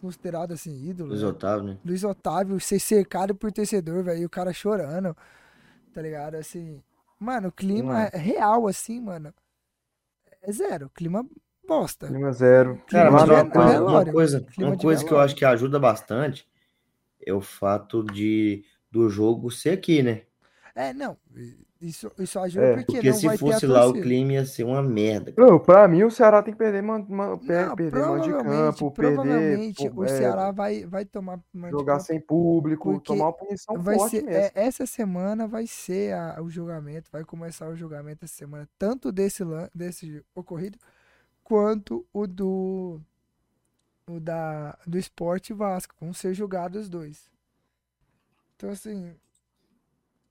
[0.00, 1.10] considerado assim, ídolo.
[1.10, 1.28] Luiz né?
[1.28, 1.78] Otávio, né?
[1.84, 5.16] Luiz Otávio, ser cercado por torcedor, velho, o cara chorando,
[5.92, 6.36] tá ligado?
[6.36, 6.82] Assim,
[7.18, 8.16] mano, o clima é.
[8.16, 9.32] real, assim, mano,
[10.42, 10.90] é zero.
[10.94, 11.26] Clima
[11.66, 12.06] bosta.
[12.06, 12.82] Clima zero.
[12.88, 16.48] Cara, mas uma, coisa, uma coisa, uma coisa que eu acho que ajuda bastante
[17.24, 20.22] é o fato de do jogo ser aqui, né?
[20.78, 21.16] É, não.
[21.80, 25.34] Isso, isso ajuda é, porque, porque se fosse lá o clima ia ser uma merda.
[25.36, 28.90] Não, pra mim o Ceará tem que perder, man, man, não, perder mão de campo,
[28.92, 33.96] provavelmente perder, o é, Ceará vai, vai tomar jogar sem público, tomar uma punição vai
[33.96, 34.40] forte ser, mesmo.
[34.40, 39.10] É, essa semana vai ser a, o julgamento, vai começar o julgamento essa semana, tanto
[39.10, 39.42] desse
[39.74, 40.78] desse ocorrido
[41.42, 43.00] quanto o do
[44.08, 47.30] o da do Esporte Vasco, vão ser julgados os dois.
[48.56, 49.14] Então assim,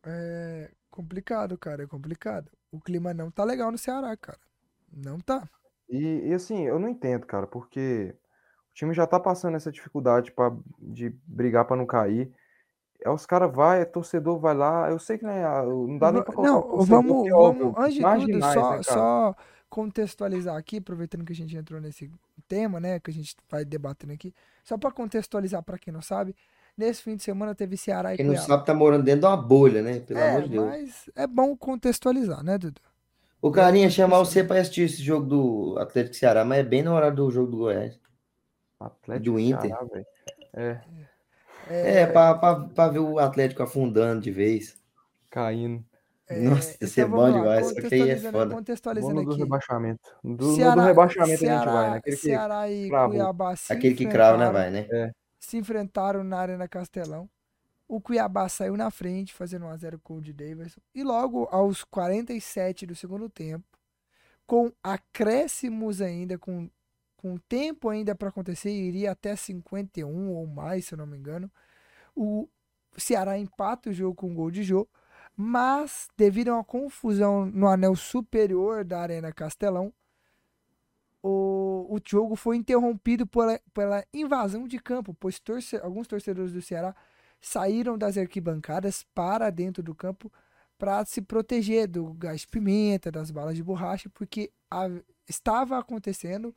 [0.08, 2.50] é, complicado, cara, é complicado.
[2.72, 4.40] O clima não tá legal no Ceará, cara.
[4.92, 5.48] Não tá.
[5.90, 8.16] E, e assim, eu não entendo, cara, porque
[8.72, 12.34] o time já tá passando essa dificuldade pra, de brigar para não cair.
[13.04, 14.90] É, os caras vai, é torcedor vai lá.
[14.90, 18.54] Eu sei que né, não dá nem pra colocar Não, vamos, vamos antes de tudo,
[18.54, 19.36] só, né, só
[19.70, 22.10] contextualizar aqui, aproveitando que a gente entrou nesse
[22.48, 24.34] tema, né, que a gente vai debatendo aqui,
[24.64, 26.34] só para contextualizar para quem não sabe,
[26.78, 28.42] Nesse fim de semana teve Ceará e Quem Cuiabá.
[28.42, 30.00] não sabe tá morando dentro de uma bolha, né?
[30.00, 30.66] Pelo é, amor de Deus.
[30.68, 32.80] Mas é bom contextualizar, né, Dudu?
[33.42, 36.94] O carinha chamar você para assistir esse jogo do Atlético Ceará, mas é bem na
[36.94, 38.00] hora do jogo do Goiás.
[38.80, 39.62] Atlético do Inter.
[39.62, 39.88] Ceará,
[40.54, 40.82] é.
[41.70, 44.78] É, é para ver o Atlético afundando de vez.
[45.32, 45.84] Caindo.
[46.30, 48.54] É, Nossa, ia ser então, bom demais, só que aí é foda.
[48.54, 49.30] Contextualizando aqui.
[49.30, 50.12] do rebaixamento.
[50.24, 51.98] Do, Ceará, do rebaixamento Ceará, a gente vai, né?
[51.98, 54.88] Aquele Ceará e Cuiabá Aquele que crava, né, vai, né?
[54.92, 55.12] É
[55.48, 57.30] se enfrentaram na Arena Castelão.
[57.88, 60.82] O Cuiabá saiu na frente, fazendo 1x0 com o de Davidson.
[60.94, 63.66] E logo aos 47 do segundo tempo,
[64.46, 66.70] com acréscimos ainda, com,
[67.16, 71.50] com tempo ainda para acontecer, iria até 51 ou mais, se eu não me engano.
[72.14, 72.50] O
[72.98, 74.86] Ceará empata o jogo com o gol de Jô,
[75.34, 79.94] mas devido a uma confusão no anel superior da Arena Castelão,
[81.22, 86.62] o, o jogo foi interrompido pela, pela invasão de campo, pois torce, alguns torcedores do
[86.62, 86.96] Ceará
[87.42, 90.32] saíram das arquibancadas para dentro do campo
[90.78, 94.88] para se proteger do gás pimenta, das balas de borracha, porque a,
[95.28, 96.56] estava acontecendo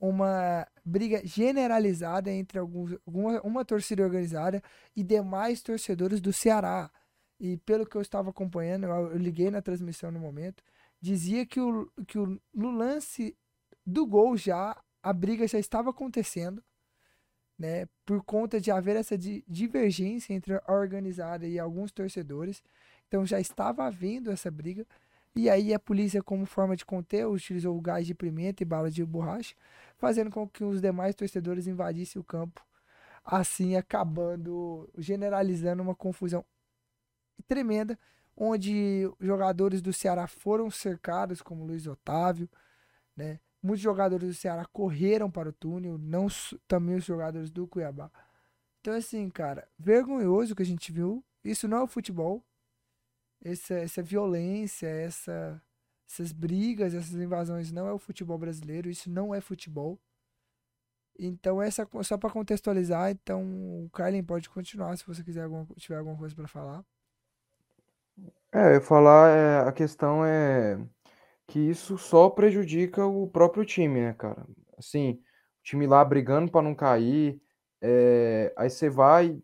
[0.00, 4.62] uma briga generalizada entre alguns, alguma, uma torcida organizada
[4.96, 6.90] e demais torcedores do Ceará.
[7.38, 10.62] E pelo que eu estava acompanhando, eu, eu liguei na transmissão no momento,
[11.00, 13.36] dizia que, o, que o, no lance
[13.86, 16.62] do gol já, a briga já estava acontecendo,
[17.58, 17.86] né?
[18.04, 22.62] Por conta de haver essa di divergência entre a organizada e alguns torcedores.
[23.06, 24.86] Então já estava havendo essa briga.
[25.34, 28.90] E aí a polícia, como forma de conter, utilizou o gás de pimenta e bala
[28.90, 29.54] de borracha,
[29.96, 32.64] fazendo com que os demais torcedores invadissem o campo,
[33.24, 36.44] assim acabando, generalizando uma confusão
[37.46, 37.98] tremenda,
[38.36, 42.48] onde jogadores do Ceará foram cercados, como Luiz Otávio,
[43.16, 43.38] né?
[43.62, 46.28] Muitos jogadores do Ceará correram para o túnel, não
[46.66, 48.10] também os jogadores do Cuiabá.
[48.80, 51.22] Então, assim, cara, vergonhoso que a gente viu.
[51.44, 52.42] Isso não é o futebol.
[53.42, 55.62] Essa, essa violência, essa,
[56.08, 58.88] essas brigas, essas invasões não é o futebol brasileiro.
[58.88, 59.98] Isso não é futebol.
[61.18, 63.10] Então, essa só para contextualizar.
[63.10, 63.42] Então,
[63.84, 66.82] o Carlin pode continuar se você quiser alguma, tiver alguma coisa para falar.
[68.52, 70.78] É, eu falar, é, a questão é
[71.50, 74.46] que isso só prejudica o próprio time, né, cara?
[74.78, 77.42] Assim, o time lá brigando para não cair,
[77.82, 79.36] é, aí você vai,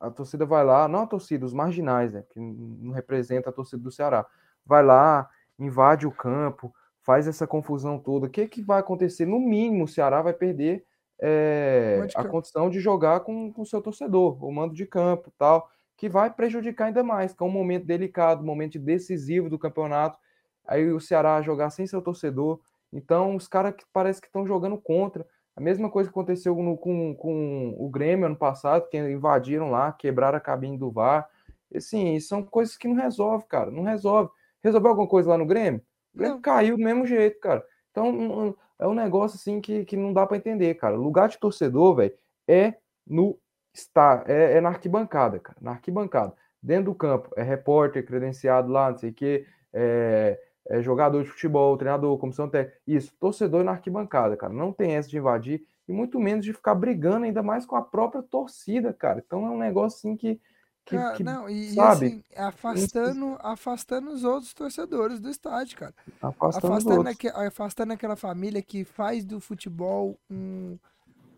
[0.00, 3.80] a torcida vai lá, não a torcida, os marginais, né, que não representa a torcida
[3.80, 4.26] do Ceará,
[4.64, 8.26] vai lá, invade o campo, faz essa confusão toda.
[8.26, 9.24] O que, que vai acontecer?
[9.24, 10.84] No mínimo, o Ceará vai perder
[11.22, 16.08] é, a condição de jogar com o seu torcedor, o mando de campo tal, que
[16.08, 20.18] vai prejudicar ainda mais, que é um momento delicado, um momento decisivo do campeonato
[20.66, 22.60] aí o Ceará jogar sem seu torcedor.
[22.92, 25.26] Então, os caras que parece que estão jogando contra.
[25.54, 29.92] A mesma coisa que aconteceu no, com, com o Grêmio ano passado, que invadiram lá,
[29.92, 31.28] quebraram a cabine do VAR.
[31.74, 33.70] Assim, são coisas que não resolve, cara.
[33.70, 34.30] Não resolve.
[34.62, 35.80] Resolveu alguma coisa lá no Grêmio?
[36.14, 36.42] O Grêmio não.
[36.42, 37.64] caiu do mesmo jeito, cara.
[37.90, 40.98] Então, é um negócio assim que, que não dá para entender, cara.
[40.98, 42.14] O lugar de torcedor, velho,
[42.46, 42.74] é
[43.06, 43.38] no
[43.72, 45.58] está é, é, na arquibancada, cara.
[45.60, 46.34] Na arquibancada.
[46.62, 51.30] Dentro do campo, é repórter credenciado lá, não sei o quê, é, é, jogador de
[51.30, 54.52] futebol, treinador, comissão técnica, isso, torcedor na arquibancada, cara.
[54.52, 57.82] Não tem essa de invadir e muito menos de ficar brigando ainda mais com a
[57.82, 59.22] própria torcida, cara.
[59.24, 60.40] Então é um negócio assim que.
[60.84, 62.06] que, cara, que não, e, sabe?
[62.06, 65.94] E, assim, afastando, afastando os outros torcedores do estádio, cara.
[66.20, 70.76] Afastando, afastando, aqu, afastando aquela família que faz do futebol um,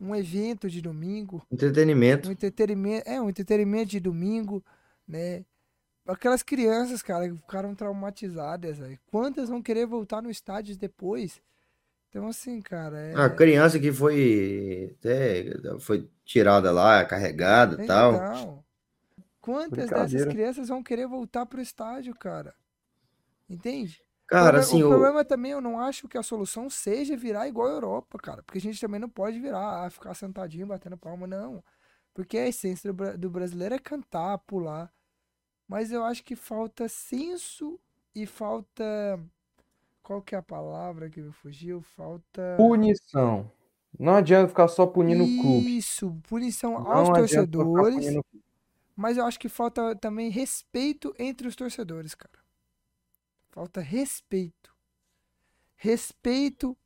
[0.01, 1.43] um evento de domingo.
[1.51, 2.29] Entretenimento.
[2.29, 4.65] Um entretenimento, é, um entretenimento de domingo,
[5.07, 5.45] né?
[6.09, 8.99] Aquelas crianças, cara, que ficaram traumatizadas, véio.
[9.11, 11.39] Quantas vão querer voltar no estádio depois?
[12.09, 12.99] Então, assim, cara.
[12.99, 13.15] É...
[13.15, 14.97] A criança que foi.
[14.99, 15.45] Até,
[15.79, 18.65] foi tirada lá, carregada e então, tal.
[19.39, 22.55] Quantas dessas crianças vão querer voltar pro estádio, cara?
[23.49, 24.03] Entende?
[24.27, 24.83] Cara, o assim.
[24.83, 28.43] O problema também, eu não acho que a solução seja virar igual a Europa, cara.
[28.43, 31.63] Porque a gente também não pode virar, ah, ficar sentadinho, batendo palma, não.
[32.15, 34.91] Porque a essência do, do brasileiro é cantar, pular
[35.69, 37.79] mas eu acho que falta senso
[38.15, 39.21] e falta.
[40.03, 41.83] Qual que é a palavra que me fugiu?
[41.83, 42.55] Falta.
[42.57, 43.51] Punição.
[43.99, 45.77] Não adianta ficar só punindo o clube.
[45.77, 48.17] Isso, punição Não aos torcedores.
[48.97, 52.39] Mas eu acho que falta também respeito entre os torcedores, cara.
[53.51, 54.75] Falta respeito.
[55.77, 56.77] Respeito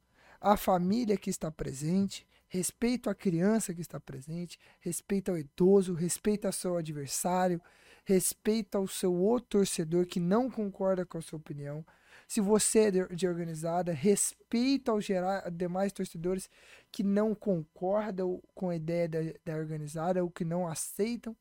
[0.40, 6.46] à família que está presente, respeito à criança que está presente, respeito ao idoso, respeito
[6.46, 7.62] ao seu adversário,
[8.04, 11.84] respeita o seu outro torcedor que não concorda com a sua opinião.
[12.26, 15.06] Se você é de organizada, respeita os
[15.52, 16.48] demais torcedores
[16.90, 21.36] que não concordam com a ideia da, da organizada ou que não aceitam.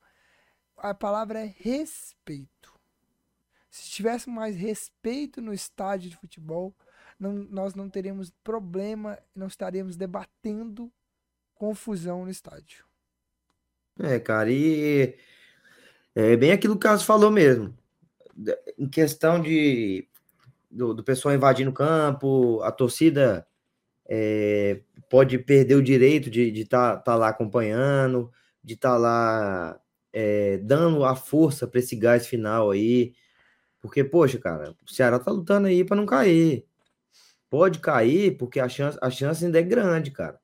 [0.78, 2.74] A palavra é respeito.
[3.70, 6.76] Se tivesse mais respeito no estádio de futebol,
[7.18, 10.92] não, nós não teríamos problema, não estaríamos debatendo
[11.56, 12.84] confusão no estádio.
[14.00, 15.16] É, cara, e
[16.16, 17.74] é bem aquilo que o Carlos falou mesmo.
[18.78, 20.08] Em questão de
[20.70, 23.46] do, do pessoal invadindo o campo, a torcida
[24.06, 28.32] é, pode perder o direito de estar tá, tá lá acompanhando,
[28.64, 29.82] de estar tá lá
[30.14, 33.14] é, dando a força para esse gás final aí.
[33.82, 36.66] Porque, poxa, cara, o Ceará tá lutando aí para não cair.
[37.50, 40.40] Pode cair, porque a chance, a chance ainda é grande, cara.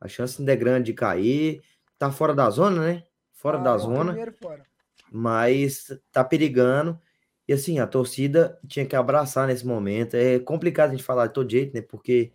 [0.00, 1.62] A chance ainda é grande de cair.
[1.98, 3.04] Tá fora da zona, né?
[3.32, 4.06] Fora ah, da zona.
[4.06, 4.73] Primeiro fora
[5.14, 7.00] mas tá perigando.
[7.46, 10.14] E assim, a torcida tinha que abraçar nesse momento.
[10.16, 11.82] É complicado a gente falar de todo jeito, né?
[11.82, 12.32] Porque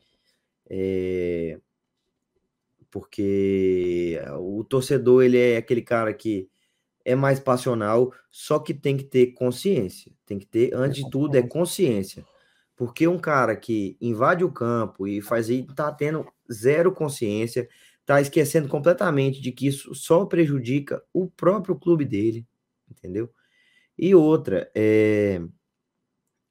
[0.70, 1.60] é,
[2.90, 6.50] porque o torcedor ele é aquele cara que
[7.04, 10.12] é mais passional, só que tem que ter consciência.
[10.26, 12.26] Tem que ter, antes de tudo, é consciência.
[12.76, 17.68] Porque um cara que invade o campo e faz aí, tá tendo zero consciência,
[18.06, 22.48] tá esquecendo completamente de que isso só prejudica o próprio clube dele,
[22.90, 23.32] entendeu?
[23.98, 25.42] E outra, é,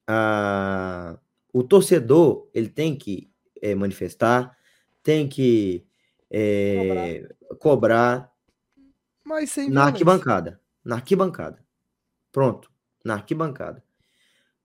[0.07, 1.17] a,
[1.53, 3.31] o torcedor ele tem que
[3.61, 4.55] é, manifestar,
[5.01, 5.85] tem que
[6.29, 7.27] é,
[7.59, 8.31] cobrar.
[9.23, 10.61] cobrar na arquibancada.
[10.83, 11.63] Na arquibancada.
[12.31, 12.71] Pronto,
[13.03, 13.83] na arquibancada.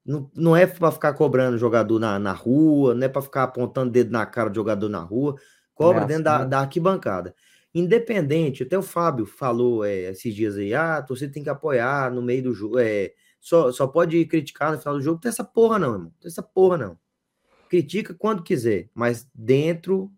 [0.05, 3.91] Não, não é para ficar cobrando jogador na, na rua, não é para ficar apontando
[3.91, 5.37] dedo na cara do jogador na rua,
[5.75, 6.47] cobra dentro da, né?
[6.47, 7.35] da arquibancada.
[7.75, 12.23] Independente, até o Fábio falou é, esses dias aí, ah, você tem que apoiar no
[12.23, 15.79] meio do jogo, é, só, só pode criticar no final do jogo, tem essa porra
[15.79, 16.99] não, irmão, tem essa porra não.
[17.69, 20.13] Critica quando quiser, mas dentro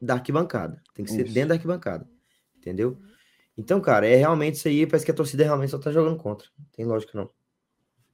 [0.00, 1.34] da arquibancada, tem que ser isso.
[1.34, 2.08] dentro da arquibancada,
[2.56, 2.98] entendeu?
[3.56, 6.48] Então, cara, é realmente isso aí, parece que a torcida realmente só tá jogando contra,
[6.58, 7.30] não tem lógica não.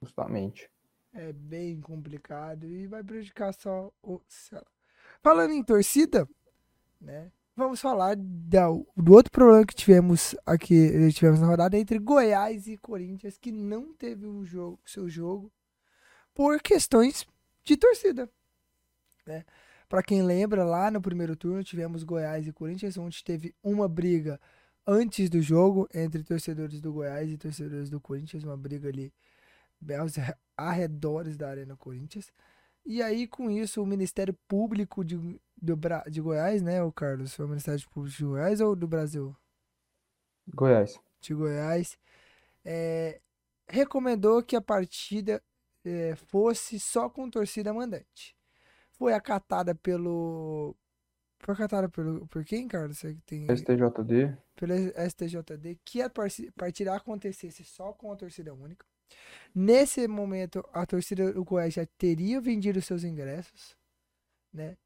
[0.01, 0.69] Justamente
[1.13, 4.21] é bem complicado e vai prejudicar só o.
[5.21, 6.27] Falando em torcida,
[6.99, 7.31] né?
[7.59, 13.37] Vamos falar do outro problema que tivemos aqui, tivemos na rodada entre Goiás e Corinthians,
[13.37, 15.51] que não teve o jogo, seu jogo
[16.33, 17.27] por questões
[17.65, 18.29] de torcida,
[19.27, 19.43] né?
[19.89, 24.39] Para quem lembra, lá no primeiro turno tivemos Goiás e Corinthians, onde teve uma briga
[24.87, 29.11] antes do jogo entre torcedores do Goiás e torcedores do Corinthians, uma briga ali
[29.99, 30.13] aos
[30.55, 32.31] arredores da Arena Corinthians.
[32.89, 35.15] E aí, com isso, o Ministério Público de,
[35.61, 35.79] do,
[36.09, 37.35] de Goiás, né, o Carlos?
[37.35, 39.37] Foi o Ministério Público de Goiás ou do Brasil?
[40.55, 40.99] Goiás.
[41.21, 41.99] De Goiás.
[42.65, 43.21] É,
[43.67, 45.39] recomendou que a partida
[45.85, 48.35] é, fosse só com torcida mandante.
[48.93, 50.75] Foi acatada pelo.
[51.41, 52.97] Foi acatada pelo, por quem, Carlos?
[52.97, 53.55] Você que tem...
[53.55, 54.35] STJD.
[54.55, 56.11] Pelo STJD, que a
[56.55, 58.83] partida acontecesse só com a torcida única.
[59.53, 63.75] Nesse momento, a torcida do Goiás já teria vendido seus ingressos,
[64.53, 64.77] né?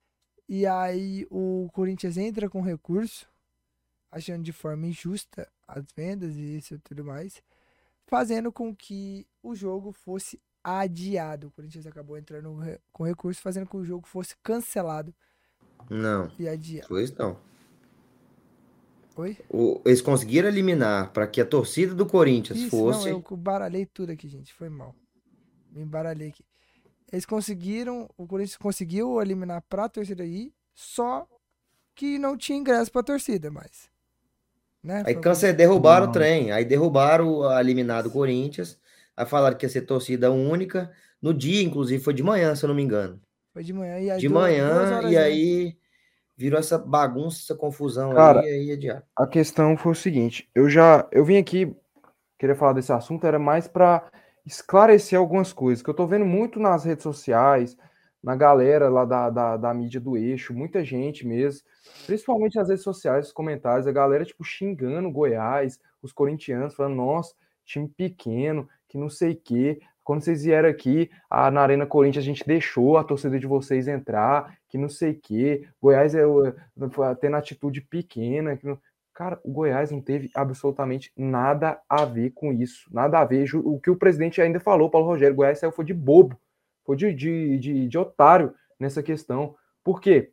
[0.47, 3.27] E aí o Corinthians entra com recurso,
[4.11, 7.41] achando de forma injusta as vendas e isso e tudo mais,
[8.05, 11.47] fazendo com que o jogo fosse adiado.
[11.47, 12.55] O Corinthians acabou entrando
[12.91, 15.13] com recurso, fazendo com que o jogo fosse cancelado.
[15.89, 16.31] Não.
[16.39, 16.87] E adiado.
[16.87, 17.39] Pois não.
[19.15, 19.37] Oi?
[19.49, 23.09] O, eles conseguiram eliminar para que a torcida do Corinthians Isso, fosse.
[23.09, 24.53] Não, eu baralhei tudo aqui, gente.
[24.53, 24.95] Foi mal.
[25.71, 26.43] Me embaralhei aqui.
[27.11, 28.09] Eles conseguiram.
[28.17, 31.27] O Corinthians conseguiu eliminar para a torcida aí, só
[31.93, 33.91] que não tinha ingresso para a torcida mais.
[34.83, 35.03] Né?
[35.05, 36.11] Aí cancer, derrubaram não.
[36.11, 36.51] o trem.
[36.51, 38.79] Aí derrubaram o eliminado Corinthians.
[39.15, 40.91] Aí falaram que ia ser torcida única.
[41.21, 43.21] No dia, inclusive, foi de manhã, se eu não me engano.
[43.53, 43.99] Foi de manhã.
[43.99, 45.77] E aí de manhã, e aí
[46.35, 49.03] virou essa bagunça, essa confusão Cara, aí, aí adiado.
[49.15, 51.75] A questão foi o seguinte, eu já, eu vim aqui,
[52.37, 54.11] queria falar desse assunto, era mais para
[54.45, 57.77] esclarecer algumas coisas, que eu tô vendo muito nas redes sociais,
[58.21, 61.61] na galera lá da, da, da mídia do eixo, muita gente mesmo,
[62.05, 67.33] principalmente nas redes sociais, os comentários, a galera, tipo, xingando Goiás, os corintianos, falando, nossa,
[67.65, 72.23] time pequeno, que não sei o quê, quando vocês vieram aqui, a, na Arena Corinthians,
[72.23, 75.67] a gente deixou a torcida de vocês entrar, que não sei o quê.
[75.81, 78.59] Goiás é, é tendo atitude pequena.
[78.61, 78.77] Não...
[79.13, 82.89] Cara, o Goiás não teve absolutamente nada a ver com isso.
[82.91, 83.47] Nada a ver.
[83.55, 86.37] O que o presidente ainda falou, Paulo Rogério, Goiás saiu foi de bobo,
[86.83, 89.55] foi de, de, de, de otário nessa questão.
[89.83, 90.31] Por quê?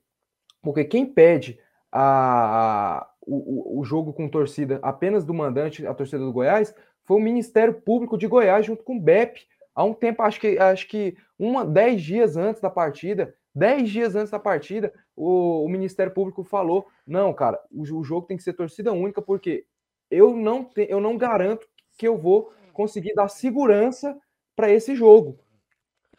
[0.63, 1.59] Porque quem pede
[1.93, 7.17] a, a o, o jogo com torcida apenas do mandante, a torcida do Goiás, foi
[7.17, 10.89] o Ministério Público de Goiás junto com o BEP há um tempo, acho que, acho
[10.89, 16.13] que uma, dez dias antes da partida, dez dias antes da partida, o, o Ministério
[16.13, 19.65] Público falou: não, cara, o, o, jogo tem que ser torcida única, porque
[20.11, 21.67] eu não, te, eu não garanto
[21.97, 24.19] que eu vou conseguir dar segurança
[24.57, 25.39] para esse jogo.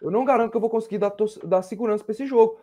[0.01, 2.59] Eu não garanto que eu vou conseguir dar, dar segurança para esse jogo.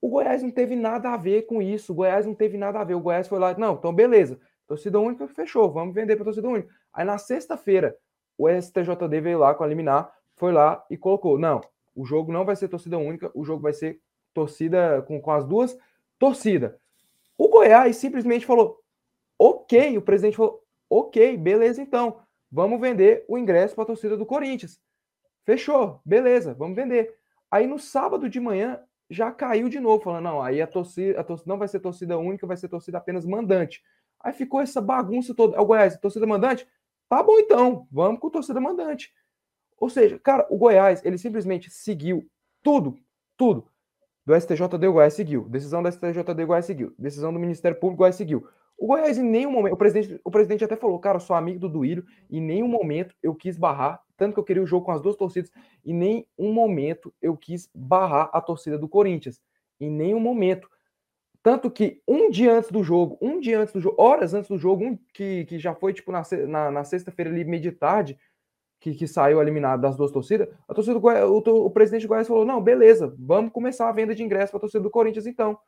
[0.00, 1.92] O Goiás não teve nada a ver com isso.
[1.92, 2.94] O Goiás não teve nada a ver.
[2.94, 4.38] O Goiás foi lá, não, então beleza.
[4.66, 6.68] Torcida única fechou, vamos vender para torcida única.
[6.92, 7.96] Aí na sexta-feira,
[8.36, 11.60] o STJD veio lá com a liminar, foi lá e colocou: não,
[11.94, 14.00] o jogo não vai ser torcida única, o jogo vai ser
[14.32, 15.78] torcida com, com as duas
[16.18, 16.72] torcidas.
[17.38, 18.80] O Goiás simplesmente falou:
[19.38, 22.20] ok, o presidente falou: ok, beleza então,
[22.50, 24.80] vamos vender o ingresso para a torcida do Corinthians.
[25.44, 27.14] Fechou, beleza, vamos vender.
[27.50, 28.80] Aí no sábado de manhã
[29.10, 32.18] já caiu de novo, falando: não, aí a torcida, a torcida não vai ser torcida
[32.18, 33.82] única, vai ser torcida apenas mandante.
[34.20, 35.60] Aí ficou essa bagunça toda.
[35.60, 36.66] O Goiás, torcida mandante?
[37.08, 39.12] Tá bom então, vamos com torcida mandante.
[39.78, 42.26] Ou seja, cara, o Goiás, ele simplesmente seguiu
[42.62, 42.96] tudo,
[43.36, 43.68] tudo.
[44.26, 45.48] Do STJD, o Goiás seguiu.
[45.48, 46.94] Decisão do STJD, o Goiás seguiu.
[46.98, 48.48] Decisão do Ministério Público, o Goiás seguiu.
[48.76, 51.68] O Goiás, em nenhum momento, o presidente, o presidente até falou, cara, sou amigo do
[51.68, 55.00] Duílio, em nenhum momento eu quis barrar, tanto que eu queria o jogo com as
[55.00, 55.50] duas torcidas,
[55.84, 59.40] em nenhum momento eu quis barrar a torcida do Corinthians.
[59.80, 60.68] Em nenhum momento.
[61.44, 64.56] Tanto que um dia antes do jogo, um dia antes do jogo, horas antes do
[64.56, 68.18] jogo, um, que, que já foi tipo na, na, na sexta-feira ali, meio de tarde,
[68.80, 72.26] que, que saiu eliminado das duas torcidas, a torcida do o, o, presidente do Goiás
[72.26, 75.58] falou: não, beleza, vamos começar a venda de ingresso para a torcida do Corinthians então.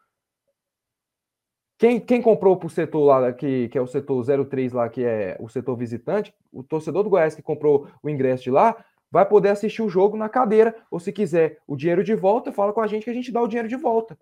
[1.76, 5.04] Quem, quem comprou para o setor lá, que, que é o setor 03 lá, que
[5.04, 9.28] é o setor visitante, o torcedor do Goiás que comprou o ingresso de lá, vai
[9.28, 12.80] poder assistir o jogo na cadeira, ou se quiser o dinheiro de volta, fala com
[12.80, 14.16] a gente que a gente dá o dinheiro de volta.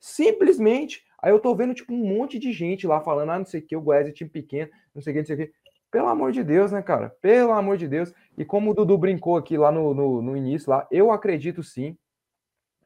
[0.00, 3.60] Simplesmente, aí eu tô vendo, tipo, um monte de gente lá falando, ah, não sei
[3.60, 5.52] o que, o Goiás é time pequeno, não sei o que, não sei o que.
[5.90, 7.10] Pelo amor de Deus, né, cara?
[7.20, 8.12] Pelo amor de Deus.
[8.38, 11.98] E como o Dudu brincou aqui lá no, no, no início, lá, eu acredito sim.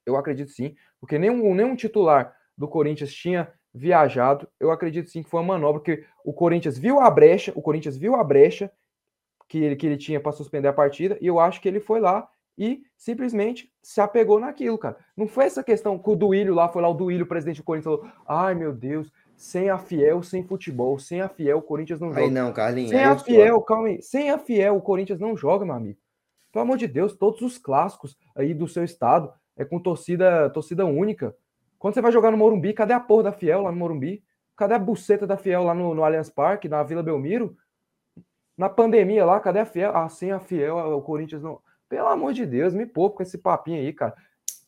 [0.05, 4.49] Eu acredito sim, porque nenhum, nenhum titular do Corinthians tinha viajado.
[4.59, 7.97] Eu acredito sim que foi uma manobra, porque o Corinthians viu a brecha, o Corinthians
[7.97, 8.71] viu a brecha
[9.49, 12.01] que ele, que ele tinha para suspender a partida, e eu acho que ele foi
[12.01, 14.97] lá e simplesmente se apegou naquilo, cara.
[15.17, 17.65] Não foi essa questão que o Duílio lá, foi lá o Duílio, o presidente do
[17.65, 22.01] Corinthians, falou: ai meu Deus, sem a Fiel, sem futebol, sem a Fiel, o Corinthians
[22.01, 22.21] não joga.
[22.21, 22.91] Aí não, Carlinhos.
[22.91, 25.99] Sem a Fiel, calma aí, sem a Fiel, o Corinthians não joga, meu amigo.
[26.53, 30.85] Pelo amor de Deus, todos os clássicos aí do seu estado é com torcida, torcida
[30.87, 31.35] única.
[31.79, 34.23] Quando você vai jogar no Morumbi, cadê a porra da Fiel lá no Morumbi?
[34.57, 37.57] Cadê a buceta da Fiel lá no, no Allianz Parque, na Vila Belmiro?
[38.57, 39.97] Na pandemia lá, cadê a Fiel?
[39.97, 41.61] Ah, sem a Fiel, o Corinthians não.
[41.89, 44.15] Pelo amor de Deus, me poupe com esse papinho aí, cara.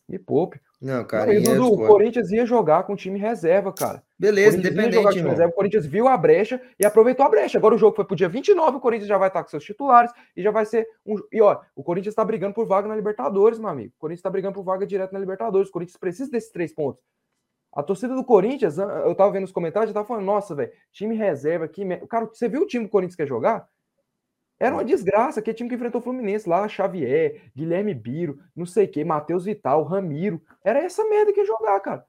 [0.09, 0.61] Me poupe.
[0.81, 1.33] Não, cara.
[1.33, 4.03] Não, Dudu, o Corinthians ia jogar com time reserva, cara.
[4.17, 5.19] Beleza, independente.
[5.21, 7.59] Reserva, o Corinthians viu a brecha e aproveitou a brecha.
[7.59, 10.13] Agora o jogo foi pro dia 29, o Corinthians já vai estar com seus titulares
[10.37, 11.17] e já vai ser um.
[11.33, 13.93] E ó, o Corinthians tá brigando por vaga na Libertadores, meu amigo.
[13.97, 15.69] O Corinthians tá brigando por vaga direto na Libertadores.
[15.71, 17.03] O Corinthians precisa desses três pontos.
[17.73, 21.15] A torcida do Corinthians, eu tava vendo os comentários, eu tava falando, nossa, velho, time
[21.15, 21.85] reserva aqui.
[22.09, 23.67] Cara, você viu o time que o Corinthians quer jogar?
[24.59, 28.87] Era uma desgraça, aquele time que enfrentou o Fluminense lá, Xavier, Guilherme Biro, não sei
[28.87, 30.41] o que, Matheus Vital, Ramiro.
[30.65, 32.07] Era essa merda que ia jogar, cara.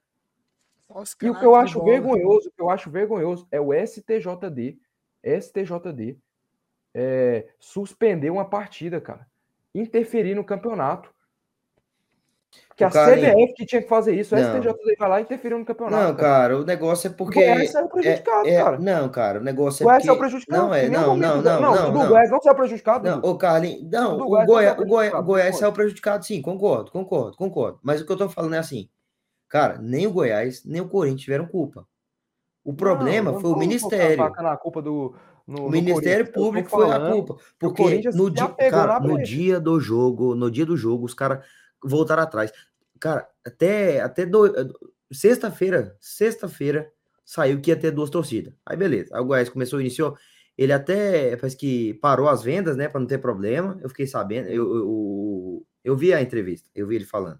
[0.89, 4.79] Nossa, e o que eu acho vergonhoso, o que eu acho vergonhoso é o STJD,
[5.21, 6.17] STJD,
[6.93, 9.27] é, suspender uma partida, cara.
[9.75, 11.13] Interferir no campeonato.
[12.77, 15.65] Que a CBF que tinha que fazer isso, o STJD vai lá e interferiu no
[15.65, 16.03] campeonato.
[16.03, 17.39] Não, cara, o negócio é porque.
[17.39, 18.77] O Goiás saiu prejudicado, é, é, cara.
[18.77, 19.83] Não, cara, o negócio é.
[19.83, 20.61] O Goiás saiu prejudicado.
[20.61, 21.91] Não, é, não, não, não, não.
[21.91, 23.09] não, o Goiás não saiu prejudicado.
[23.09, 23.89] Não, o Carlinhos.
[23.89, 27.79] Não, o Goiás, o Goiás, o Goiás saiu prejudicado, sim, concordo, concordo, concordo.
[27.81, 28.87] Mas o que eu tô falando é assim,
[29.49, 31.83] cara, nem o Goiás, nem o Corinthians tiveram culpa.
[32.63, 34.17] O problema não, foi o Ministério.
[34.17, 35.15] Na culpa do,
[35.47, 37.37] no, o Ministério Público foi a culpa.
[37.57, 41.43] Porque no dia, cara, no dia do jogo, no dia do jogo, os caras
[41.83, 42.51] voltaram atrás.
[42.99, 44.47] Cara, até, até do,
[45.11, 46.91] sexta-feira, sexta-feira,
[47.23, 48.53] saiu que ia ter duas torcidas.
[48.65, 49.15] Aí beleza.
[49.15, 50.17] Aí o Goiás começou, iniciou.
[50.57, 52.87] Ele até parece que parou as vendas, né?
[52.87, 53.77] para não ter problema.
[53.81, 54.47] Eu fiquei sabendo.
[54.47, 57.39] Eu, eu, eu, eu vi a entrevista, eu vi ele falando.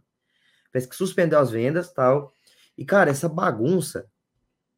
[0.71, 2.31] Parece que suspendeu as vendas tal.
[2.77, 4.07] E, cara, essa bagunça,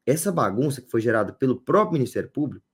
[0.06, 2.66] essa bagunça que foi gerada pelo próprio Ministério Público,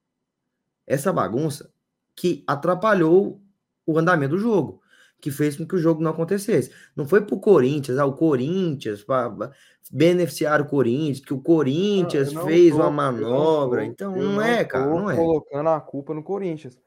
[0.85, 1.73] essa bagunça
[2.15, 3.41] que atrapalhou
[3.85, 4.81] o andamento do jogo
[5.25, 6.71] que fez com que o jogo não acontecesse.
[6.95, 9.51] Não foi pro Corinthians, ah, o Corinthians, para
[9.91, 13.81] beneficiar o Corinthians, que o Corinthians não, fez tô, uma manobra.
[13.81, 15.15] Tô, então não, é, cara, não é.
[15.15, 16.79] colocando a culpa no Corinthians.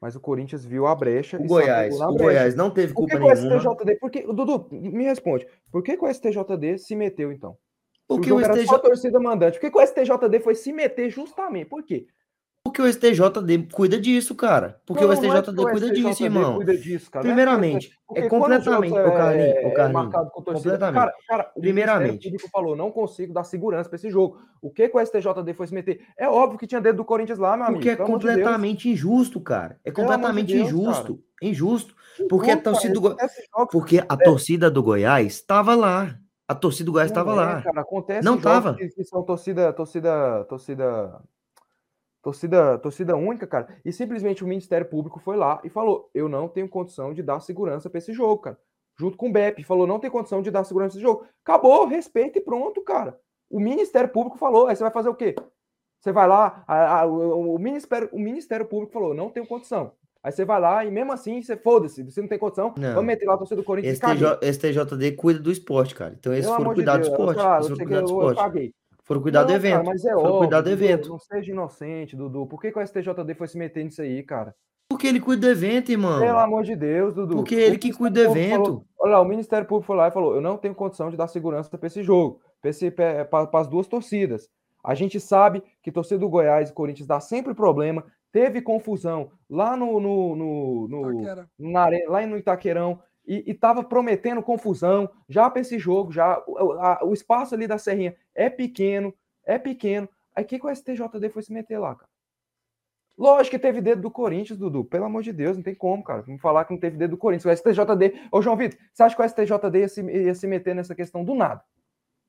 [0.00, 1.36] Mas o Corinthians viu a brecha.
[1.36, 2.24] O Goiás, o brecha.
[2.24, 3.56] Goiás não teve culpa por que nenhuma.
[3.56, 5.46] O STJD, porque, Dudu, me responde.
[5.70, 7.58] Por que, que o STJD se meteu então?
[8.08, 8.78] Porque o, o STJ...
[8.80, 9.58] torcida mandante.
[9.58, 11.68] Por que, que o STJD foi se meter justamente?
[11.68, 12.06] Por quê?
[12.72, 14.80] Porque o STJD cuida disso, cara.
[14.86, 16.56] Porque não, o STJD é cuida STJD disso, irmão.
[16.56, 17.22] Cuida disso, cara.
[17.22, 18.92] Primeiramente, é completamente.
[18.92, 20.94] O Carlinhos, é, o Carlinhos, é completamente.
[20.94, 22.34] Cara, cara, Primeiramente.
[22.34, 24.40] O falou: não consigo dar segurança para esse jogo.
[24.62, 26.00] O que, que o STJD foi se meter?
[26.16, 27.80] É óbvio que tinha dedo do Corinthians lá, meu amigo.
[27.80, 29.78] Porque é completamente de injusto, cara.
[29.84, 31.14] É completamente de Deus, injusto.
[31.14, 31.50] Cara.
[31.50, 31.94] Injusto.
[32.30, 33.16] Porque a torcida do
[33.70, 34.24] Porque a é.
[34.24, 36.16] torcida do Goiás estava lá.
[36.48, 37.60] A torcida do Goiás estava lá.
[37.60, 38.74] Cara, acontece não estava.
[38.74, 41.20] Que, que são torcida, torcida, torcida
[42.22, 43.68] torcida, torcida única, cara.
[43.84, 47.40] E simplesmente o Ministério Público foi lá e falou: eu não tenho condição de dar
[47.40, 48.58] segurança para esse jogo, cara.
[48.98, 51.26] Junto com o BEP, falou: não tem condição de dar segurança esse jogo.
[51.44, 53.18] Acabou, respeita e pronto, cara.
[53.50, 55.34] O Ministério Público falou: aí você vai fazer o quê?
[56.00, 59.92] Você vai lá, a, a, o, o, Ministério, o Ministério Público falou: não tenho condição.
[60.24, 62.90] Aí você vai lá e mesmo assim, você foda-se, você não tem condição, não.
[62.90, 63.98] vamos meter lá a torcida do Corinthians.
[63.98, 66.14] STJ, STJD cuida do esporte, cara.
[66.16, 67.40] Então eles foram cuidar do esporte.
[67.40, 68.38] foram cuidar do esporte.
[68.38, 68.74] Eu paguei.
[69.04, 69.72] Foram cuidar não, do evento.
[69.72, 71.08] Cara, mas é Foram óbvio, cuidar do evento.
[71.08, 72.46] Não seja inocente, Dudu.
[72.46, 74.54] Por que, que o STJD foi se meter nisso aí, cara?
[74.88, 76.20] Porque ele cuida do evento, irmão.
[76.20, 77.36] Pelo amor de Deus, Dudu.
[77.36, 78.64] Porque ele que cuida do evento.
[78.64, 81.16] Falou, olha lá, o Ministério Público foi lá e falou: eu não tenho condição de
[81.16, 84.48] dar segurança para esse jogo, para as duas torcidas.
[84.84, 88.04] A gente sabe que torcida do Goiás e Corinthians dá sempre problema.
[88.32, 91.22] Teve confusão lá no, no, no, no
[91.58, 93.00] na, lá no Itaquerão.
[93.26, 97.78] E estava prometendo confusão já para esse jogo, já o, a, o espaço ali da
[97.78, 99.14] Serrinha é pequeno,
[99.44, 100.08] é pequeno.
[100.34, 102.10] Aí que, que o STJD foi se meter lá, cara?
[103.16, 104.84] Lógico que teve dedo do Corinthians, Dudu.
[104.84, 106.22] Pelo amor de Deus, não tem como, cara.
[106.22, 107.62] Vamos falar que não teve dedo do Corinthians.
[107.62, 108.28] O STJD.
[108.32, 111.22] Ô, João Vitor, você acha que o STJD ia se, ia se meter nessa questão
[111.22, 111.62] do nada?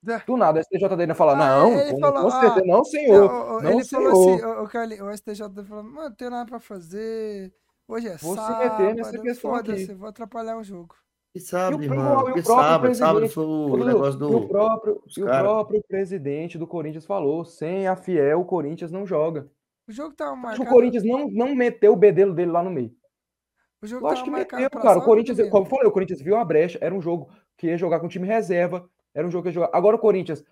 [0.05, 0.19] É.
[0.19, 3.31] Do nada, o STJD ia falar, ah, não, ele falou, ah, não, senhor.
[3.31, 4.11] Não, não ele senhor.
[4.11, 7.53] falou assim, o, Carli, o STJD falou, mano, não tem nada pra fazer.
[7.87, 9.93] Hoje é vou sábado, se meter nessa questão aqui.
[9.93, 10.95] vou atrapalhar o jogo.
[11.35, 14.37] E sábado, e o, irmão, o sábado, sábado foi o, negócio do...
[14.37, 19.05] o próprio, e o próprio presidente do Corinthians falou, sem a Fiel, o Corinthians não
[19.05, 19.49] joga.
[19.87, 20.63] O jogo tava marcado.
[20.63, 22.95] O Corinthians não, não meteu o bedelo dele lá no meio.
[23.81, 24.99] O jogo Lógico que meteu, cara.
[24.99, 26.79] O Corinthians, como eu falei, o Corinthians viu a brecha.
[26.81, 28.89] Era um jogo que ia jogar com time reserva.
[29.13, 29.69] Era um jogo que ia jogar.
[29.73, 30.43] Agora o Corinthians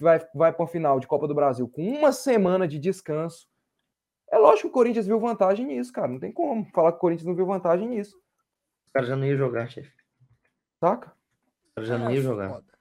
[0.00, 3.46] vai, vai para a final de Copa do Brasil com uma semana de descanso.
[4.30, 6.08] É lógico que o Corinthians viu vantagem nisso, cara.
[6.08, 8.16] Não tem como falar que o Corinthians não viu vantagem nisso.
[8.86, 9.92] Os caras já não iam jogar, chefe.
[10.78, 11.12] Saca?
[11.66, 12.48] Os caras já não é iam jogar.
[12.50, 12.78] Foda.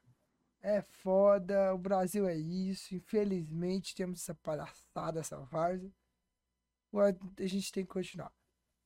[0.62, 2.93] É foda, o Brasil é isso.
[2.93, 5.91] Infelizmente temos essa palhaçada, essa várzea.
[6.91, 8.32] Agora a gente tem que continuar.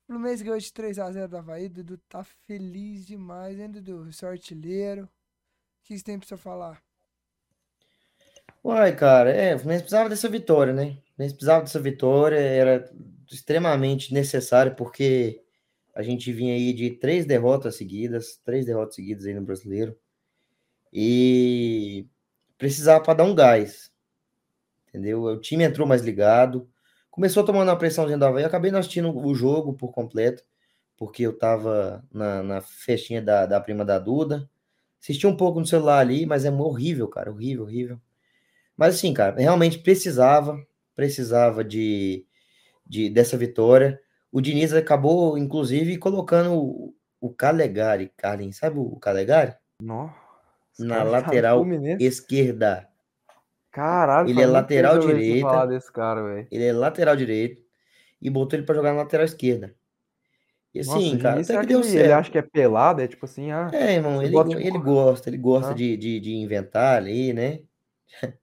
[0.04, 1.68] O Fluminense ganhou de 3x0 do Havaí.
[1.68, 4.12] Dudu tá feliz demais, hein, Dudu?
[4.14, 5.06] Seu artilheiro.
[5.06, 5.10] O
[5.84, 6.82] que você tem pra você falar?
[8.64, 10.84] Uai, cara, é, o Fluminense precisava dessa vitória, né?
[10.84, 12.90] O Fluminense precisava dessa vitória, era
[13.30, 15.42] extremamente necessário, porque
[15.94, 19.98] a gente vinha aí de três derrotas seguidas, três derrotas seguidas aí no brasileiro.
[20.94, 22.08] E
[22.58, 23.92] precisava para dar um gás.
[24.90, 25.24] Entendeu?
[25.24, 26.70] O time entrou mais ligado,
[27.10, 28.44] começou tomando a pressão do Havaí.
[28.44, 30.44] Eu acabei não assistindo o jogo por completo,
[30.98, 34.50] porque eu tava na, na festinha da, da prima da Duda.
[35.02, 37.32] Assisti um pouco no celular ali, mas é horrível, cara.
[37.32, 38.02] Horrível, horrível.
[38.78, 40.60] Mas assim, cara, realmente precisava,
[40.96, 42.26] precisava de,
[42.86, 44.00] de dessa vitória.
[44.32, 49.54] O Diniz acabou, inclusive, colocando o, o Calegari, Karen, sabe o Calegari?
[49.82, 50.16] Nossa,
[50.80, 51.66] na lateral
[52.00, 52.90] esquerda.
[53.72, 55.66] Caralho, ele é lateral direita.
[55.66, 57.62] Desse cara, ele é lateral direito
[58.22, 59.76] e botou ele para jogar na lateral esquerda.
[60.74, 62.04] E assim, Nossa, cara, até que deu certo.
[62.04, 63.70] Ele acha que é pelado, é tipo assim, ah.
[63.72, 65.74] É, irmão, ele, ele gosta, ele gosta ah.
[65.74, 67.60] de, de, de inventar ali, né?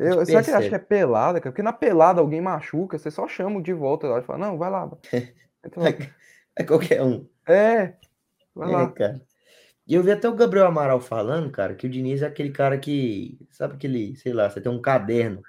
[0.00, 1.40] Eu, será que acha que é pelada?
[1.42, 4.70] Porque na pelada alguém machuca, você só chama de volta lá e fala, não, vai
[4.70, 4.90] lá.
[5.12, 5.28] É,
[6.56, 7.26] é, qualquer um.
[7.46, 7.92] É,
[8.54, 8.90] vai é, lá.
[8.90, 9.20] Cara.
[9.86, 12.78] E eu vi até o Gabriel Amaral falando, cara, que o Diniz é aquele cara
[12.78, 15.42] que, sabe aquele, sei lá, você tem um caderno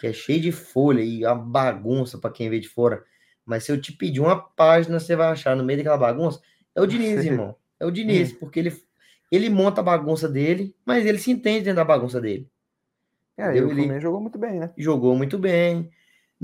[0.00, 3.04] que é cheio de folha e uma bagunça para quem vê de fora.
[3.46, 6.40] Mas se eu te pedir uma página, você vai achar no meio daquela bagunça.
[6.74, 7.54] É o Diniz, irmão.
[7.78, 8.34] É o Diniz, é.
[8.36, 8.72] porque ele,
[9.30, 12.50] ele monta a bagunça dele, mas ele se entende dentro da bagunça dele.
[13.36, 14.70] É, ele, ele jogou muito bem, né?
[14.76, 15.90] Jogou muito bem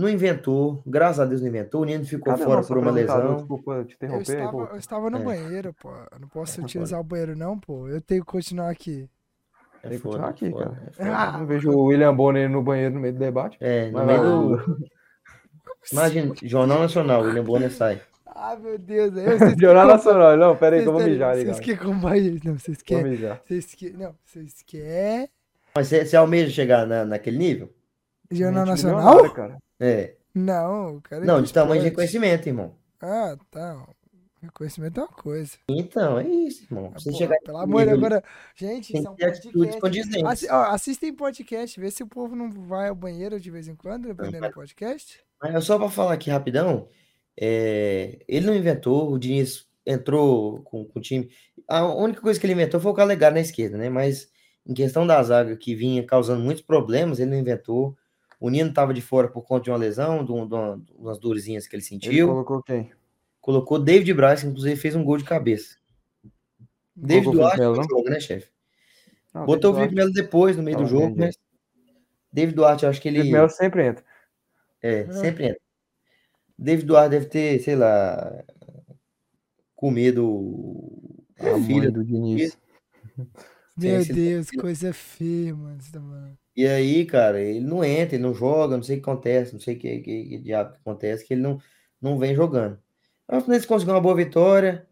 [0.00, 3.36] não inventou, graças a Deus não inventou, o Nino ficou Cadê fora por uma lesão.
[3.36, 4.32] Desculpa te interromper.
[4.32, 5.22] Eu estava, eu estava no é.
[5.22, 5.90] banheiro, pô.
[6.10, 7.06] Eu não posso é utilizar foda.
[7.06, 7.88] o banheiro, não, pô.
[7.88, 9.08] Eu tenho que continuar aqui.
[9.82, 10.92] É Tem que continuar aqui, foda, cara.
[10.98, 13.58] É ah, não vejo o William Bonner no banheiro no meio do debate.
[13.60, 14.88] É, no meio do.
[15.92, 18.00] Imagina, Jornal Nacional, William Bonner sai.
[18.26, 19.12] Ah, meu Deus.
[19.16, 21.44] Eu, Jornal Nacional, não, pera aí que eu vou mijar ali.
[21.44, 22.40] Vocês querem combater?
[22.44, 23.16] Não, vocês querem.
[23.16, 23.96] Vocês querem.
[23.96, 25.28] Não, vocês querem.
[25.74, 27.72] Mas você, você almeja chegar na, naquele nível?
[28.30, 29.16] Jornal Nacional?
[29.16, 29.58] Nada, cara.
[29.78, 30.14] É.
[30.34, 31.24] Não, cara.
[31.24, 32.74] Não, de tamanho de reconhecimento, irmão.
[33.00, 33.86] Ah, tá.
[34.42, 35.52] Reconhecimento é uma coisa.
[35.68, 36.90] Então, é isso, irmão.
[36.94, 38.24] Você chegar pelo amor de agora.
[38.56, 40.24] Gente, tem são podcasts.
[40.24, 43.74] Assi, ó, assistem podcast, vê se o povo não vai ao banheiro de vez em
[43.74, 45.22] quando, dependendo do podcast.
[45.42, 46.88] Mas só para falar aqui rapidão,
[47.38, 51.30] é, ele não inventou, o Diniz entrou com, com, o time.
[51.68, 53.90] A única coisa que ele inventou foi o Calegari na esquerda, né?
[53.90, 54.30] Mas
[54.66, 57.96] em questão da zaga que vinha causando muitos problemas, ele não inventou.
[58.38, 60.46] O Nino estava de fora por conta de uma lesão, de, uma,
[60.78, 62.12] de umas dorzinhas que ele sentiu.
[62.12, 62.92] Ele colocou quem?
[63.40, 65.76] Colocou David Braz, que inclusive fez um gol de cabeça.
[66.94, 68.50] David Duarte no jogo, né, chefe?
[69.46, 71.20] Botou o Felipe Melo depois, no meio não, do jogo, entendi.
[71.20, 71.38] mas
[72.32, 73.18] David Duarte, eu acho que ele.
[73.18, 74.04] Felipe Melo sempre entra.
[74.82, 75.12] É, ah.
[75.12, 75.60] sempre entra.
[76.58, 78.44] David Duarte deve ter, sei lá,
[79.74, 80.92] comido
[81.38, 82.58] a, a filha do Diniz.
[83.80, 85.78] Meu Deus, coisa feia, mano.
[85.92, 86.00] Tá
[86.56, 89.60] e aí, cara, ele não entra, ele não joga, não sei o que acontece, não
[89.60, 91.58] sei o que, que, que diabo que acontece, que ele não,
[92.00, 92.78] não vem jogando.
[93.28, 94.86] O Fluminense conseguiu uma boa vitória,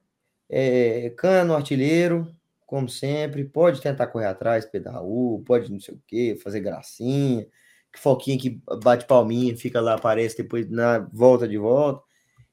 [0.49, 2.33] é, cano, artilheiro,
[2.65, 7.47] como sempre, pode tentar correr atrás, Raul, pode não sei o que, fazer gracinha,
[7.93, 12.03] que foquinha que bate palminha, fica lá, aparece depois na volta de volta.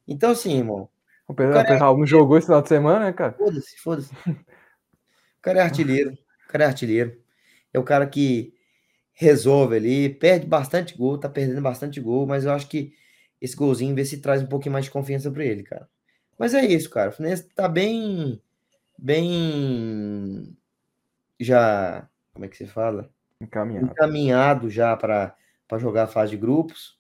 [0.08, 0.90] Então, assim, irmão.
[1.28, 3.34] O Pedro, o Pedro Raul não jogou esse final de semana, né, cara?
[3.34, 4.14] Foda-se, foda-se.
[5.38, 7.20] O cara é artilheiro, o cara é artilheiro.
[7.74, 8.54] É o cara que
[9.14, 12.94] resolve ali, perde bastante gol, tá perdendo bastante gol, mas eu acho que
[13.42, 15.90] esse golzinho vê se traz um pouquinho mais de confiança para ele, cara.
[16.38, 17.10] Mas é isso, cara.
[17.10, 18.42] O Fluminense tá bem
[18.98, 20.56] bem
[21.40, 23.10] já, como é que se fala?
[23.40, 23.88] Encaminhado.
[23.88, 25.36] Encaminhado já para
[25.78, 26.98] jogar a fase de grupos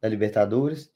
[0.00, 0.92] da Libertadores.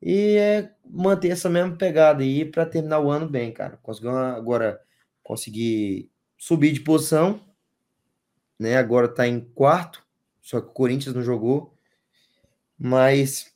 [0.00, 3.78] E é manter essa mesma pegada aí para terminar o ano bem, cara.
[3.82, 4.80] Conseguir agora
[5.22, 7.44] conseguir subir de posição,
[8.58, 8.76] né?
[8.78, 10.02] Agora tá em quarto,
[10.40, 11.76] só que o Corinthians não jogou,
[12.78, 13.52] mas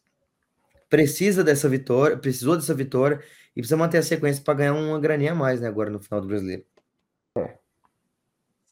[0.91, 3.25] precisa dessa vitória, precisou dessa vitória
[3.57, 5.69] e precisa manter a sequência para ganhar uma graninha a mais, né?
[5.69, 6.67] Agora no final do brasileiro.
[7.37, 7.57] É.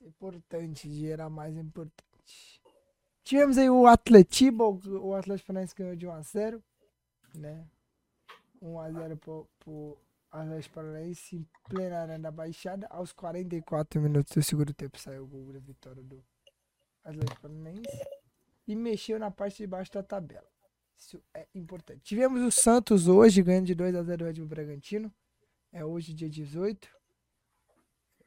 [0.03, 2.61] Importante, dinheiro a mais é importante.
[3.23, 6.63] Tivemos aí o Atletiba, o Atlético Paranaense ganhou de 1 a 0
[7.35, 7.65] né?
[8.63, 9.99] 1x0 pro, pro
[10.31, 12.87] Atlético Paranaense em plena arena da Baixada.
[12.89, 16.23] Aos 44 minutos do segundo tempo saiu o gol da vitória do
[17.05, 18.09] Atlético Paranaense.
[18.67, 20.47] E mexeu na parte de baixo da tabela.
[20.97, 22.03] Isso é importante.
[22.03, 25.13] Tivemos o Santos hoje ganhando de 2x0 o Red Bragantino.
[25.73, 26.89] É hoje dia 18.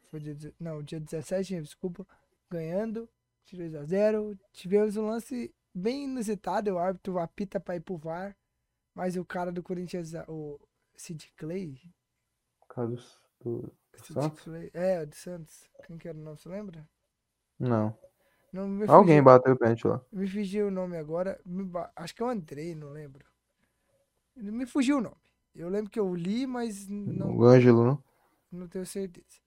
[0.09, 2.05] Foi dia, não, dia 17, desculpa.
[2.49, 3.07] Ganhando
[3.45, 4.37] de 2x0.
[4.51, 6.71] Tivemos um lance bem inusitado.
[6.71, 8.35] O árbitro apita para ir pro VAR.
[8.93, 10.59] Mas o cara do Corinthians, o
[10.95, 11.79] Sid Clay.
[12.61, 12.95] O cara do,
[13.41, 13.73] do,
[14.03, 14.41] Santos?
[14.41, 15.69] Clay, é, do Santos.
[15.85, 16.87] Quem que era o nome, você lembra?
[17.59, 17.97] Não.
[18.51, 20.01] não Alguém fugiu, bateu o pênalti lá.
[20.11, 21.39] Me fugiu o nome agora.
[21.95, 23.25] Acho que é o Andrei, não lembro.
[24.35, 25.15] Me fugiu o nome.
[25.55, 27.37] Eu lembro que eu li, mas não.
[27.37, 28.03] O Ângelo, não?
[28.51, 29.41] Não tenho certeza.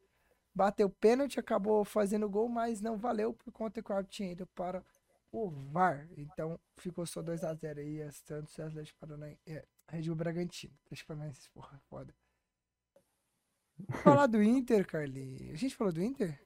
[0.54, 4.46] Bateu pênalti, acabou fazendo gol, mas não valeu por conta que o árbitro tinha ido
[4.48, 4.82] para
[5.30, 6.08] o VAR.
[6.16, 8.00] Então ficou só 2x0 aí.
[8.00, 9.38] É Santos e Atlético Paranaense.
[9.88, 10.72] É, Red Bull Bragantino.
[10.84, 12.14] Atlético Paranaense, porra, foda.
[14.02, 15.50] Falar do Inter, Carly.
[15.52, 16.38] A gente falou do Inter?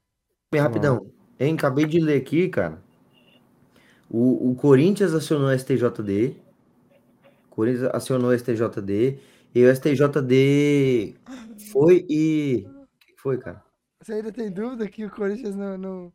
[0.53, 1.11] Bem rapidão.
[1.38, 2.82] Hein, acabei de ler aqui, cara.
[4.11, 6.36] O, o Corinthians acionou a STJD.
[7.47, 9.20] O Corinthians acionou a STJD.
[9.55, 11.14] E o STJD
[11.72, 12.66] foi e.
[12.66, 13.62] O que foi, cara?
[14.03, 16.12] Você ainda tem dúvida que o Corinthians não, não,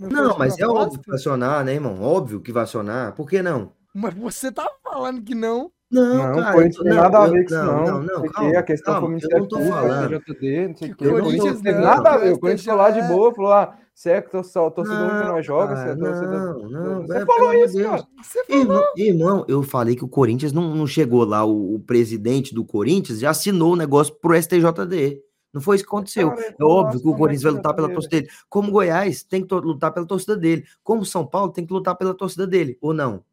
[0.00, 2.00] não, não mas é óbvio que vai acionar, né, irmão?
[2.00, 3.14] Óbvio que vai acionar.
[3.14, 3.72] Por que não?
[3.94, 5.72] Mas você tá falando que não.
[5.90, 7.84] Não, não, cara, não tem nada a ver com isso, não.
[7.84, 10.18] Não, não, não calma, a questão calma, foi Ministério eu não tô falando.
[10.18, 11.06] JD, não sei o que.
[11.06, 12.32] O Corinthians não nada a ver.
[12.32, 15.88] O Corinthians falou lá de boa, falou lá, você é torcedor que não joga, você
[15.90, 16.70] é torcedor.
[16.70, 18.06] Não, Você falou isso, cara.
[18.22, 18.84] Você falou.
[18.96, 23.20] Irmão, eu falei que o Corinthians não, não chegou lá, o, o presidente do Corinthians
[23.20, 25.22] já assinou o negócio pro STJD.
[25.54, 26.28] Não foi isso que aconteceu.
[26.30, 28.32] Cara, é óbvio que o Corinthians vai lutar pela torcida dele.
[28.50, 30.64] Como Goiás tem que lutar pela torcida dele.
[30.84, 32.76] Como São Paulo tem que lutar pela torcida dele.
[32.82, 33.24] Ou não?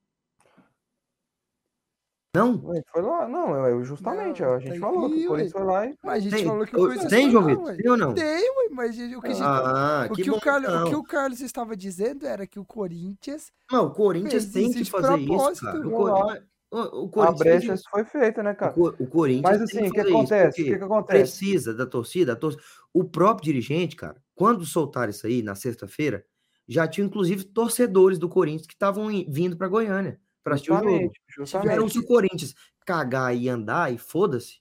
[2.35, 2.59] Não?
[2.91, 5.95] Foi lá, não, justamente, não, a gente falou que o Corinthians foi lá e.
[6.03, 7.75] Mas a gente tem, falou que o Corinthians Tem, João Vitor?
[7.75, 8.13] Tem ou não?
[8.15, 10.95] Tem, ué, mas o que, a gente, ah, o, que, que o, Carlos, o que
[10.95, 13.51] o Carlos estava dizendo era que o Corinthians.
[13.71, 15.87] Não, o Corinthians tem que fazer isso, cara.
[15.87, 18.73] O, Corinthians, o, o a brecha foi feita, né, cara?
[18.75, 19.43] O, o Corinthians.
[19.43, 20.61] Mas assim, o que acontece?
[20.61, 21.19] O que, que acontece?
[21.19, 22.63] Precisa da torcida, torcida.
[22.91, 26.25] O próprio dirigente, cara, quando soltaram isso aí na sexta-feira,
[26.67, 31.45] já tinha inclusive torcedores do Corinthians que estavam vindo para Goiânia para assistir justamente, o
[31.45, 31.61] jogo.
[31.61, 34.59] Tiveram se o Corinthians cagar e andar e foda-se,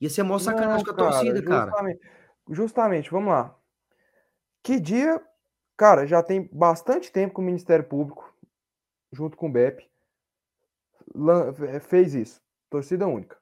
[0.00, 1.70] ia ser mó sacanagem Não, com a torcida, cara.
[1.70, 2.00] Justamente,
[2.50, 3.56] justamente, vamos lá.
[4.62, 5.20] Que dia,
[5.76, 8.32] cara, já tem bastante tempo que o Ministério Público,
[9.12, 9.88] junto com o BEP,
[11.82, 12.42] fez isso.
[12.70, 13.36] Torcida única.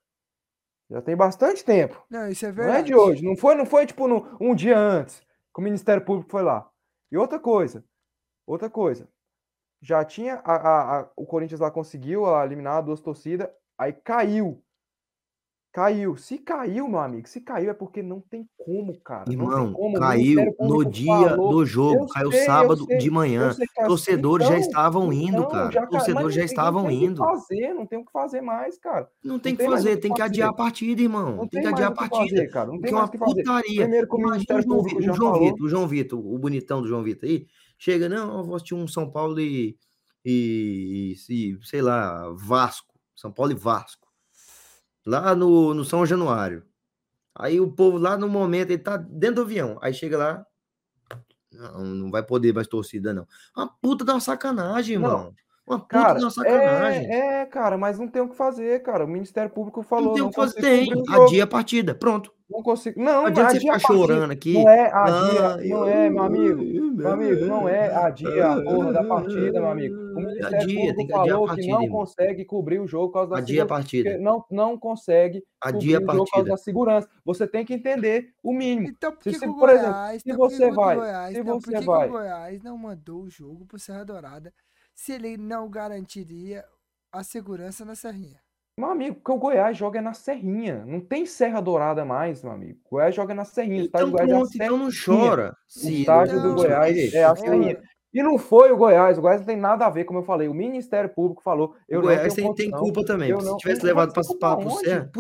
[0.90, 2.04] Já tem bastante tempo.
[2.10, 2.72] Não, isso é verdade.
[2.72, 3.24] Não é de hoje.
[3.24, 6.68] Não foi, não foi tipo no, um dia antes que o Ministério Público foi lá.
[7.10, 7.84] E outra coisa.
[8.46, 9.08] Outra coisa.
[9.82, 10.40] Já tinha.
[10.44, 13.48] A, a, a o Corinthians lá conseguiu eliminar duas torcidas.
[13.76, 14.62] Aí caiu.
[15.72, 16.18] Caiu.
[16.18, 19.24] Se caiu, meu amigo, se caiu é porque não tem como, cara.
[19.30, 19.98] Irmão, como.
[19.98, 21.50] caiu no dia falou.
[21.50, 23.56] do jogo, eu caiu sei, sábado sei, de manhã.
[23.86, 25.70] Torcedores então, já estavam indo, então, cara.
[25.70, 27.22] Já, Torcedores já estavam indo.
[27.22, 29.08] Não tem o que fazer, não tem o que fazer mais, cara.
[29.24, 31.36] Não tem o que fazer, tem que adiar a partida, irmão.
[31.36, 32.46] Não tem que adiar a partida.
[32.48, 32.68] cara.
[32.68, 33.82] Não tem uma putaria.
[33.82, 37.02] Primeiro que o Ministério Público o João Vitor, o João Vitor, o bonitão do João
[37.02, 37.46] Vitor aí,
[37.82, 39.76] chega, não, eu vou assistir um São Paulo e,
[40.24, 42.94] e, e sei lá, Vasco.
[43.16, 44.06] São Paulo e Vasco
[45.04, 46.64] lá no, no São Januário.
[47.34, 49.78] Aí o povo lá no momento, ele tá dentro do avião.
[49.82, 50.46] Aí chega lá,
[51.50, 53.26] não, não vai poder mais torcida, não.
[53.56, 55.08] Uma puta da sacanagem, não.
[55.08, 55.34] irmão.
[55.66, 57.06] Uma puta cara, da sacanagem.
[57.12, 59.04] É, é, cara, mas não tem o que fazer, cara.
[59.04, 60.08] O Ministério Público falou.
[60.08, 60.88] Não tem o que fazer, tem.
[61.08, 61.96] Adia a partida.
[61.96, 62.32] Pronto.
[62.52, 63.00] Não consigo.
[63.00, 64.52] Não, não adianta você ficar chorando aqui.
[64.54, 66.62] Não é a dia, ah, não é, meu amigo.
[66.94, 69.96] Meu amigo, não é a dia a porra da partida, meu amigo.
[69.96, 71.98] O Ministério adia, Público falou partida, que não irmão.
[71.98, 73.62] consegue cobrir o jogo por causa da adia.
[73.62, 74.18] A partida.
[74.18, 77.08] Não, não consegue adia cobrir o jogo por causa da segurança.
[77.24, 78.88] Você tem que entender o mínimo.
[78.88, 81.80] Então, por que, se, se, por exemplo, se você vai, Goiás, se então, você por
[81.80, 82.08] que vai.
[82.08, 84.52] Que o Goiás não mandou o jogo pro Serra Dourada
[84.94, 86.64] se ele não garantiria
[87.10, 88.41] a segurança na Serrinha?
[88.76, 90.82] Meu amigo, porque o Goiás joga na Serrinha.
[90.86, 92.78] Não tem Serra Dourada mais, meu amigo.
[92.86, 93.84] O Goiás joga na Serrinha.
[93.84, 95.54] Então, pronto, é então não chora.
[95.76, 97.82] O estádio do Goiás é a Serrinha.
[98.12, 100.46] E não foi o Goiás, o Goiás não tem nada a ver, como eu falei.
[100.46, 101.74] O Ministério Público falou.
[101.88, 103.30] Eu o Goiás tem, tem, culpa também.
[103.30, 105.10] Eu se não, tivesse levado para o Serra,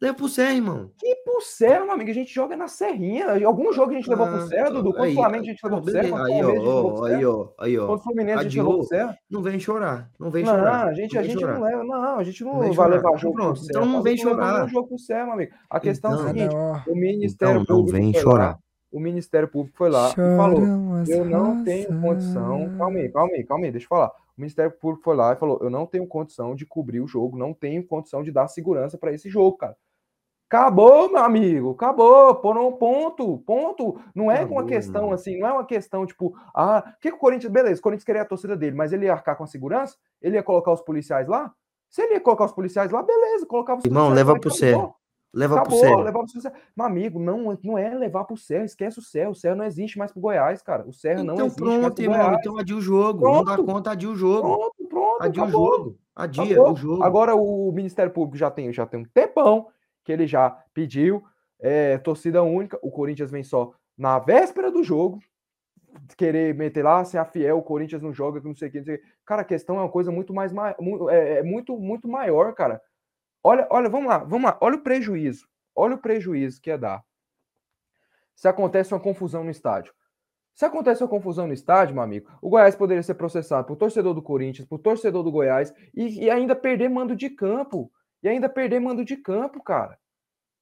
[0.00, 0.90] leva pro Serra, irmão.
[0.98, 2.10] Que pro Serra, meu amigo?
[2.10, 3.46] A gente joga na Serrinha.
[3.46, 4.92] Algum jogo a gente levou ah, pro Serra, Dudu?
[4.92, 6.24] Contra o Flamengo a gente levou pro Serra.
[6.26, 7.86] Aí, ó, aí, ó, aí, ó.
[7.86, 9.18] Contra o Fluminense a gente levou pro Serra.
[9.30, 10.10] Não vem chorar.
[10.20, 10.88] Não vem não, chorar.
[10.88, 11.84] A gente, a gente não leva.
[11.84, 12.88] Não, a gente não, vai chorar.
[12.90, 13.80] levar jogo Pronto, pro Serra.
[13.80, 14.60] Então não vem chorar.
[14.60, 15.52] Não jogo pro Serra, meu amigo.
[15.70, 17.96] A questão então, é a seguinte: o Ministério então, Público.
[17.96, 18.58] Não vem chorar
[18.92, 20.62] o Ministério Público foi lá Choram e falou:
[21.08, 22.76] eu não tenho condição.
[22.76, 24.08] Calma aí, calma aí, calma aí, deixa eu falar.
[24.36, 27.36] O Ministério Público foi lá e falou: eu não tenho condição de cobrir o jogo,
[27.36, 29.76] não tenho condição de dar segurança para esse jogo, cara.
[30.48, 33.98] Acabou, meu amigo, acabou, por um ponto, ponto.
[34.14, 35.14] Não é acabou, uma questão mano.
[35.14, 38.04] assim, não é uma questão tipo, ah, o que, que o Corinthians, beleza, o Corinthians
[38.04, 39.96] queria a torcida dele, mas ele ia arcar com a segurança?
[40.20, 41.50] Ele ia colocar os policiais lá?
[41.88, 44.94] Se ele ia colocar os policiais lá, beleza, colocava os Irmão, leva pro céu.
[45.34, 46.00] Leva Acabou, pro céu.
[46.00, 46.52] Levar pro céu.
[46.76, 49.30] Meu amigo, não, não é levar pro céu, esquece o céu.
[49.30, 50.86] O céu não existe mais pro Goiás, cara.
[50.86, 52.38] O céu então, não existe pronto, mais pro irmão, Goiás.
[52.40, 53.20] Então adia o jogo.
[53.20, 53.36] Pronto.
[53.46, 54.56] Não dá conta, adia o jogo.
[54.56, 55.22] Pronto, pronto.
[55.22, 55.62] Adia acabou.
[55.62, 55.98] o jogo.
[56.14, 56.72] Adia acabou.
[56.72, 57.02] o jogo.
[57.02, 59.68] Agora o Ministério Público já tem, já tem um tempão
[60.04, 61.22] que ele já pediu
[61.58, 62.78] é, torcida única.
[62.82, 65.18] O Corinthians vem só na véspera do jogo.
[66.16, 69.00] Querer meter lá, ser a fiel, o Corinthians não joga, não sei o que.
[69.26, 70.52] Cara, a questão é uma coisa muito mais.
[71.10, 72.80] É, é muito, muito maior, cara.
[73.42, 74.58] Olha, olha, vamos lá, vamos lá.
[74.60, 77.02] Olha o prejuízo Olha o prejuízo que ia dar.
[78.34, 79.92] Se acontece uma confusão no estádio.
[80.54, 84.12] Se acontece uma confusão no estádio, meu amigo, o Goiás poderia ser processado por torcedor
[84.12, 87.90] do Corinthians, por torcedor do Goiás e, e ainda perder mando de campo.
[88.22, 89.98] E ainda perder mando de campo, cara.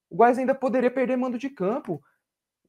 [0.09, 2.03] O Goiás ainda poderia perder mando de campo.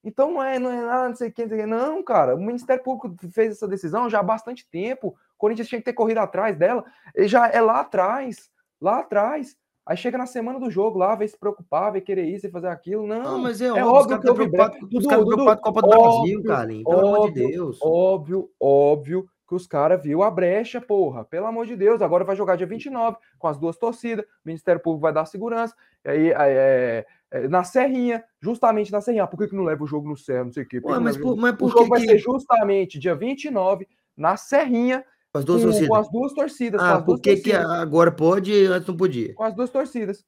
[0.04, 2.36] Então não é, não é nada, não sei quem, não, cara.
[2.36, 5.10] O Ministério Público fez essa decisão já há bastante tempo.
[5.10, 6.84] O Corinthians tinha que ter corrido atrás dela.
[7.16, 8.50] E já é lá atrás,
[8.82, 9.56] lá atrás.
[9.86, 12.68] Aí chega na semana do jogo lá, vai se preocupar, vai querer isso e fazer
[12.68, 13.08] aquilo.
[13.08, 15.82] Não, não mas é, é óbvio, que eu Dudu, os caras preocupados com a Copa
[15.82, 17.80] do Brasil, Carlinhos, pelo óbvio, amor de Deus.
[17.82, 21.26] Óbvio, óbvio que os caras viu a brecha, porra.
[21.26, 24.82] Pelo amor de Deus, agora vai jogar dia 29 com as duas torcidas, o Ministério
[24.82, 25.76] Público vai dar segurança.
[26.06, 29.24] E aí, é, é, na Serrinha, justamente na Serrinha.
[29.24, 30.46] Ah, por que, que não leva o jogo no Serra?
[30.46, 30.80] Não sei o quê.
[30.84, 35.04] Ué, mas, por, mas por o jogo que vai ser justamente dia 29 na Serrinha
[35.32, 35.88] com as duas com, torcidas.
[35.88, 36.82] Com as duas torcidas.
[36.82, 39.34] Ah, por que, que agora pode e antes não podia?
[39.34, 40.26] Com as duas torcidas.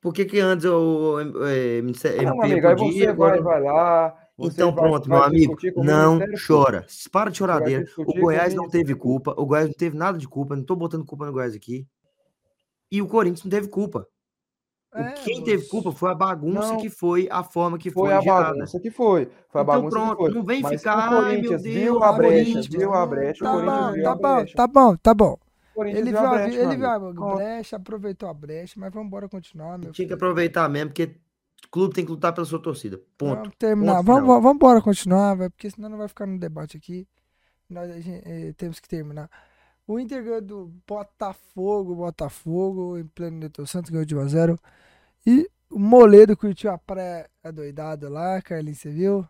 [0.00, 2.92] Por que, que antes o é, MP não, amigo, podia?
[2.92, 3.40] Você agora...
[3.40, 4.18] vai, vai lá.
[4.38, 6.84] Então vai, pronto, vai meu amigo, não chora.
[7.10, 7.84] Para de choradeira.
[7.96, 9.32] O Goiás não teve culpa.
[9.38, 10.54] O Goiás não teve nada de culpa.
[10.54, 11.86] Não estou botando culpa no Goiás aqui.
[12.90, 14.06] E o Corinthians não teve culpa.
[14.94, 18.10] É, quem teve culpa foi a bagunça não, que foi a forma que foi.
[18.10, 19.24] Foi a bagunça que foi.
[19.48, 20.34] Foi a então, bagunça pronto, que foi.
[20.34, 21.12] Não vem mas ficar.
[21.12, 23.44] O Corinthians viu a brecha, viu a brecha.
[23.44, 25.38] Tá bom, tá bom, tá bom, tá bom.
[25.78, 26.98] Ele viu, a brecha, ele viu a
[27.34, 29.78] brecha, aproveitou a brecha, mas vamos embora continuar.
[29.78, 30.08] Meu Tinha filho.
[30.08, 31.16] que aproveitar mesmo, porque
[31.70, 33.00] clube tem que lutar pela sua torcida.
[33.16, 33.36] Ponto.
[33.36, 33.96] Vamos terminar.
[33.96, 37.08] Ponto vamos, vamos embora continuar, véio, porque senão não vai ficar no debate aqui.
[37.70, 39.30] Nós gente, eh, temos que terminar.
[39.86, 44.58] O Inter ganhou do Botafogo, Botafogo, em pleno Neto Santos, ganhou de 1 a 0
[45.26, 49.26] E o Moledo curtiu a praia doidado lá, Carlinhos, você viu?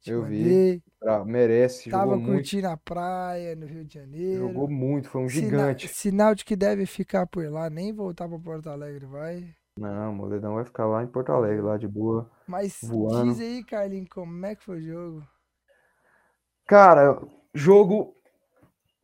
[0.00, 0.76] Te eu mandei.
[0.76, 0.82] vi.
[1.02, 1.88] Ah, merece.
[1.90, 2.74] Tava curtindo muito.
[2.74, 4.48] a praia no Rio de Janeiro.
[4.48, 5.88] Jogou muito, foi um gigante.
[5.88, 9.54] Sinal de que deve ficar por lá, nem voltar para Porto Alegre, vai.
[9.78, 12.30] Não, o Moledão vai ficar lá em Porto Alegre, lá de boa.
[12.46, 13.32] Mas voando.
[13.32, 15.28] diz aí, Carlinhos, como é que foi o jogo?
[16.66, 17.20] Cara,
[17.54, 18.14] jogo.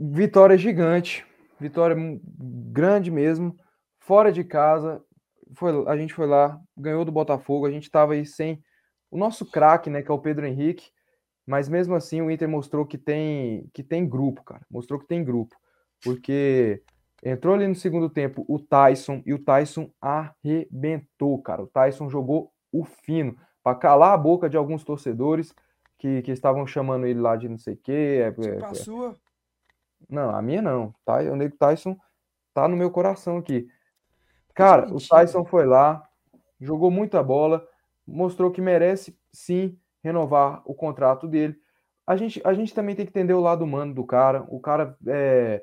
[0.00, 1.24] Vitória gigante.
[1.60, 1.96] Vitória
[2.72, 3.56] grande mesmo.
[4.00, 5.00] Fora de casa
[5.54, 8.62] foi, a gente foi lá, ganhou do Botafogo, a gente estava aí sem
[9.10, 10.90] o nosso craque, né, que é o Pedro Henrique,
[11.46, 14.64] mas mesmo assim o Inter mostrou que tem que tem grupo, cara.
[14.70, 15.56] Mostrou que tem grupo,
[16.02, 16.82] porque
[17.22, 21.62] entrou ali no segundo tempo o Tyson e o Tyson arrebentou, cara.
[21.62, 25.54] O Tyson jogou o fino para calar a boca de alguns torcedores
[25.98, 28.22] que, que estavam chamando ele lá de não sei o quê.
[28.22, 29.16] É, tipo é, a sua?
[30.08, 30.94] Não, a minha não.
[31.04, 31.96] Tá, o Tyson
[32.54, 33.68] tá no meu coração aqui.
[34.54, 36.02] Cara, o Tyson foi lá,
[36.60, 37.66] jogou muita bola,
[38.06, 41.56] mostrou que merece sim renovar o contrato dele.
[42.06, 44.44] A gente, a gente também tem que entender o lado humano do cara.
[44.48, 45.62] O cara é,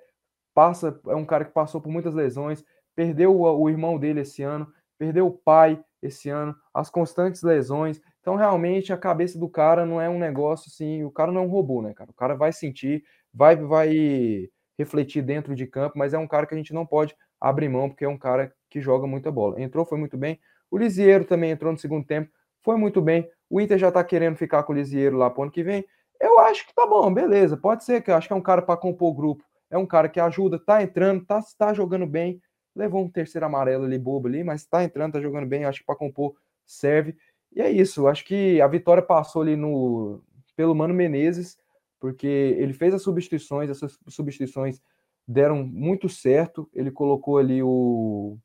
[0.53, 2.63] passa, é um cara que passou por muitas lesões,
[2.95, 4.67] perdeu o, o irmão dele esse ano,
[4.97, 8.01] perdeu o pai esse ano, as constantes lesões.
[8.21, 11.03] Então, realmente, a cabeça do cara não é um negócio assim.
[11.03, 12.09] O cara não é um robô, né, cara?
[12.09, 13.03] O cara vai sentir,
[13.33, 17.15] vai, vai refletir dentro de campo, mas é um cara que a gente não pode
[17.39, 19.61] abrir mão, porque é um cara que joga muita bola.
[19.61, 20.39] Entrou, foi muito bem.
[20.69, 22.29] O Lisieiro também entrou no segundo tempo,
[22.61, 23.29] foi muito bem.
[23.49, 25.85] O Inter já tá querendo ficar com o Lisieiro lá pro ano que vem.
[26.19, 27.57] Eu acho que tá bom, beleza.
[27.57, 29.43] Pode ser que eu acho que é um cara para compor o grupo.
[29.69, 32.41] É um cara que ajuda, tá entrando, tá, tá jogando bem.
[32.75, 35.85] levou um terceiro amarelo ali, bobo ali, mas tá entrando, tá jogando bem, acho que
[35.85, 36.35] para compor
[36.65, 37.15] serve.
[37.51, 40.21] E é isso, acho que a vitória passou ali no
[40.55, 41.57] pelo Mano Menezes,
[41.99, 44.81] porque ele fez as substituições, essas substituições
[45.30, 46.68] deram muito certo.
[46.73, 48.38] Ele colocou ali o,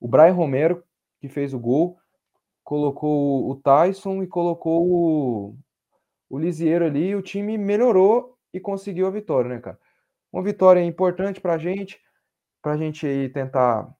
[0.00, 0.82] o Brian Romero,
[1.20, 1.98] que fez o gol,
[2.64, 5.56] colocou o Tyson e colocou o,
[6.28, 7.14] o Lisieiro ali.
[7.14, 9.78] o time melhorou e conseguiu a vitória, né, cara?
[10.32, 12.00] Uma vitória importante para a gente,
[12.60, 13.94] para a gente aí tentar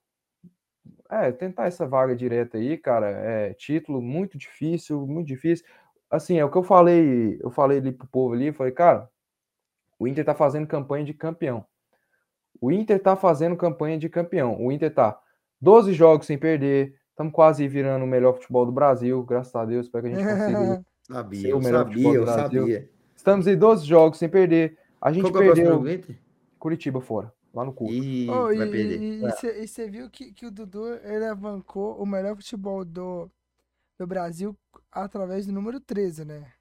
[1.08, 5.64] é, tentar essa vaga direta aí, cara, é título muito difícil, muito difícil.
[6.10, 9.08] Assim, é o que eu falei, eu falei ali pro povo ali, falei, cara,
[9.98, 11.64] o Inter tá fazendo campanha de campeão.
[12.60, 14.56] O Inter tá fazendo campanha de campeão.
[14.60, 15.18] O Inter tá
[15.60, 19.88] 12 jogos sem perder, estamos quase virando o melhor futebol do Brasil, graças a Deus,
[19.88, 22.60] para que a gente consiga sabia, ser o melhor sabia, futebol do Brasil.
[22.62, 22.90] Sabia.
[23.16, 24.78] Estamos em 12 jogos sem perder.
[25.00, 25.82] A gente Qual é perdeu
[26.58, 27.90] Curitiba fora lá no cu.
[27.90, 29.00] Ih, oh, vai e, perder.
[29.00, 33.30] E você viu que, que o Dudu ele avancou o melhor futebol do,
[33.98, 34.54] do Brasil
[34.92, 36.52] através do número 13, né?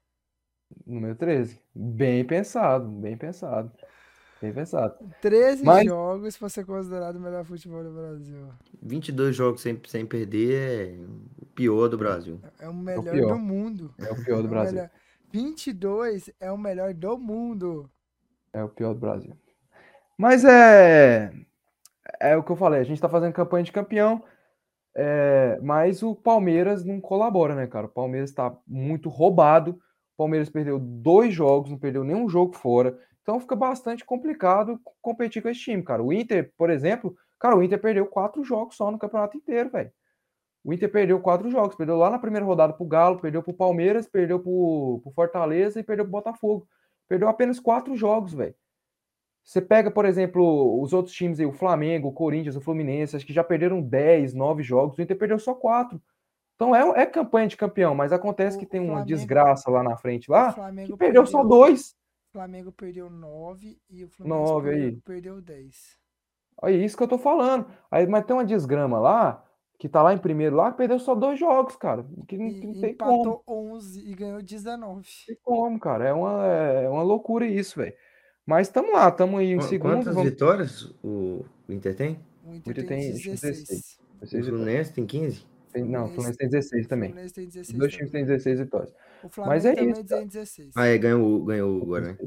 [0.86, 1.60] Número 13.
[1.74, 3.70] Bem pensado, bem pensado.
[4.40, 4.94] Bem pensado.
[5.22, 5.86] 13 Mas...
[5.86, 8.48] jogos para ser considerado o melhor futebol do Brasil.
[8.82, 12.40] 22 jogos sem, sem perder é o pior do Brasil.
[12.58, 13.94] É o melhor é o do mundo.
[13.98, 14.74] É o pior do é Brasil.
[14.74, 14.90] Melhor...
[15.32, 17.90] 22 é o melhor do mundo.
[18.52, 19.36] É o pior do Brasil.
[20.18, 21.32] Mas é.
[22.20, 24.22] É o que eu falei, a gente tá fazendo campanha de campeão,
[24.94, 27.86] é, mas o Palmeiras não colabora, né, cara?
[27.86, 29.72] O Palmeiras tá muito roubado.
[29.72, 32.98] O Palmeiras perdeu dois jogos, não perdeu nenhum jogo fora.
[33.26, 36.00] Então fica bastante complicado competir com esse time, cara.
[36.00, 39.90] O Inter, por exemplo, cara, o Inter perdeu quatro jogos só no campeonato inteiro, velho.
[40.62, 44.06] O Inter perdeu quatro jogos, perdeu lá na primeira rodada pro Galo, perdeu pro Palmeiras,
[44.06, 46.68] perdeu pro, pro Fortaleza e perdeu pro Botafogo.
[47.08, 48.54] Perdeu apenas quatro jogos, velho.
[49.42, 53.26] Você pega, por exemplo, os outros times aí, o Flamengo, o Corinthians, o Fluminense, acho
[53.26, 56.00] que já perderam 10, 9 jogos, o Inter perdeu só 4.
[56.54, 59.82] Então é, é campanha de campeão, mas acontece o que tem Flamengo, uma desgraça lá
[59.82, 61.95] na frente lá, que perdeu, perdeu só 2.
[62.36, 64.96] O Flamengo perdeu 9 e o Fluminense 9, perdeu, aí.
[64.96, 65.98] perdeu 10.
[66.64, 67.66] É isso que eu tô falando.
[67.90, 69.42] Aí, mas tem uma desgrama lá,
[69.78, 72.04] que tá lá em primeiro lá, que perdeu só dois jogos, cara.
[72.28, 73.74] Que, e, que não tem empatou como.
[73.76, 74.96] 11 e ganhou 19.
[74.96, 76.08] Não tem como, cara.
[76.08, 77.94] É uma, é uma loucura isso, velho.
[78.44, 79.94] Mas estamos lá, estamos aí em segundo.
[79.94, 80.30] Quantas vamos...
[80.30, 82.20] vitórias o Inter tem?
[82.44, 83.64] O Inter, o Inter tem, 16.
[83.64, 83.98] 16.
[84.20, 85.46] O Fluminense tem 15?
[85.72, 87.08] Tem, não, o Fluminense tem 16 também.
[87.08, 88.94] O Fluminense tem 16 Os dois times têm 16 vitórias.
[89.22, 90.72] O Flamengo Mas é também isso, tem 16.
[90.76, 92.18] Ah, é, ganhou, ganhou agora, né?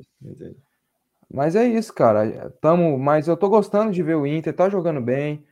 [1.31, 2.49] Mas é isso, cara.
[2.61, 5.45] Tamo, mas eu tô gostando de ver o Inter, tá jogando bem.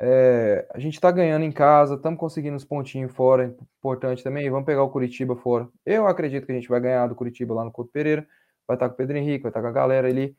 [0.00, 4.50] É, a gente tá ganhando em casa, estamos conseguindo uns pontinhos fora, importante também.
[4.50, 5.68] Vamos pegar o Curitiba fora.
[5.86, 8.26] Eu acredito que a gente vai ganhar do Curitiba lá no Couto Pereira
[8.66, 10.36] vai estar com o Pedro Henrique, vai estar com a galera ali.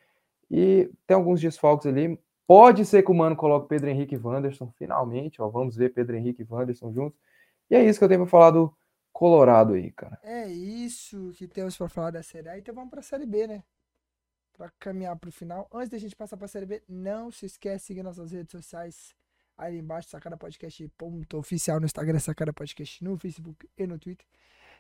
[0.50, 2.20] E tem alguns desfalques ali.
[2.48, 5.42] Pode ser que o Mano coloque Pedro Henrique e Wanderson, finalmente.
[5.42, 7.20] Ó, vamos ver Pedro Henrique e Wanderson juntos.
[7.70, 8.72] E é isso que eu tenho para falar do
[9.16, 10.20] Colorado aí, cara.
[10.22, 12.58] É isso que temos para falar da Série A.
[12.58, 13.64] Então vamos para a Série B, né?
[14.58, 15.70] Para caminhar para o final.
[15.74, 18.52] Antes da gente passar para a Série B, não se esquece de seguir nossas redes
[18.52, 19.16] sociais
[19.58, 24.28] aí embaixo, Sacada Podcast ponto oficial no Instagram, Sacada Podcast no Facebook e no Twitter.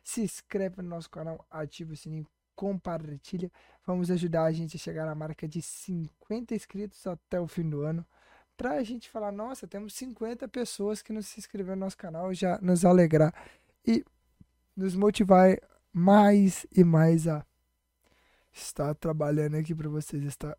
[0.03, 3.49] Se inscreve no nosso canal, ativa o sininho, compartilha.
[3.85, 7.83] Vamos ajudar a gente a chegar na marca de 50 inscritos até o fim do
[7.83, 8.05] ano.
[8.57, 12.33] Pra a gente falar, nossa, temos 50 pessoas que nos se inscreveram no nosso canal,
[12.33, 13.33] já nos alegrar
[13.87, 14.03] e
[14.75, 15.57] nos motivar
[15.93, 17.45] mais e mais a
[18.51, 20.57] estar trabalhando aqui para vocês, estar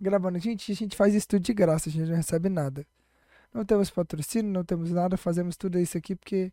[0.00, 0.38] gravando.
[0.38, 2.86] Gente, a gente faz isso tudo de graça, a gente não recebe nada.
[3.52, 6.52] Não temos patrocínio, não temos nada, fazemos tudo isso aqui porque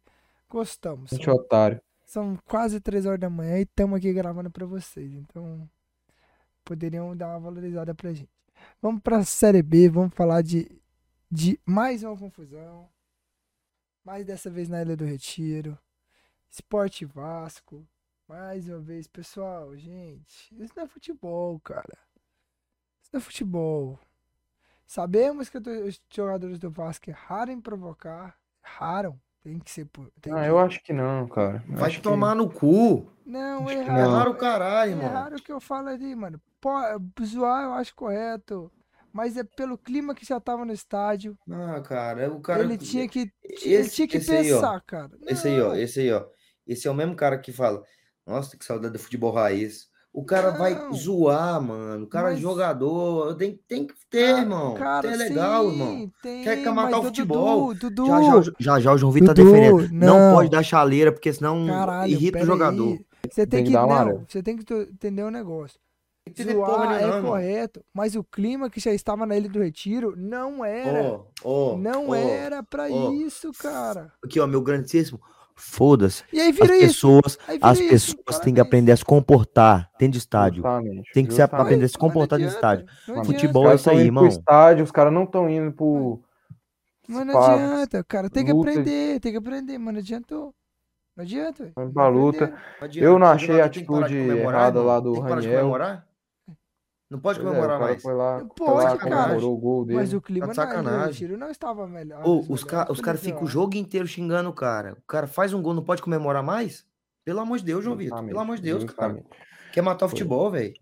[0.50, 1.12] gostamos.
[1.12, 1.82] Gente, otário.
[2.06, 5.14] São quase três horas da manhã e estamos aqui gravando para vocês.
[5.14, 5.70] Então,
[6.66, 8.30] poderiam dar uma valorizada pra gente.
[8.82, 10.70] Vamos para a Série B, vamos falar de,
[11.32, 12.90] de mais uma confusão.
[14.04, 15.78] Mais dessa vez na Ilha do Retiro.
[16.50, 17.88] Esporte Vasco.
[18.28, 21.98] Mais uma vez, pessoal, gente, isso não é futebol, cara.
[23.02, 24.00] Isso não é futebol.
[24.86, 28.38] Sabemos que os jogadores do Vasco erraram em provocar.
[28.64, 29.20] Erraram.
[29.42, 29.88] Tem que ser.
[30.22, 30.50] Tem ah, que...
[30.50, 31.64] eu acho que não, cara.
[31.68, 32.38] Eu Vai tomar que...
[32.38, 33.12] no cu.
[33.26, 34.12] Não, acho erraram.
[34.12, 35.10] Erraram o caralho, mano.
[35.10, 36.42] Erraram o que eu falo ali, mano.
[36.60, 36.72] Pô,
[37.24, 38.72] zoar eu acho correto.
[39.12, 41.38] Mas é pelo clima que já tava no estádio.
[41.50, 42.62] Ah, cara, o cara.
[42.62, 45.12] Ele tinha que, esse, ele tinha que pensar, aí, cara.
[45.26, 45.74] Esse aí, ó.
[45.74, 46.26] Esse aí, ó.
[46.70, 47.84] Esse é o mesmo cara que fala:
[48.26, 49.90] Nossa, que saudade do futebol raiz.
[50.12, 50.58] O cara não.
[50.58, 52.06] vai zoar, mano.
[52.06, 52.40] O cara é mas...
[52.40, 53.36] é jogador.
[53.36, 54.74] Tem, tem que ter, ah, irmão.
[54.74, 56.12] Cara, tem é legal, sim, irmão.
[56.22, 57.74] Tem, Quer matar o futebol.
[57.76, 59.88] Dudu, já, já, já, já o João Vitor tá defendendo.
[59.92, 60.20] Não.
[60.20, 60.36] não.
[60.36, 63.00] pode dar chaleira, porque senão Caralho, irrita o jogador.
[63.30, 65.80] Você tem, tem que, que não, você tem que entender o um negócio.
[66.38, 71.20] Zoar é correto, mas o clima que já estava na Ilha do Retiro não era.
[71.44, 74.12] Oh, oh, não oh, era para isso, cara.
[74.24, 75.20] Aqui, ó, meu grandíssimo.
[75.60, 76.24] Foda-se.
[76.32, 80.14] E aí vira as pessoas, as isso, pessoas têm que aprender a se comportar dentro
[80.14, 80.64] de estádio.
[80.64, 82.86] Justamente, tem que se aprender a se comportar dentro de estádio.
[83.26, 84.26] Futebol é isso aí, irmão.
[84.26, 86.22] estádio, os caras não estão indo pro.
[87.08, 88.30] Mas não adianta, cara.
[88.30, 89.94] Tem que aprender, tem que aprender, mano.
[89.94, 90.54] Não adiantou.
[91.18, 91.92] Não adianta, velho.
[91.92, 92.54] Pra luta.
[92.96, 95.74] Eu não achei a atitude errada lá do Raniel.
[97.10, 98.02] Não pode é, comemorar é, mais.
[98.04, 99.46] Foi lá, pode, lá, cara.
[99.46, 99.98] O gol dele.
[99.98, 101.28] Mas o clima tá sacanagem.
[101.30, 102.22] Não, não estava melhor.
[102.24, 104.94] Ô, os caras cara ficam o jogo inteiro xingando o cara.
[104.94, 106.86] O cara faz um gol, não pode comemorar mais?
[107.26, 108.24] Pelo amor de Deus, João Vitor.
[108.24, 109.24] Pelo amor de Deus, Justamente.
[109.24, 109.40] cara.
[109.74, 110.74] Quer matar o futebol, velho.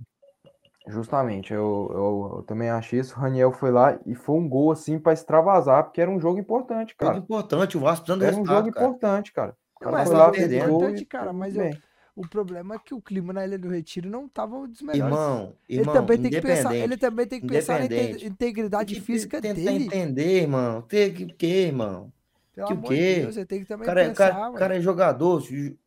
[0.89, 3.13] Justamente, eu, eu, eu, também acho isso.
[3.15, 6.39] O Raniel foi lá e foi um gol assim para extravasar, porque era um jogo
[6.39, 7.13] importante, cara.
[7.13, 8.87] Jogo importante, o Vasco precisando Era um jogo cara.
[8.87, 9.55] importante, cara.
[9.75, 11.05] O cara mas foi lá, perdendo.
[11.09, 11.69] cara, mas eu,
[12.17, 15.13] o problema é que o clima na Ilha do Retiro não estava dos melhores.
[15.13, 18.99] Irmão, irmão, ele também tem que pensar, ele também tem que pensar na integridade que
[18.99, 19.85] física tenta dele.
[19.85, 20.81] entender, irmão.
[20.81, 22.11] Tem que o quê, irmão?
[22.55, 22.95] Pelo que o quê?
[22.95, 25.43] De Deus, você tem que também cara, pensar, cara, cara é jogador,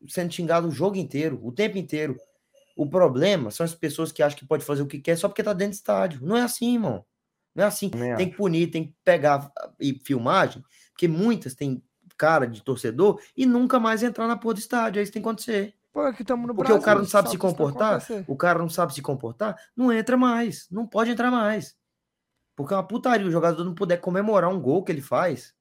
[0.07, 2.17] sendo xingado o jogo inteiro, o tempo inteiro.
[2.77, 5.43] O problema são as pessoas que acham que pode fazer o que quer só porque
[5.43, 6.21] tá dentro do estádio.
[6.23, 7.05] Não é assim, irmão.
[7.53, 7.91] Não é assim.
[7.93, 8.27] Nem tem acho.
[8.27, 9.51] que punir, tem que pegar
[9.81, 10.63] e filmagem,
[10.93, 11.83] porque muitas têm
[12.17, 15.01] cara de torcedor e nunca mais entrar na porra do estádio.
[15.01, 15.75] É isso que tem que acontecer.
[15.93, 18.69] Pô, aqui estamos no Porque Brasil, o cara não sabe se comportar, o cara não
[18.69, 21.77] sabe se comportar, não entra mais, não pode entrar mais.
[22.55, 25.55] Porque é uma putaria o jogador não puder comemorar um gol que ele faz.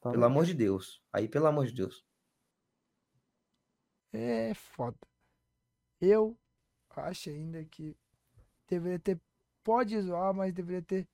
[0.00, 1.02] Tá pelo amor de Deus.
[1.12, 2.04] Aí, pelo amor de Deus.
[4.12, 4.96] É foda.
[6.00, 6.38] Eu
[6.90, 7.96] acho ainda que
[8.68, 9.20] deveria ter.
[9.62, 11.08] Pode zoar, mas deveria ter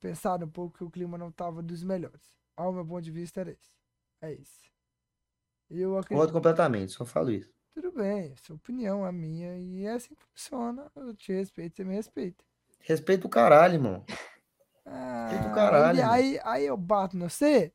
[0.00, 2.36] pensado um pouco que o clima não estava dos melhores.
[2.56, 3.70] Ao meu ponto de vista, era esse.
[4.20, 4.68] É isso.
[5.70, 6.08] Eu acredito.
[6.08, 7.50] Concordo completamente, só falo isso.
[7.74, 10.90] Tudo bem, sua opinião, a minha, e é assim que funciona.
[10.96, 12.44] Eu te respeito, você me respeita.
[12.80, 14.04] Respeito o caralho, irmão.
[14.84, 15.98] Ah, Respeito o caralho.
[16.00, 17.72] Aí, aí, aí, eu bato no você,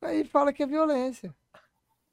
[0.00, 1.34] aí fala que é violência.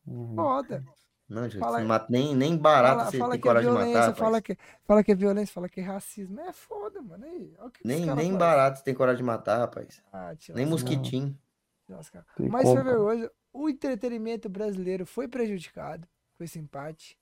[0.06, 0.36] Uhum.
[0.36, 0.84] Foda.
[1.28, 3.80] Não, gente, fala, mata, nem, nem barato fala, você fala tem é coragem é de
[3.80, 4.16] matar.
[4.16, 6.42] Fala que, fala que é violência, fala que é racismo.
[6.42, 7.26] É foda, mano.
[7.26, 7.56] Aí,
[7.86, 10.04] nem nem barato você tem coragem de matar, rapaz.
[10.12, 11.40] Ah, nem mosquitinho.
[12.38, 16.08] Mas foi vergonha o entretenimento brasileiro foi prejudicado
[16.38, 17.18] com esse empate.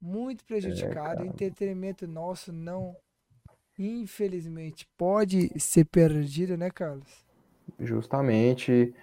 [0.00, 1.22] Muito prejudicado.
[1.22, 2.96] É, o entretenimento nosso não,
[3.78, 7.24] infelizmente, pode ser perdido, né, Carlos?
[7.78, 8.94] Justamente.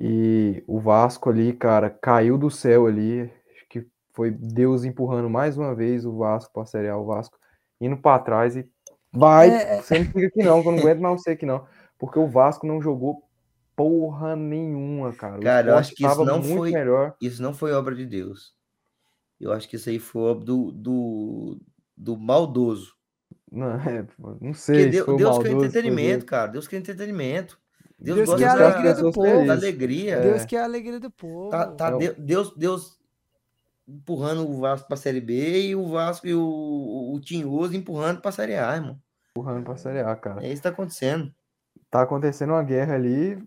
[0.00, 3.22] E o Vasco ali, cara, caiu do céu ali.
[3.50, 7.04] Acho que foi Deus empurrando mais uma vez o Vasco para a Série A, o
[7.04, 7.36] Vasco
[7.80, 8.68] indo para trás e
[9.12, 9.48] vai.
[9.50, 9.82] É...
[9.82, 11.66] Sempre fica que não, que eu não aguento mais você que não.
[11.98, 13.27] Porque o Vasco não jogou
[13.78, 15.38] porra nenhuma, cara.
[15.38, 17.14] Cara, eu acho que isso não foi melhor.
[17.22, 18.52] Isso não foi obra de Deus.
[19.40, 21.60] Eu acho que isso aí foi obra do, do,
[21.96, 22.92] do maldoso.
[23.50, 24.04] Não, é,
[24.40, 24.90] não sei.
[24.90, 26.48] Deus, Deus quer entretenimento, cara.
[26.48, 27.56] Deus quer entretenimento.
[27.96, 29.46] Deus, Deus quer a alegria do povo.
[29.46, 30.20] Da alegria.
[30.20, 31.50] Deus quer a alegria do povo.
[31.50, 32.12] Tá, tá é.
[32.14, 32.98] Deus, Deus
[33.86, 38.20] empurrando o Vasco para a Série B e o Vasco e o, o Tinhoso empurrando
[38.20, 39.00] para a Série A, irmão.
[39.30, 40.44] Empurrando para a Série A, cara.
[40.44, 41.32] É isso que tá acontecendo.
[41.88, 43.40] Tá acontecendo uma guerra ali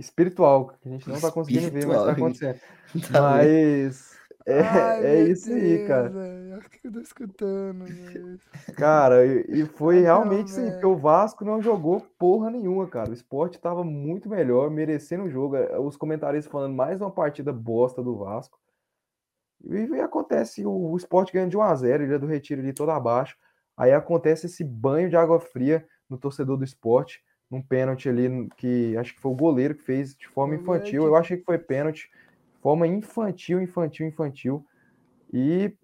[0.00, 1.92] espiritual, que a gente não tá conseguindo espiritual.
[1.92, 2.60] ver, mas tá acontecendo.
[3.12, 4.10] Tá mas
[4.46, 6.12] é, Ai, é isso Deus, aí, cara.
[6.56, 7.84] Acho que eu tô escutando,
[8.74, 13.10] Cara, e, e foi realmente assim, porque o Vasco não jogou porra nenhuma, cara.
[13.10, 15.56] O esporte tava muito melhor, merecendo o jogo.
[15.56, 18.58] É, os comentaristas falando mais uma partida bosta do Vasco.
[19.62, 23.36] E, e acontece, o, o esporte ganha de 1x0, Ilha do Retiro ali todo abaixo.
[23.76, 28.96] Aí acontece esse banho de água fria no torcedor do esporte num pênalti ali que
[28.96, 31.04] acho que foi o goleiro que fez de forma infantil.
[31.04, 32.10] Eu achei que foi pênalti,
[32.62, 34.64] forma infantil, infantil, infantil
[35.32, 35.74] e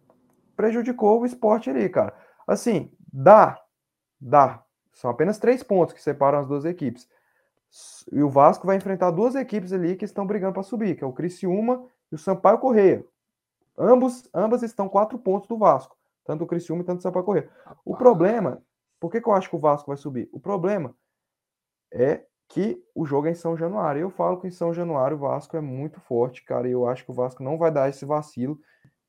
[0.56, 2.14] prejudicou o esporte ali, cara.
[2.46, 3.60] Assim, dá,
[4.20, 4.62] dá.
[4.92, 7.08] São apenas três pontos que separam as duas equipes.
[8.12, 11.06] E o Vasco vai enfrentar duas equipes ali que estão brigando para subir, que é
[11.06, 13.04] o Criciúma e o Sampaio Correia.
[13.76, 17.50] Ambos, ambas estão quatro pontos do Vasco, tanto o Criciúma quanto o Sampaio Correia.
[17.84, 18.62] O problema,
[18.98, 20.30] por que, que eu acho que o Vasco vai subir?
[20.32, 20.94] O problema
[21.96, 24.00] é que o jogo é em São Januário.
[24.00, 27.04] Eu falo que em São Januário o Vasco é muito forte, cara, e eu acho
[27.04, 28.60] que o Vasco não vai dar esse vacilo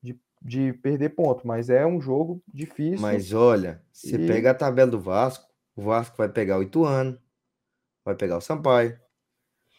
[0.02, 3.00] de, de perder ponto, mas é um jogo difícil.
[3.00, 4.26] Mas olha, você e...
[4.26, 5.46] pega a tabela do Vasco,
[5.76, 7.18] o Vasco vai pegar o Ituano,
[8.04, 8.98] vai pegar o Sampaio,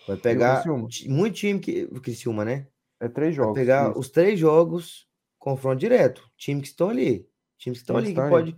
[0.07, 2.67] vai pegar muito time que o Criciúma, né?
[2.99, 3.55] É três jogos.
[3.55, 3.99] Vai pegar isso.
[3.99, 5.07] os três jogos,
[5.37, 7.27] confronto direto, time que estão ali,
[7.57, 8.55] times que estão ali que pode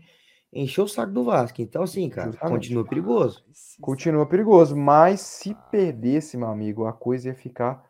[0.51, 1.61] encheu o saco do Vasco.
[1.61, 2.53] Então, assim, cara, Justamente.
[2.53, 3.43] continua perigoso.
[3.79, 7.83] Continua perigoso, mas se perdesse, meu amigo, a coisa ia ficar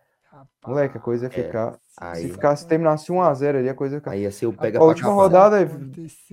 [0.66, 1.74] Moleque, a coisa ia é, ficar.
[1.74, 4.12] É, aí, se ficasse, terminasse 1x0 ali, a coisa ia ficar.
[4.12, 5.66] Aí ia ser o pega A última rodada é.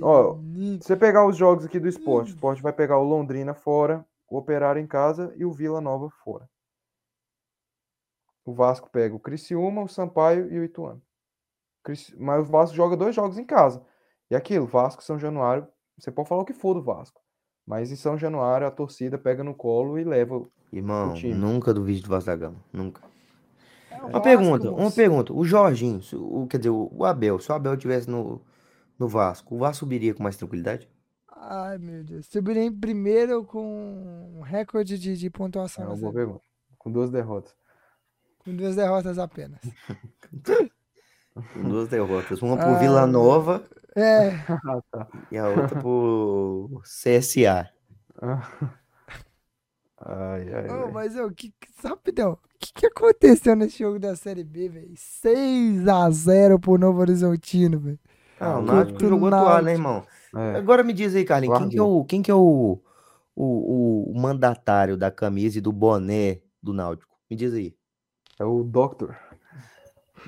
[0.00, 0.38] Ó,
[0.80, 4.36] você pegar os jogos aqui do esporte, o esporte vai pegar o Londrina fora, o
[4.36, 6.48] Operário em casa e o Vila Nova fora.
[8.44, 11.02] O Vasco pega o Criciúma, o Sampaio e o Ituano.
[12.16, 13.84] Mas o Vasco joga dois jogos em casa.
[14.30, 15.66] E aquilo, Vasco, São Januário,
[15.98, 17.20] você pode falar o que for do Vasco.
[17.66, 20.42] Mas em São Januário a torcida pega no colo e leva
[20.72, 21.34] Irmão, o time.
[21.34, 22.56] nunca duvide do Vasco da Gama.
[22.72, 23.02] Nunca.
[23.90, 25.32] É uma pergunta, uma pergunta.
[25.32, 28.40] O Jorginho, o, quer dizer, o Abel, se o Abel estivesse no,
[28.98, 30.88] no Vasco, o Vasco subiria com mais tranquilidade?
[31.40, 32.26] Ai, meu Deus.
[32.26, 35.84] Subiria em primeiro com um recorde de, de pontuação.
[35.84, 36.42] É uma boa pergunta.
[36.76, 37.54] Com duas derrotas.
[38.38, 39.60] Com duas derrotas apenas.
[41.54, 42.40] com duas derrotas.
[42.42, 43.62] Uma por Vila Nova.
[43.96, 44.30] É.
[44.48, 45.08] Ah, tá.
[45.30, 47.70] E a outra por CSA.
[50.00, 51.52] Ai, ai, oh, mas eu, que,
[51.82, 54.94] rapidão, o que, que aconteceu nesse jogo da Série B, velho?
[54.94, 57.98] 6x0 pro Novo Horizontino, velho.
[58.38, 60.06] Ah, o Náutico jogou atuar, né, irmão?
[60.36, 60.56] É.
[60.56, 62.80] Agora me diz aí, Carlinhos, quem que é, o, quem que é o,
[63.34, 67.12] o, o mandatário da camisa e do boné do Náutico?
[67.28, 67.74] Me diz aí.
[68.38, 69.16] É o Doctor.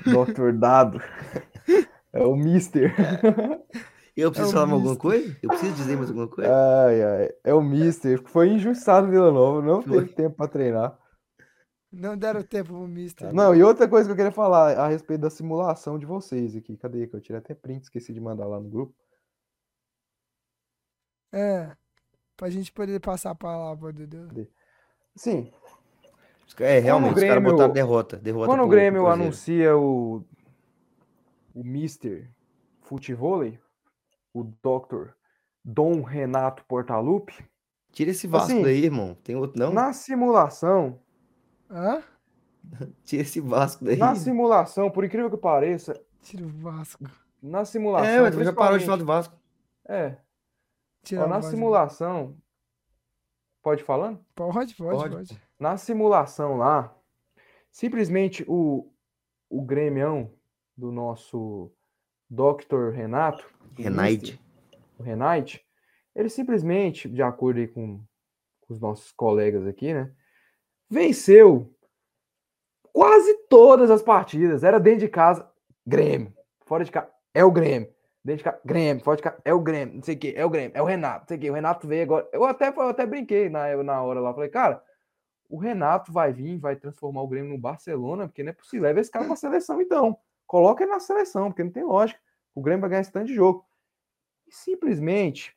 [0.05, 1.01] Doctor Dado.
[2.13, 2.95] É o Mister.
[4.17, 5.37] Eu preciso é falar mais alguma coisa?
[5.43, 6.51] Eu preciso dizer mais alguma coisa?
[6.51, 7.31] Ai, ai.
[7.45, 8.23] É o Mister.
[8.27, 9.63] Foi injustiçado no Vila Nova.
[9.63, 10.01] Não Foi.
[10.01, 10.99] teve tempo para treinar.
[11.93, 13.33] Não deram tempo pro Mister.
[13.33, 16.77] Não, e outra coisa que eu queria falar a respeito da simulação de vocês aqui.
[16.77, 17.07] Cadê?
[17.07, 18.95] Que eu tirei até print, esqueci de mandar lá no grupo.
[21.33, 21.71] É.
[22.37, 24.49] Pra gente poder passar a palavra, Dudu.
[25.17, 25.53] Sim.
[26.59, 28.17] É, realmente, Grêmio, os caras botaram derrota.
[28.17, 30.25] derrota quando o Grêmio anuncia o,
[31.55, 32.31] o Mister
[32.81, 33.59] Futevôlei,
[34.33, 35.11] o Dr.
[35.65, 37.35] Dom Renato Portaluppi.
[37.93, 39.15] Tira esse Vasco assim, daí, irmão.
[39.23, 39.73] Tem outro não?
[39.73, 41.01] Na simulação.
[41.69, 42.03] Hã?
[43.05, 43.97] Tira esse Vasco daí.
[43.97, 46.01] Na simulação, por incrível que pareça.
[46.23, 47.05] Tira o Vasco.
[47.43, 48.09] Na simulação.
[48.09, 49.37] É, mas já parou de falar do Vasco.
[49.89, 50.17] É.
[51.03, 52.37] Tira Ó, na simulação.
[53.63, 54.25] Pode falando?
[54.35, 55.43] Pode, pode, pode, pode.
[55.59, 56.95] Na simulação lá,
[57.71, 58.91] simplesmente o,
[59.49, 60.33] o Grêmio
[60.81, 61.71] do nosso
[62.29, 62.91] Dr.
[62.93, 63.45] Renato,
[63.77, 64.41] Renate,
[64.99, 65.65] o Renate,
[66.15, 67.99] ele simplesmente, de acordo com,
[68.63, 70.11] com os nossos colegas aqui, né,
[70.89, 71.73] venceu
[72.93, 74.65] quase todas as partidas.
[74.65, 75.49] Era dentro de casa,
[75.87, 76.33] Grêmio.
[76.67, 77.93] Fora de casa, é o Grêmio.
[78.25, 79.05] Dentro de casa, Grêmio.
[79.05, 79.95] Fora de casa, é o Grêmio.
[79.97, 80.73] Não sei o que, é o Grêmio.
[80.75, 81.21] É o Renato.
[81.21, 82.29] Não sei o que, o Renato veio agora.
[82.33, 84.33] Eu até, eu até brinquei na, na hora lá.
[84.33, 84.83] Falei, cara,
[85.49, 88.85] o Renato vai vir, vai transformar o Grêmio no Barcelona, porque não é possível.
[88.85, 90.19] Leva esse cara pra seleção, então.
[90.51, 92.19] Coloca ele na seleção, porque não tem lógica.
[92.57, 93.65] O Grêmio vai ganhar esse tanto de jogo.
[94.49, 95.57] E simplesmente,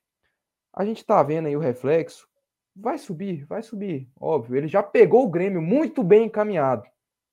[0.72, 2.30] a gente tá vendo aí o reflexo.
[2.76, 4.56] Vai subir, vai subir, óbvio.
[4.56, 6.88] Ele já pegou o Grêmio muito bem encaminhado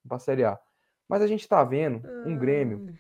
[0.08, 0.58] para a Série A.
[1.06, 2.98] Mas a gente tá vendo um Grêmio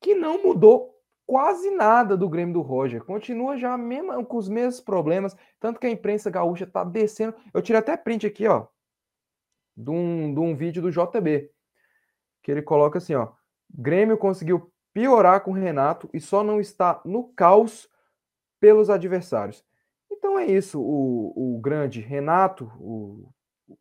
[0.00, 3.04] que não mudou quase nada do Grêmio do Roger.
[3.04, 5.36] Continua já mesmo, com os mesmos problemas.
[5.60, 7.36] Tanto que a imprensa gaúcha tá descendo.
[7.52, 8.68] Eu tirei até print aqui, ó.
[9.76, 11.50] De um, de um vídeo do JB.
[12.42, 13.34] Que ele coloca assim, ó.
[13.72, 17.88] Grêmio conseguiu piorar com o Renato e só não está no caos
[18.60, 19.64] pelos adversários.
[20.10, 23.28] Então é isso, o, o grande Renato, o,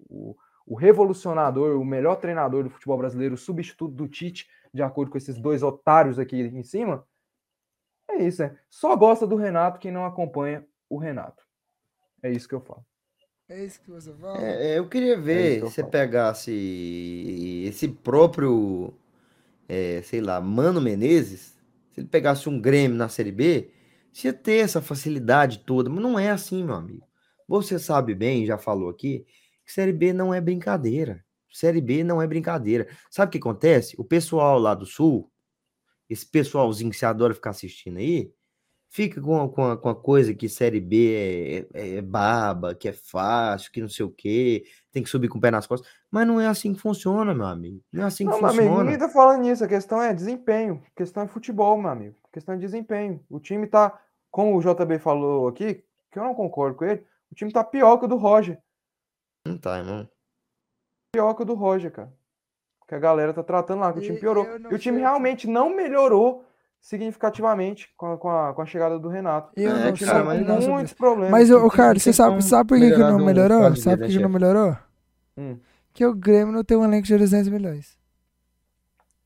[0.10, 0.36] o,
[0.66, 5.18] o, revolucionador, o melhor treinador do futebol brasileiro, o substituto do Tite, de acordo com
[5.18, 7.06] esses dois otários aqui em cima.
[8.10, 8.58] É isso, né?
[8.70, 11.44] Só gosta do Renato quem não acompanha o Renato.
[12.24, 12.86] É isso que eu falo.
[13.48, 14.42] É isso que você fala?
[14.42, 18.94] É, eu queria ver é que se você pegasse esse próprio
[19.72, 21.58] é, sei lá, Mano Menezes,
[21.94, 23.72] se ele pegasse um Grêmio na Série B,
[24.22, 27.08] ia ter essa facilidade toda, mas não é assim, meu amigo.
[27.48, 29.26] Você sabe bem, já falou aqui,
[29.66, 31.24] que Série B não é brincadeira.
[31.50, 32.86] Série B não é brincadeira.
[33.10, 33.96] Sabe o que acontece?
[33.98, 35.32] O pessoal lá do Sul,
[36.10, 38.30] esse pessoalzinho que você adora ficar assistindo aí,
[38.92, 42.90] fica com, com, a, com a coisa que Série B é, é, é, baba, que
[42.90, 45.90] é fácil, que não sei o quê, tem que subir com o pé nas costas.
[46.12, 47.82] Mas não é assim que funciona, meu amigo.
[47.92, 48.62] Não é assim que não, funciona.
[48.62, 49.64] Amigo, ninguém tá falando nisso.
[49.64, 50.84] A questão é desempenho.
[50.86, 52.16] A questão é futebol, meu amigo.
[52.26, 53.24] A questão é desempenho.
[53.30, 53.98] O time tá,
[54.30, 57.02] como o JB falou aqui, que eu não concordo com ele,
[57.32, 58.62] o time tá pior que o do Roger.
[59.48, 60.08] Não tá, irmão.
[61.14, 62.14] Pior que o do Roger, cara.
[62.86, 64.46] Que a galera tá tratando lá, que o time piorou.
[64.70, 66.44] E o time realmente não melhorou
[66.82, 69.54] significativamente com a, com a, com a chegada do Renato.
[69.56, 71.32] Eu é, não cara, mas muitos problemas.
[71.32, 73.76] Mas, o cara, você sabe, sabe por que, que não melhorou?
[73.76, 74.76] Sabe por que, que não melhorou?
[75.38, 75.60] Hum.
[75.94, 77.98] Que o Grêmio não tem um elenco de 200 milhões.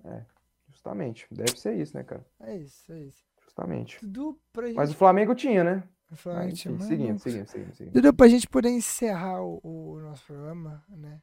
[0.04, 0.22] É,
[0.68, 1.26] justamente.
[1.32, 2.26] Deve ser isso, né, cara?
[2.42, 3.24] É isso, é isso.
[3.42, 3.98] Justamente.
[4.06, 4.76] Dudu, gente...
[4.76, 5.84] Mas o Flamengo tinha, né?
[6.12, 6.78] O Flamengo tinha.
[6.80, 7.94] Seguindo, seguindo, seguindo, seguindo.
[7.94, 11.22] Dudu, pra gente poder encerrar o, o nosso programa, né?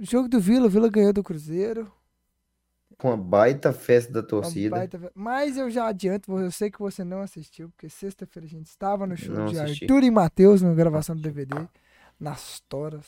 [0.00, 1.90] Jogo do Vila, o Vila ganhou do Cruzeiro.
[2.96, 4.76] Com uma baita festa da torcida.
[4.76, 5.12] Baita...
[5.14, 9.06] Mas eu já adianto, eu sei que você não assistiu, porque sexta-feira a gente estava
[9.06, 9.84] no show não de assisti.
[9.84, 11.54] Arthur e Matheus, na gravação do DVD,
[12.18, 13.06] nas toras.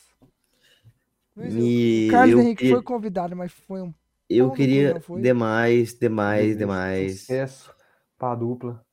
[1.37, 2.75] E o Carlos Henrique queria...
[2.75, 3.95] foi convidado, mas foi um.
[4.29, 7.21] Eu queria demais, demais, demais.
[7.21, 7.75] Sucesso
[8.17, 8.85] pra dupla.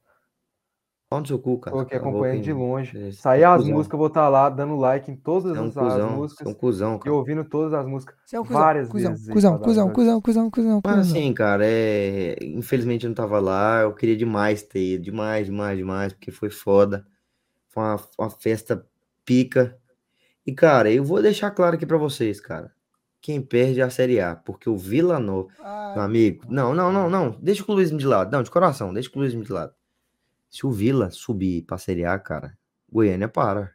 [1.10, 1.74] Pau no seu cu, cara.
[1.74, 3.14] Tô aqui acompanhando de longe.
[3.14, 3.76] Sair as cuzão.
[3.76, 6.48] músicas, vou estar tá lá dando like em todas é um as, cuzão, músicas.
[6.48, 7.10] É um cuzão, cara.
[7.10, 8.16] E ouvindo todas as músicas.
[8.34, 9.30] é um cuzão, várias cuzão, vezes.
[9.30, 12.36] Cuzão, cuzão, cuzão, cuzão, cuzão, Mas assim, cara, é...
[12.42, 13.84] infelizmente eu não tava lá.
[13.84, 15.06] Eu queria demais ter ido.
[15.06, 17.08] Demais, demais, demais, porque foi foda.
[17.70, 18.86] Foi uma, uma festa
[19.24, 19.78] pica.
[20.46, 22.70] E, cara, eu vou deixar claro aqui para vocês, cara.
[23.22, 25.50] Quem perde é a Série A, porque o Vila Nova,
[25.94, 26.44] meu amigo.
[26.50, 27.32] Não, não, não, não.
[27.42, 28.30] Deixa o clubismo de lado.
[28.32, 29.74] Não, de coração, deixa o clubismo de lado.
[30.50, 32.58] Se o Vila subir pra Série A, cara,
[32.92, 33.72] Goiânia para.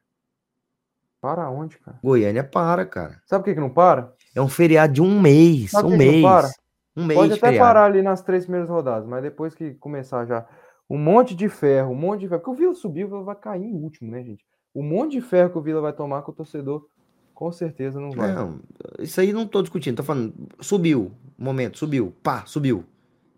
[1.20, 1.98] Para onde, cara?
[2.02, 3.20] Goiânia para, cara.
[3.26, 4.12] Sabe por que, que não para?
[4.34, 5.70] É um feriado de um mês.
[5.70, 6.10] Sabe um que mês.
[6.10, 6.50] Que não para?
[6.96, 7.20] Um mês.
[7.20, 7.66] Pode até feriado.
[7.66, 10.46] parar ali nas três primeiras rodadas, mas depois que começar já
[10.88, 12.40] um monte de ferro, um monte de ferro.
[12.40, 14.44] Porque o Vila subiu, vai cair em último, né, gente?
[14.74, 16.86] O monte de ferro que o Vila vai tomar com o torcedor,
[17.34, 18.32] com certeza não vai.
[18.32, 18.60] Não,
[18.98, 22.84] isso aí não tô discutindo, tô falando, subiu, momento, subiu, pá, subiu.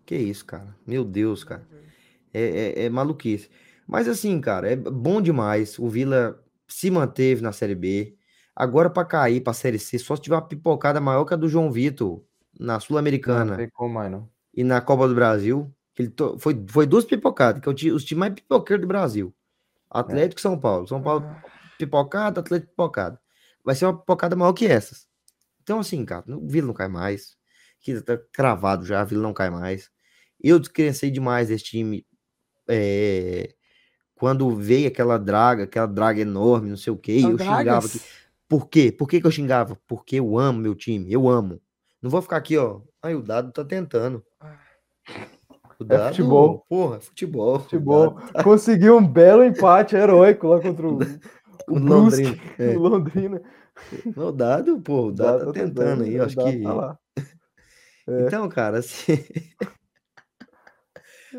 [0.05, 0.75] Que isso, cara?
[0.85, 1.63] Meu Deus, cara.
[2.35, 3.49] É, é, é maluquice.
[3.87, 5.77] Mas assim, cara, é bom demais.
[5.79, 8.17] O Vila se manteve na Série B.
[8.55, 11.37] Agora para cair para a Série C, só se tiver uma pipocada maior que a
[11.37, 12.23] do João Vitor
[12.59, 13.55] na Sul-Americana.
[14.53, 15.71] E na Copa do Brasil.
[15.97, 16.37] Ele to...
[16.39, 19.33] foi, foi duas pipocadas, que é os times mais pipoqueiros do Brasil.
[19.89, 20.87] Atlético e São Paulo.
[20.87, 21.25] São Paulo
[21.77, 23.17] pipocado, Atlético pipocado.
[23.63, 25.07] Vai ser uma pipocada maior que essas.
[25.63, 27.37] Então, assim, cara, o Vila não cai mais.
[27.79, 29.89] Que tá cravado já, a Vila não cai mais.
[30.41, 32.05] Eu descrencei demais desse time.
[32.67, 33.53] É,
[34.15, 37.87] quando veio aquela draga, aquela draga enorme, não sei o quê, eu xingava.
[37.87, 38.01] Que...
[38.47, 38.91] Por quê?
[38.91, 39.77] Por que, que eu xingava?
[39.87, 41.61] Porque eu amo meu time, eu amo.
[42.01, 42.81] Não vou ficar aqui, ó.
[43.01, 44.23] Aí o dado tá tentando.
[45.79, 46.65] O é dado, é futebol.
[46.69, 47.59] Porra, futebol.
[47.59, 48.17] Futebol.
[48.43, 50.99] Conseguiu um belo empate heróico lá contra o,
[51.67, 52.37] o, o Londrina.
[52.57, 52.77] É.
[52.77, 53.41] O Londrina.
[54.15, 56.61] O dado, pô, o dado, dado tá, tá tentando aí, acho que.
[56.61, 56.97] Tá
[58.07, 58.27] é.
[58.27, 59.17] Então, cara, assim.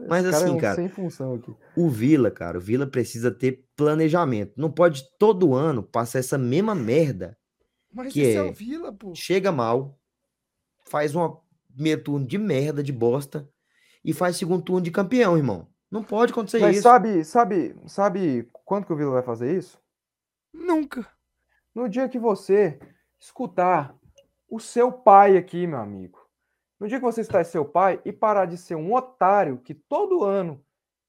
[0.08, 1.54] Mas cara assim, é um cara, sem função aqui.
[1.76, 4.52] o Vila, cara, o Vila precisa ter planejamento.
[4.56, 7.36] Não pode todo ano passar essa mesma merda.
[7.92, 9.14] Mas que é, é o Vila, pô.
[9.14, 9.98] Chega mal,
[10.84, 11.40] faz uma
[11.74, 13.48] meio turno de merda, de bosta,
[14.04, 15.68] e faz segundo turno de campeão, irmão.
[15.90, 16.82] Não pode acontecer Mas isso.
[16.82, 19.78] sabe, sabe, sabe quando que o Vila vai fazer isso?
[20.52, 21.06] Nunca.
[21.74, 22.78] No dia que você
[23.18, 23.94] escutar
[24.48, 26.25] o seu pai aqui, meu amigo,
[26.78, 30.24] no dia que você está seu pai e parar de ser um otário que todo
[30.24, 30.62] ano,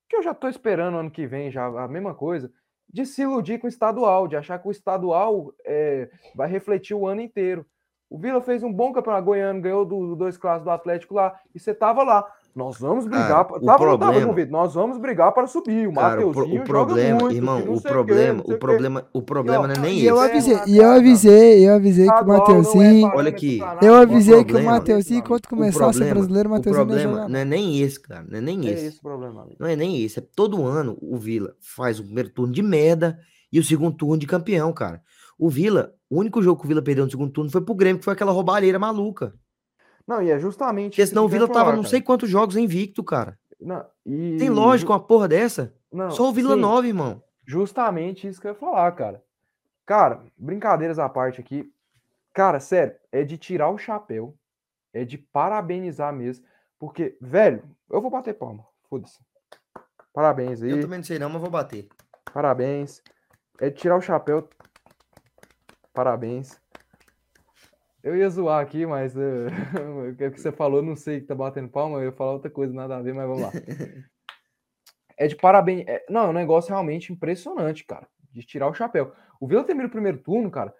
[0.09, 2.51] que eu já estou esperando ano que vem já a mesma coisa,
[2.89, 7.05] de se iludir com o estadual, de achar que o estadual é, vai refletir o
[7.05, 7.65] ano inteiro.
[8.09, 11.37] O Vila fez um bom campeonato goiano, ganhou do, do dois classes do Atlético lá,
[11.53, 12.25] e você tava lá.
[12.57, 13.27] Nós vamos brigar.
[13.27, 15.87] Cara, tava, problema, tava, Nós vamos brigar para subir.
[15.87, 19.99] O Mateuzinho o, problema, muito, irmão, o problema, o problema, o problema não é nem
[19.99, 23.11] e eu avisei, e eu avisei, eu avisei que o Mateuzinho.
[23.13, 23.59] Olha aqui.
[23.79, 27.45] Eu avisei que o Mateuzinho, quando começasse o brasileiro, o Mateuzinho não problema não é
[27.45, 28.25] nem esse, cara.
[28.27, 28.85] Não é nem esse.
[28.85, 29.47] É esse problema.
[29.59, 30.17] Não é nem esse.
[30.17, 33.19] É todo ano o Vila faz o primeiro turno de merda
[33.53, 34.99] e o segundo turno de campeão, cara.
[35.37, 37.99] O Vila, o único jogo que o Vila perdeu no segundo turno foi pro Grêmio,
[37.99, 39.31] que foi aquela roubalheira maluca.
[40.07, 40.91] Não, e é justamente.
[40.91, 43.37] Porque senão o Vila tava não sei quantos jogos invicto, cara.
[43.59, 44.37] Não, e...
[44.37, 45.73] Tem lógica uma porra dessa?
[45.91, 47.23] Não, Só o Vila sim, 9, irmão.
[47.45, 49.23] Justamente isso que eu ia falar, cara.
[49.85, 51.71] Cara, brincadeiras à parte aqui.
[52.33, 54.37] Cara, sério, é de tirar o chapéu.
[54.93, 56.45] É de parabenizar mesmo.
[56.79, 58.65] Porque, velho, eu vou bater palma.
[58.89, 59.19] Foda-se.
[60.13, 60.71] Parabéns aí.
[60.71, 61.87] Eu também não sei não, mas vou bater.
[62.33, 63.01] Parabéns.
[63.59, 64.47] É de tirar o chapéu.
[65.93, 66.59] Parabéns.
[68.07, 71.67] Eu ia zoar aqui, mas uh, o que você falou, não sei que tá batendo
[71.67, 73.51] palma, eu ia falar outra coisa, nada a ver, mas vamos lá.
[75.19, 75.83] É de parabéns.
[75.87, 78.07] É, não, é um negócio realmente impressionante, cara.
[78.31, 79.11] De tirar o chapéu.
[79.41, 80.71] O Vila termina o primeiro turno, cara,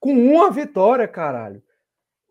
[0.00, 1.62] com uma vitória, caralho.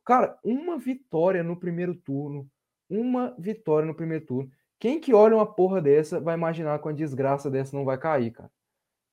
[0.05, 2.49] Cara, uma vitória no primeiro turno.
[2.89, 4.51] Uma vitória no primeiro turno.
[4.77, 8.31] Quem que olha uma porra dessa vai imaginar que uma desgraça dessa não vai cair,
[8.31, 8.51] cara?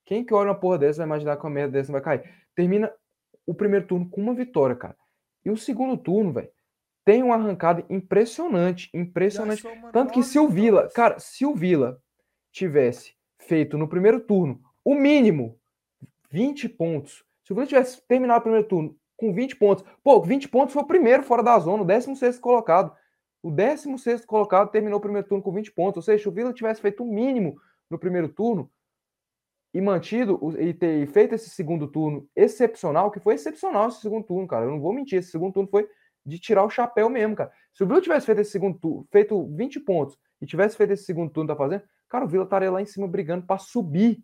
[0.05, 2.29] Quem que olha uma porra dessa vai imaginar que uma merda dessa não vai cair?
[2.53, 2.93] Termina
[3.47, 4.97] o primeiro turno com uma vitória, cara.
[5.45, 6.51] E o segundo turno, velho,
[7.05, 9.63] tem uma arrancada impressionante, impressionante.
[9.93, 12.01] Tanto que se o Vila, cara, se o Vila
[12.53, 15.59] tivesse feito no primeiro turno o mínimo
[16.31, 20.49] 20 pontos, se o Vila tivesse terminado o primeiro turno com 20 pontos, pô, 20
[20.49, 22.95] pontos foi o primeiro fora da zona, o 16 colocado.
[23.43, 25.97] O 16 colocado terminou o primeiro turno com 20 pontos.
[25.97, 28.71] Ou seja, se o Vila tivesse feito o mínimo no primeiro turno,
[29.73, 34.47] e mantido e ter feito esse segundo turno excepcional, que foi excepcional esse segundo turno,
[34.47, 34.65] cara.
[34.65, 35.89] Eu não vou mentir, esse segundo turno foi
[36.27, 37.51] de tirar o chapéu mesmo, cara.
[37.73, 41.05] Se o Vila tivesse feito esse segundo turno, feito 20 pontos e tivesse feito esse
[41.05, 44.23] segundo turno tá fazendo, cara, o Vila estaria lá em cima brigando para subir.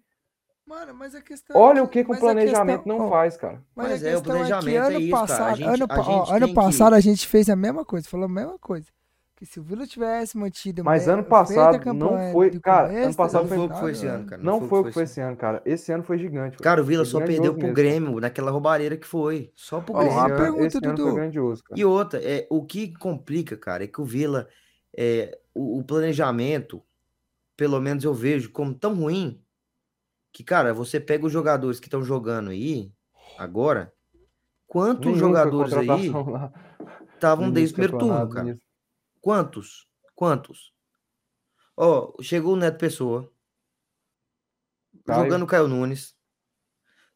[0.67, 3.11] Mano, mas a questão Olha é que, o que, que o planejamento questão, não ó,
[3.11, 3.63] faz, cara.
[3.75, 6.55] Mas, mas é, o planejamento é, que ano é isso, passado, gente, ano, ó, ano
[6.55, 6.99] passado que...
[6.99, 8.89] a gente fez a mesma coisa, falou a mesma coisa.
[9.37, 10.83] Que se o Vila tivesse mantido.
[10.83, 12.59] Mas ano passado não foi.
[12.59, 14.43] Cara, ano passado não foi o que foi esse ano, cara.
[14.43, 15.61] Não, não foi o que foi esse ano, cara.
[15.67, 16.57] Esse ano foi gigante.
[16.57, 19.53] Cara, o Vila só perdeu pro Grêmio naquela roubareira que foi.
[19.55, 20.13] Só pro Grêmio.
[20.13, 21.15] Uma pergunta, esse Dudu.
[21.15, 21.79] grandioso, cara.
[21.79, 24.49] E outra, é, o que complica, cara, é que o Vila.
[24.99, 26.83] É, o, o planejamento,
[27.55, 29.39] pelo menos eu vejo como tão ruim
[30.33, 32.91] que, cara, você pega os jogadores que estão jogando aí,
[33.39, 33.93] agora,
[34.67, 36.11] quantos Nenhum jogadores aí
[37.15, 38.59] estavam desde o primeiro turno, cara?
[39.27, 39.89] Quantos?
[40.15, 40.73] Quantos?
[41.77, 43.29] Ó, oh, chegou o Neto Pessoa.
[45.05, 45.25] Caio.
[45.25, 46.15] Jogando Caio Nunes.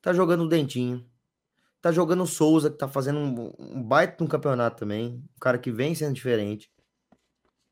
[0.02, 1.08] Tá jogando o Dentinho.
[1.80, 5.22] Tá jogando o Souza, que tá fazendo um, um baita no campeonato também.
[5.36, 6.68] Um cara que vem sendo diferente.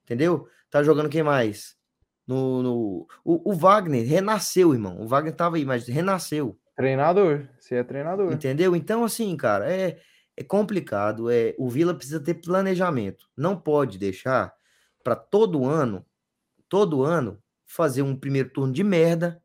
[0.04, 0.48] Entendeu?
[0.70, 1.76] Tá jogando quem mais?
[2.24, 3.08] No, no...
[3.24, 5.00] O, o, Wagner renasceu, irmão.
[5.00, 6.56] O Wagner tava aí, mas renasceu.
[6.76, 7.48] Treinador.
[7.58, 8.32] Você é treinador.
[8.32, 8.76] Entendeu?
[8.76, 10.00] Então, assim, cara, é
[10.38, 11.28] é complicado.
[11.28, 13.28] É, o Vila precisa ter planejamento.
[13.36, 14.54] Não pode deixar
[15.02, 16.06] para todo ano,
[16.68, 19.42] todo ano, fazer um primeiro turno de merda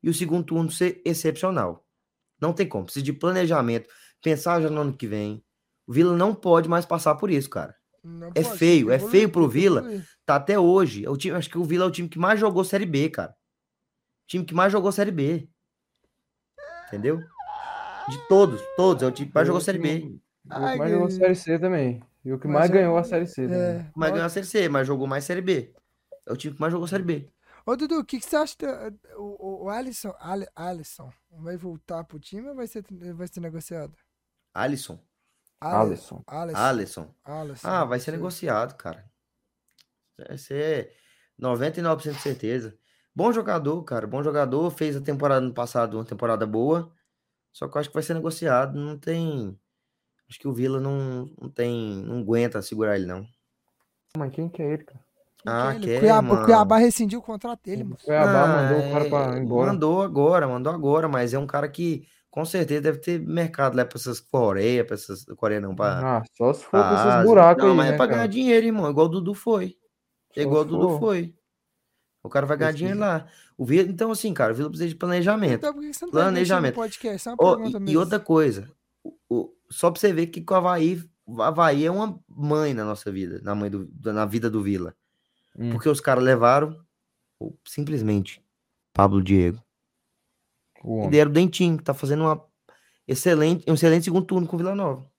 [0.00, 1.84] e o segundo turno ser excepcional.
[2.40, 2.84] Não tem como.
[2.84, 3.88] Precisa de planejamento.
[4.22, 5.44] Pensar já no ano que vem.
[5.84, 7.74] O Vila não pode mais passar por isso, cara.
[8.04, 9.84] Não é pode, feio, é feio pro Vila.
[10.24, 11.04] Tá até hoje.
[11.04, 13.10] É o time, acho que o Vila é o time que mais jogou Série B,
[13.10, 13.32] cara.
[13.32, 15.48] O time que mais jogou Série B.
[16.86, 17.20] Entendeu?
[18.08, 19.02] De todos, todos.
[19.02, 20.20] É o time que mais jogou Série B.
[20.46, 22.02] O que mais jogou a Série C também.
[22.24, 23.44] E o que mais ganhou a Série C.
[23.44, 25.74] É, mais ganhou a Série C, mas jogou mais Série B.
[26.26, 27.30] É o time que mais jogou a Série B.
[27.64, 28.56] Ô, Dudu, o que, que você acha?
[29.16, 30.14] O, o Alisson,
[30.54, 33.96] Alisson vai voltar pro time ou vai ser, vai ser negociado?
[34.54, 35.00] Alisson.
[35.60, 36.22] Alisson.
[36.26, 37.14] Alisson.
[37.24, 37.68] Alisson.
[37.68, 39.04] Ah, vai ser negociado, cara.
[40.16, 40.92] Vai ser
[41.40, 42.78] 99% de certeza.
[43.14, 44.06] Bom jogador, cara.
[44.06, 44.70] Bom jogador.
[44.70, 46.92] Fez a temporada no passado uma temporada boa.
[47.52, 48.78] Só que eu acho que vai ser negociado.
[48.78, 49.58] Não tem.
[50.28, 52.02] Acho que o Vila não, não tem.
[52.04, 53.26] não aguenta segurar ele, não.
[54.16, 55.04] Mas quem que é ele, cara?
[55.46, 56.42] Ah, que é, Cuiabá, mano.
[56.42, 57.96] O Cuiabá rescindiu o contrato dele, mano.
[58.02, 59.72] O Cuiabá ah, mandou o cara pra ir embora.
[59.72, 63.84] Mandou agora, mandou agora, mas é um cara que com certeza deve ter mercado lá
[63.84, 65.24] pra essas Coreia, pra essas.
[65.36, 66.18] Coreia não, pra.
[66.18, 67.76] Ah, só se for pra esses buracos não, aí.
[67.76, 68.90] Não, mas é né, pra ganhar dinheiro, irmão.
[68.90, 69.76] Igual o Dudu foi.
[70.34, 71.32] Só igual o Dudu foi.
[72.24, 73.26] O cara vai ganhar Esse dinheiro lá.
[73.56, 75.60] O Vila, então, assim, cara, o Vila precisa de planejamento.
[75.60, 76.74] Então, por que você não tá planejamento.
[76.74, 77.28] Podcast?
[77.28, 78.68] É uma oh, e, e, outra coisa,
[79.28, 83.10] o, só pra você ver que o Havaí, o Havaí é uma mãe na nossa
[83.10, 84.94] vida, na, mãe do, na vida do Vila.
[85.58, 85.70] Hum.
[85.70, 86.78] Porque os caras levaram
[87.66, 88.42] simplesmente
[88.92, 89.62] Pablo Diego.
[91.06, 92.44] E deram o Dentinho, que tá fazendo uma
[93.06, 95.10] excelente, um excelente segundo turno com o Vila Nova.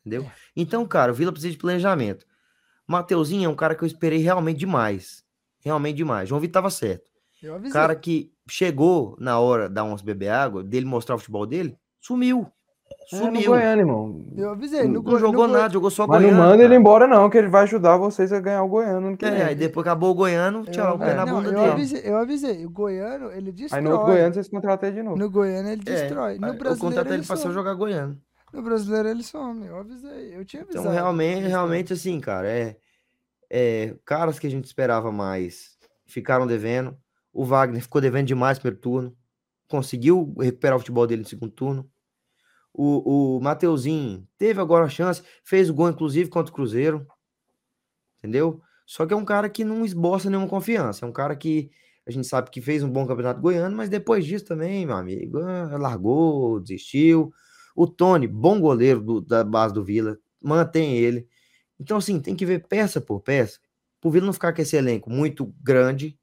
[0.00, 0.30] Entendeu?
[0.56, 2.26] Então, cara, o Vila precisa de planejamento.
[2.86, 5.24] Mateuzinho é um cara que eu esperei realmente demais.
[5.60, 6.28] Realmente demais.
[6.28, 7.10] João Vitor tava certo.
[7.72, 12.50] Cara que chegou na hora da onça beber água, dele mostrar o futebol dele, sumiu.
[13.06, 13.26] Sumiu.
[13.26, 14.24] É, no Goiânia, irmão.
[14.36, 14.86] Eu avisei.
[14.86, 16.36] No, não jogou no nada, jogou só Mas Goiano.
[16.36, 19.16] Mas não manda ele embora, não, que ele vai ajudar vocês a ganhar o Goiano.
[19.16, 21.72] Que é, aí depois acabou o Goiano, tchau, pé na bunda eu dele.
[21.72, 22.64] Avisei, eu avisei.
[22.64, 23.78] O Goiano, ele destrói.
[23.78, 25.16] Aí no outro Goiano vocês contratam ele de novo.
[25.16, 26.34] No Goiano ele é, destrói.
[26.34, 26.68] No brasileiro.
[26.68, 28.16] Eu contratei ele, ele pra jogar Goiano.
[28.52, 29.66] No brasileiro ele some.
[29.66, 30.36] Eu avisei.
[30.36, 30.84] Eu tinha avisado.
[30.84, 32.76] Então, realmente, realmente assim, cara, é,
[33.48, 33.96] é.
[34.04, 35.76] Caras que a gente esperava mais
[36.06, 36.96] ficaram devendo.
[37.32, 39.16] O Wagner ficou devendo demais no primeiro turno.
[39.68, 41.90] Conseguiu recuperar o futebol dele no segundo turno.
[42.72, 47.06] O, o Mateuzinho teve agora a chance, fez o gol, inclusive, contra o Cruzeiro.
[48.18, 48.60] Entendeu?
[48.86, 51.04] Só que é um cara que não esboça nenhuma confiança.
[51.04, 51.70] É um cara que
[52.06, 55.38] a gente sabe que fez um bom campeonato goiano, mas depois disso também, meu amigo,
[55.38, 57.32] ah, largou, desistiu.
[57.74, 61.28] O Tony, bom goleiro do, da base do Vila, mantém ele.
[61.78, 63.58] Então, assim, tem que ver peça por peça.
[64.00, 66.18] Pro Vila não ficar com esse elenco muito grande,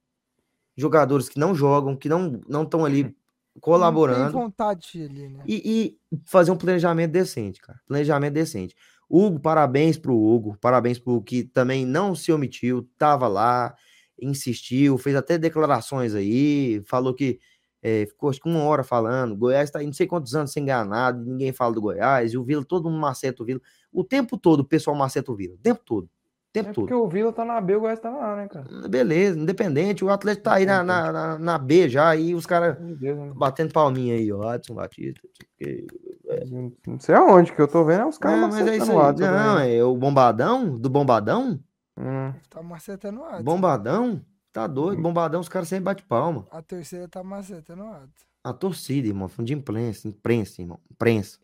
[0.75, 3.15] jogadores que não jogam, que não estão ali
[3.61, 4.31] colaborando.
[4.31, 5.43] Tem vontade ali, né?
[5.47, 7.79] E, e, fazer um planejamento decente, cara.
[7.87, 8.75] Planejamento decente.
[9.09, 13.73] Hugo, parabéns pro Hugo, parabéns pro Hugo, que também não se omitiu, tava lá,
[14.21, 17.39] insistiu, fez até declarações aí, falou que
[17.81, 20.65] é, ficou acho que uma hora falando, Goiás tá aí não sei quantos anos sem
[20.65, 23.61] ganhar nada, ninguém fala do Goiás, e o Vila, todo mundo maceta o Vila.
[23.93, 26.09] O tempo todo o pessoal maceta o Vila, o tempo todo
[26.57, 27.03] tempo é porque todo.
[27.03, 28.65] o Vila tá na B, o Goiás tá lá, né, cara?
[28.87, 30.03] Beleza, independente.
[30.03, 33.31] O Atlético tá aí na, na, na, na B já, aí os caras né?
[33.35, 34.49] batendo palminha aí, ó.
[34.49, 35.21] Adson Batista.
[35.21, 35.87] Porque,
[36.27, 36.45] é.
[36.45, 38.39] Não sei aonde que eu tô vendo, é os caras.
[38.39, 39.19] Não, mas é isso aí.
[39.19, 41.59] Não, é o Bombadão, do Bombadão.
[41.97, 42.33] Hum.
[42.49, 43.43] Tá macetando o Adson.
[43.43, 44.21] Bombadão?
[44.57, 44.99] tá doido.
[44.99, 46.47] Bombadão, os caras sempre bate palma.
[46.49, 48.25] A torcida tá macetando alto.
[48.43, 49.27] A torcida, irmão.
[49.27, 50.79] Fundo de imprensa, imprensa, irmão.
[50.89, 51.37] Imprensa.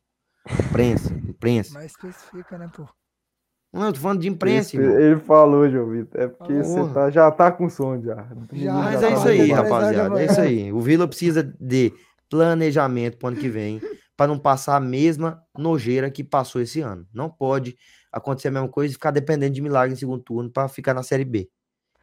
[0.68, 1.73] Imprensa, imprensa.
[1.77, 2.88] Mas especifica, né, pô?
[3.73, 4.77] Não, eu tô falando de imprensa.
[4.77, 6.21] Ele falou, João Vitor.
[6.21, 8.27] É porque você tá, já tá com som já.
[8.53, 10.21] já Mas já é tá isso aí, rapaziada.
[10.21, 10.71] É isso aí.
[10.71, 11.91] O Vila precisa de
[12.29, 13.81] planejamento pro ano que vem
[14.15, 17.07] para não passar a mesma nojeira que passou esse ano.
[17.11, 17.75] Não pode
[18.11, 21.01] acontecer a mesma coisa e ficar dependendo de milagre em segundo turno para ficar na
[21.01, 21.49] Série B.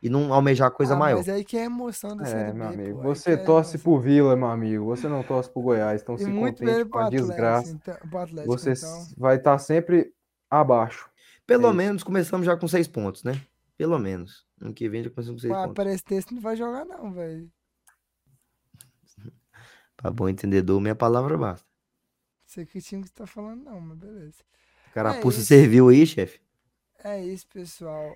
[0.02, 1.18] E não almejar coisa ah, maior.
[1.18, 3.02] Mas aí que é a emoção da é, Série meu B, amigo.
[3.02, 4.86] Pô, você torce é pro Vila, meu amigo.
[4.86, 6.02] Você não torce pro Goiás.
[6.02, 7.70] Então e se contente com a desgraça.
[7.70, 9.06] Então, Atlético, você então...
[9.16, 10.12] vai estar tá sempre
[10.51, 11.10] abaixo.
[11.51, 13.32] Pelo é menos começamos já com seis pontos, né?
[13.77, 14.47] Pelo menos.
[14.60, 15.74] Ano que vem já começamos com seis Pô, pontos.
[15.74, 17.51] Parece que esse não vai jogar, não, velho.
[19.97, 21.66] Pra bom entendedor, minha palavra basta.
[22.47, 24.44] Sei que time que você tá falando, não, mas beleza.
[24.94, 26.40] Carapuça é serviu aí, chefe?
[27.02, 28.14] É isso, pessoal.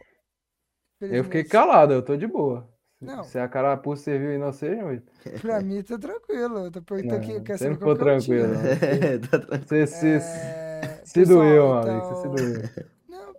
[1.01, 2.73] Eu fiquei calado, eu tô de boa.
[3.01, 3.25] Não.
[3.25, 5.03] Se a carapuça serviu e não seja, mas...
[5.43, 6.67] Pra mim tá tranquilo.
[6.67, 8.55] Eu tô perguntando aqui, quer saber qual tranquilo.
[8.55, 9.67] É, tá tranquilo.
[9.67, 11.03] Você se, é...
[11.05, 11.91] se Pessoal, doeu, então...
[11.91, 12.09] amigo.
[12.09, 12.94] Você se doeu.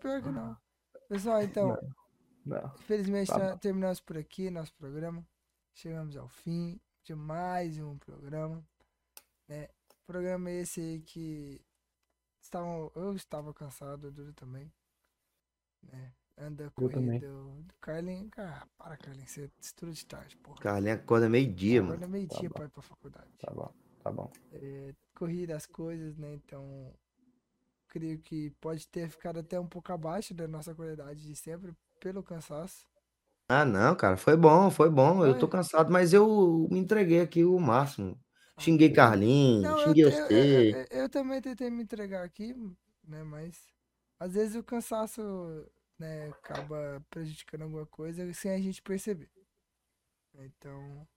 [0.05, 0.57] Não, pior que não.
[1.09, 1.67] Pessoal, então.
[2.45, 2.61] Não.
[2.61, 2.75] não.
[2.75, 5.27] Infelizmente tá terminamos por aqui nosso programa.
[5.73, 8.63] Chegamos ao fim de mais um programa.
[9.47, 9.67] Né?
[10.05, 11.59] Programa esse aí que
[12.39, 14.71] estavam, eu estava cansado, o Dudu também.
[15.81, 16.13] Né?
[16.37, 18.29] Anda correndo do Carlinhos.
[18.37, 20.59] Ah, para, Carlinhos, você estuda de tarde, porra.
[20.59, 21.95] Carlinhos acorda meio-dia, mano.
[21.95, 23.31] Acorda meio-dia tá pra ir pra faculdade.
[23.39, 23.73] Tá bom,
[24.03, 24.31] tá bom.
[24.51, 26.33] É, corrida das coisas, né?
[26.33, 26.93] Então,
[27.95, 32.21] creio que pode ter ficado até um pouco abaixo da nossa qualidade de sempre pelo
[32.21, 32.85] cansaço.
[33.47, 35.19] Ah, não, cara, foi bom, foi bom.
[35.19, 35.29] Foi.
[35.29, 38.19] Eu tô cansado, mas eu me entreguei aqui o máximo.
[38.59, 40.73] Xinguei ah, Carlinhos, não, xinguei eu, você.
[40.73, 42.53] Eu, eu, eu, também tentei me entregar aqui,
[43.07, 43.23] né?
[43.23, 43.65] Mas
[44.19, 45.21] às vezes o cansaço
[45.97, 49.29] né, acaba prejudicando alguma coisa sem a gente perceber.
[50.37, 51.07] Então,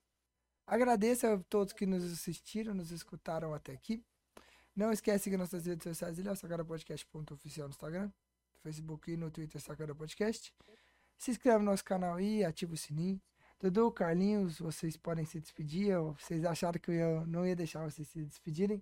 [0.64, 4.04] agradeço a todos que nos assistiram, nos escutaram até aqui.
[4.78, 9.10] Não esquece de seguir nossas redes sociais, ele é o sacarapodcast.oficial no Instagram, no Facebook
[9.10, 10.54] e no Twitter Sacara Podcast.
[11.16, 13.20] Se inscreve no nosso canal aí, ativa o sininho.
[13.60, 15.98] Dudu, Carlinhos, vocês podem se despedir.
[16.16, 18.80] Vocês acharam que eu não ia deixar vocês se despedirem?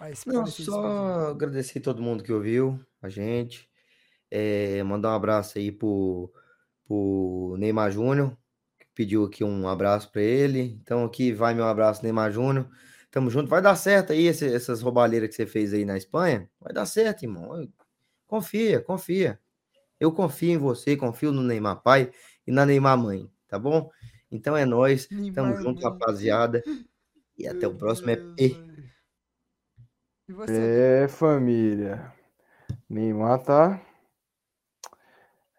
[0.00, 3.68] Mas não, só agradecer todo mundo que ouviu a gente.
[4.30, 6.32] É, mandar um abraço aí pro,
[6.86, 8.34] pro Neymar Júnior,
[8.80, 10.80] que pediu aqui um abraço para ele.
[10.82, 12.66] Então aqui vai meu abraço, Neymar Júnior.
[13.12, 13.48] Tamo junto.
[13.48, 16.50] Vai dar certo aí esse, essas roubalheiras que você fez aí na Espanha.
[16.58, 17.68] Vai dar certo, irmão.
[18.26, 19.38] Confia, confia.
[20.00, 22.10] Eu confio em você, confio no Neymar pai
[22.46, 23.88] e na Neymar mãe, tá bom?
[24.30, 26.64] Então é nós, tamo junto, rapaziada.
[27.38, 28.56] E até o próximo EP.
[30.48, 32.12] É, família.
[32.88, 33.80] Neymar tá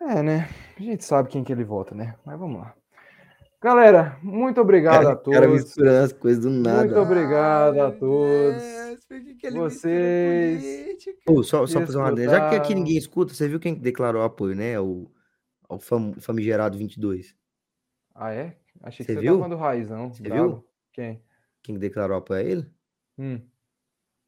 [0.01, 0.49] é, né?
[0.77, 2.15] A gente sabe quem que ele vota, né?
[2.25, 2.75] Mas vamos lá.
[3.63, 5.39] Galera, muito obrigado cara, a todos.
[5.39, 6.83] Cara misturando as coisas do nada.
[6.83, 8.61] Muito obrigado a todos.
[9.41, 10.97] Deus, Vocês.
[11.25, 12.29] Pô, só, só fazer uma ideia.
[12.29, 14.77] Já que aqui ninguém escuta, você viu quem declarou apoio, né?
[14.81, 15.09] O,
[15.69, 17.33] o fam, famigerado 22.
[18.13, 18.57] Ah, é?
[18.81, 19.39] Achei que você, você viu?
[19.39, 20.11] tava raizão.
[20.11, 20.43] Você bravo.
[20.43, 20.67] viu?
[20.91, 21.23] Quem?
[21.61, 22.69] Quem declarou apoio a ele?
[23.17, 23.39] Hum.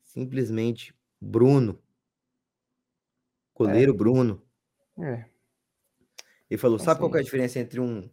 [0.01, 1.77] Simplesmente Bruno.
[3.53, 3.97] Coleiro é.
[3.97, 4.41] Bruno.
[4.97, 5.25] É.
[6.49, 8.09] Ele falou: sabe qual é a diferença entre um,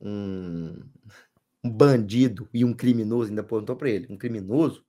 [0.00, 0.82] um,
[1.64, 3.30] um bandido e um criminoso?
[3.30, 4.84] Ainda perguntou para ele: um criminoso?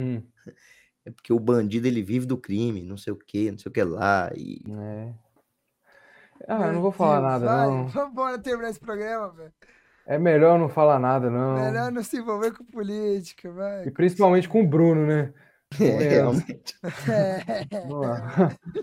[0.00, 0.22] Hum.
[1.06, 3.72] É porque o bandido ele vive do crime, não sei o que, não sei o
[3.72, 4.30] que lá.
[4.36, 4.62] E...
[4.68, 5.14] É.
[6.46, 7.86] Ah, eu não vou falar nada, vai, não.
[7.86, 9.52] Vamos terminar esse programa, velho.
[10.06, 11.54] É melhor não falar nada, não.
[11.54, 13.86] Melhor não se envolver com política, vai.
[13.86, 15.32] E principalmente com o Bruno, né?
[15.80, 16.74] É, realmente.
[17.08, 17.66] É.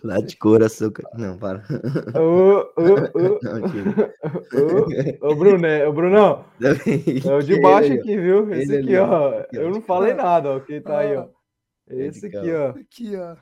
[0.03, 1.03] Lá de cor, açúcar.
[1.16, 1.64] Não, para.
[2.16, 3.40] Ô, ô, ô.
[5.22, 6.45] Ô, Bruno, é, ô, Brunão.
[6.62, 8.52] É o de baixo aqui, viu?
[8.53, 9.45] Esse aqui, ó.
[9.52, 10.60] Eu não falei nada, ó.
[10.60, 11.28] Quem tá aí, ó.
[11.88, 12.70] Esse aqui, ó.
[12.70, 13.36] Aqui, ó.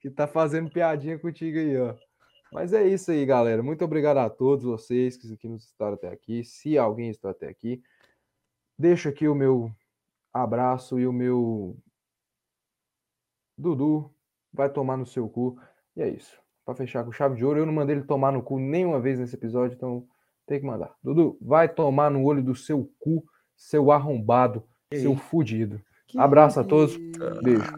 [0.00, 1.94] Que tá fazendo piadinha contigo aí, ó.
[2.52, 3.62] Mas é isso aí, galera.
[3.62, 6.44] Muito obrigado a todos vocês que nos estaram até aqui.
[6.44, 7.82] Se alguém está até aqui,
[8.78, 9.70] deixa aqui o meu
[10.32, 11.76] abraço e o meu
[13.60, 14.12] Dudu
[14.52, 15.58] vai tomar no seu cu.
[15.96, 16.40] E é isso.
[16.64, 19.18] Para fechar com chave de ouro, eu não mandei ele tomar no cu nenhuma vez
[19.18, 20.06] nesse episódio, então
[20.46, 20.94] tem que mandar.
[21.02, 23.24] Dudu, vai tomar no olho do seu cu,
[23.56, 25.80] seu arrombado, seu fudido.
[26.06, 26.96] Que Abraço a todos.
[27.42, 27.72] Beijo.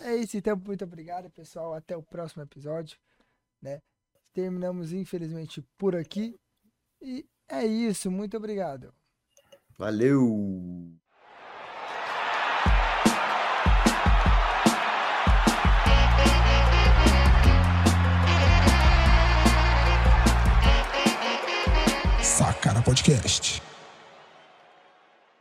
[0.00, 0.60] É isso, então.
[0.64, 1.72] Muito obrigado, pessoal.
[1.72, 2.98] Até o próximo episódio.
[3.62, 3.80] Né?
[4.34, 6.38] Terminamos, infelizmente, por aqui.
[7.00, 8.10] E é isso.
[8.10, 8.92] Muito obrigado.
[9.78, 10.94] Valeu!
[22.74, 23.73] Sacara Podcast.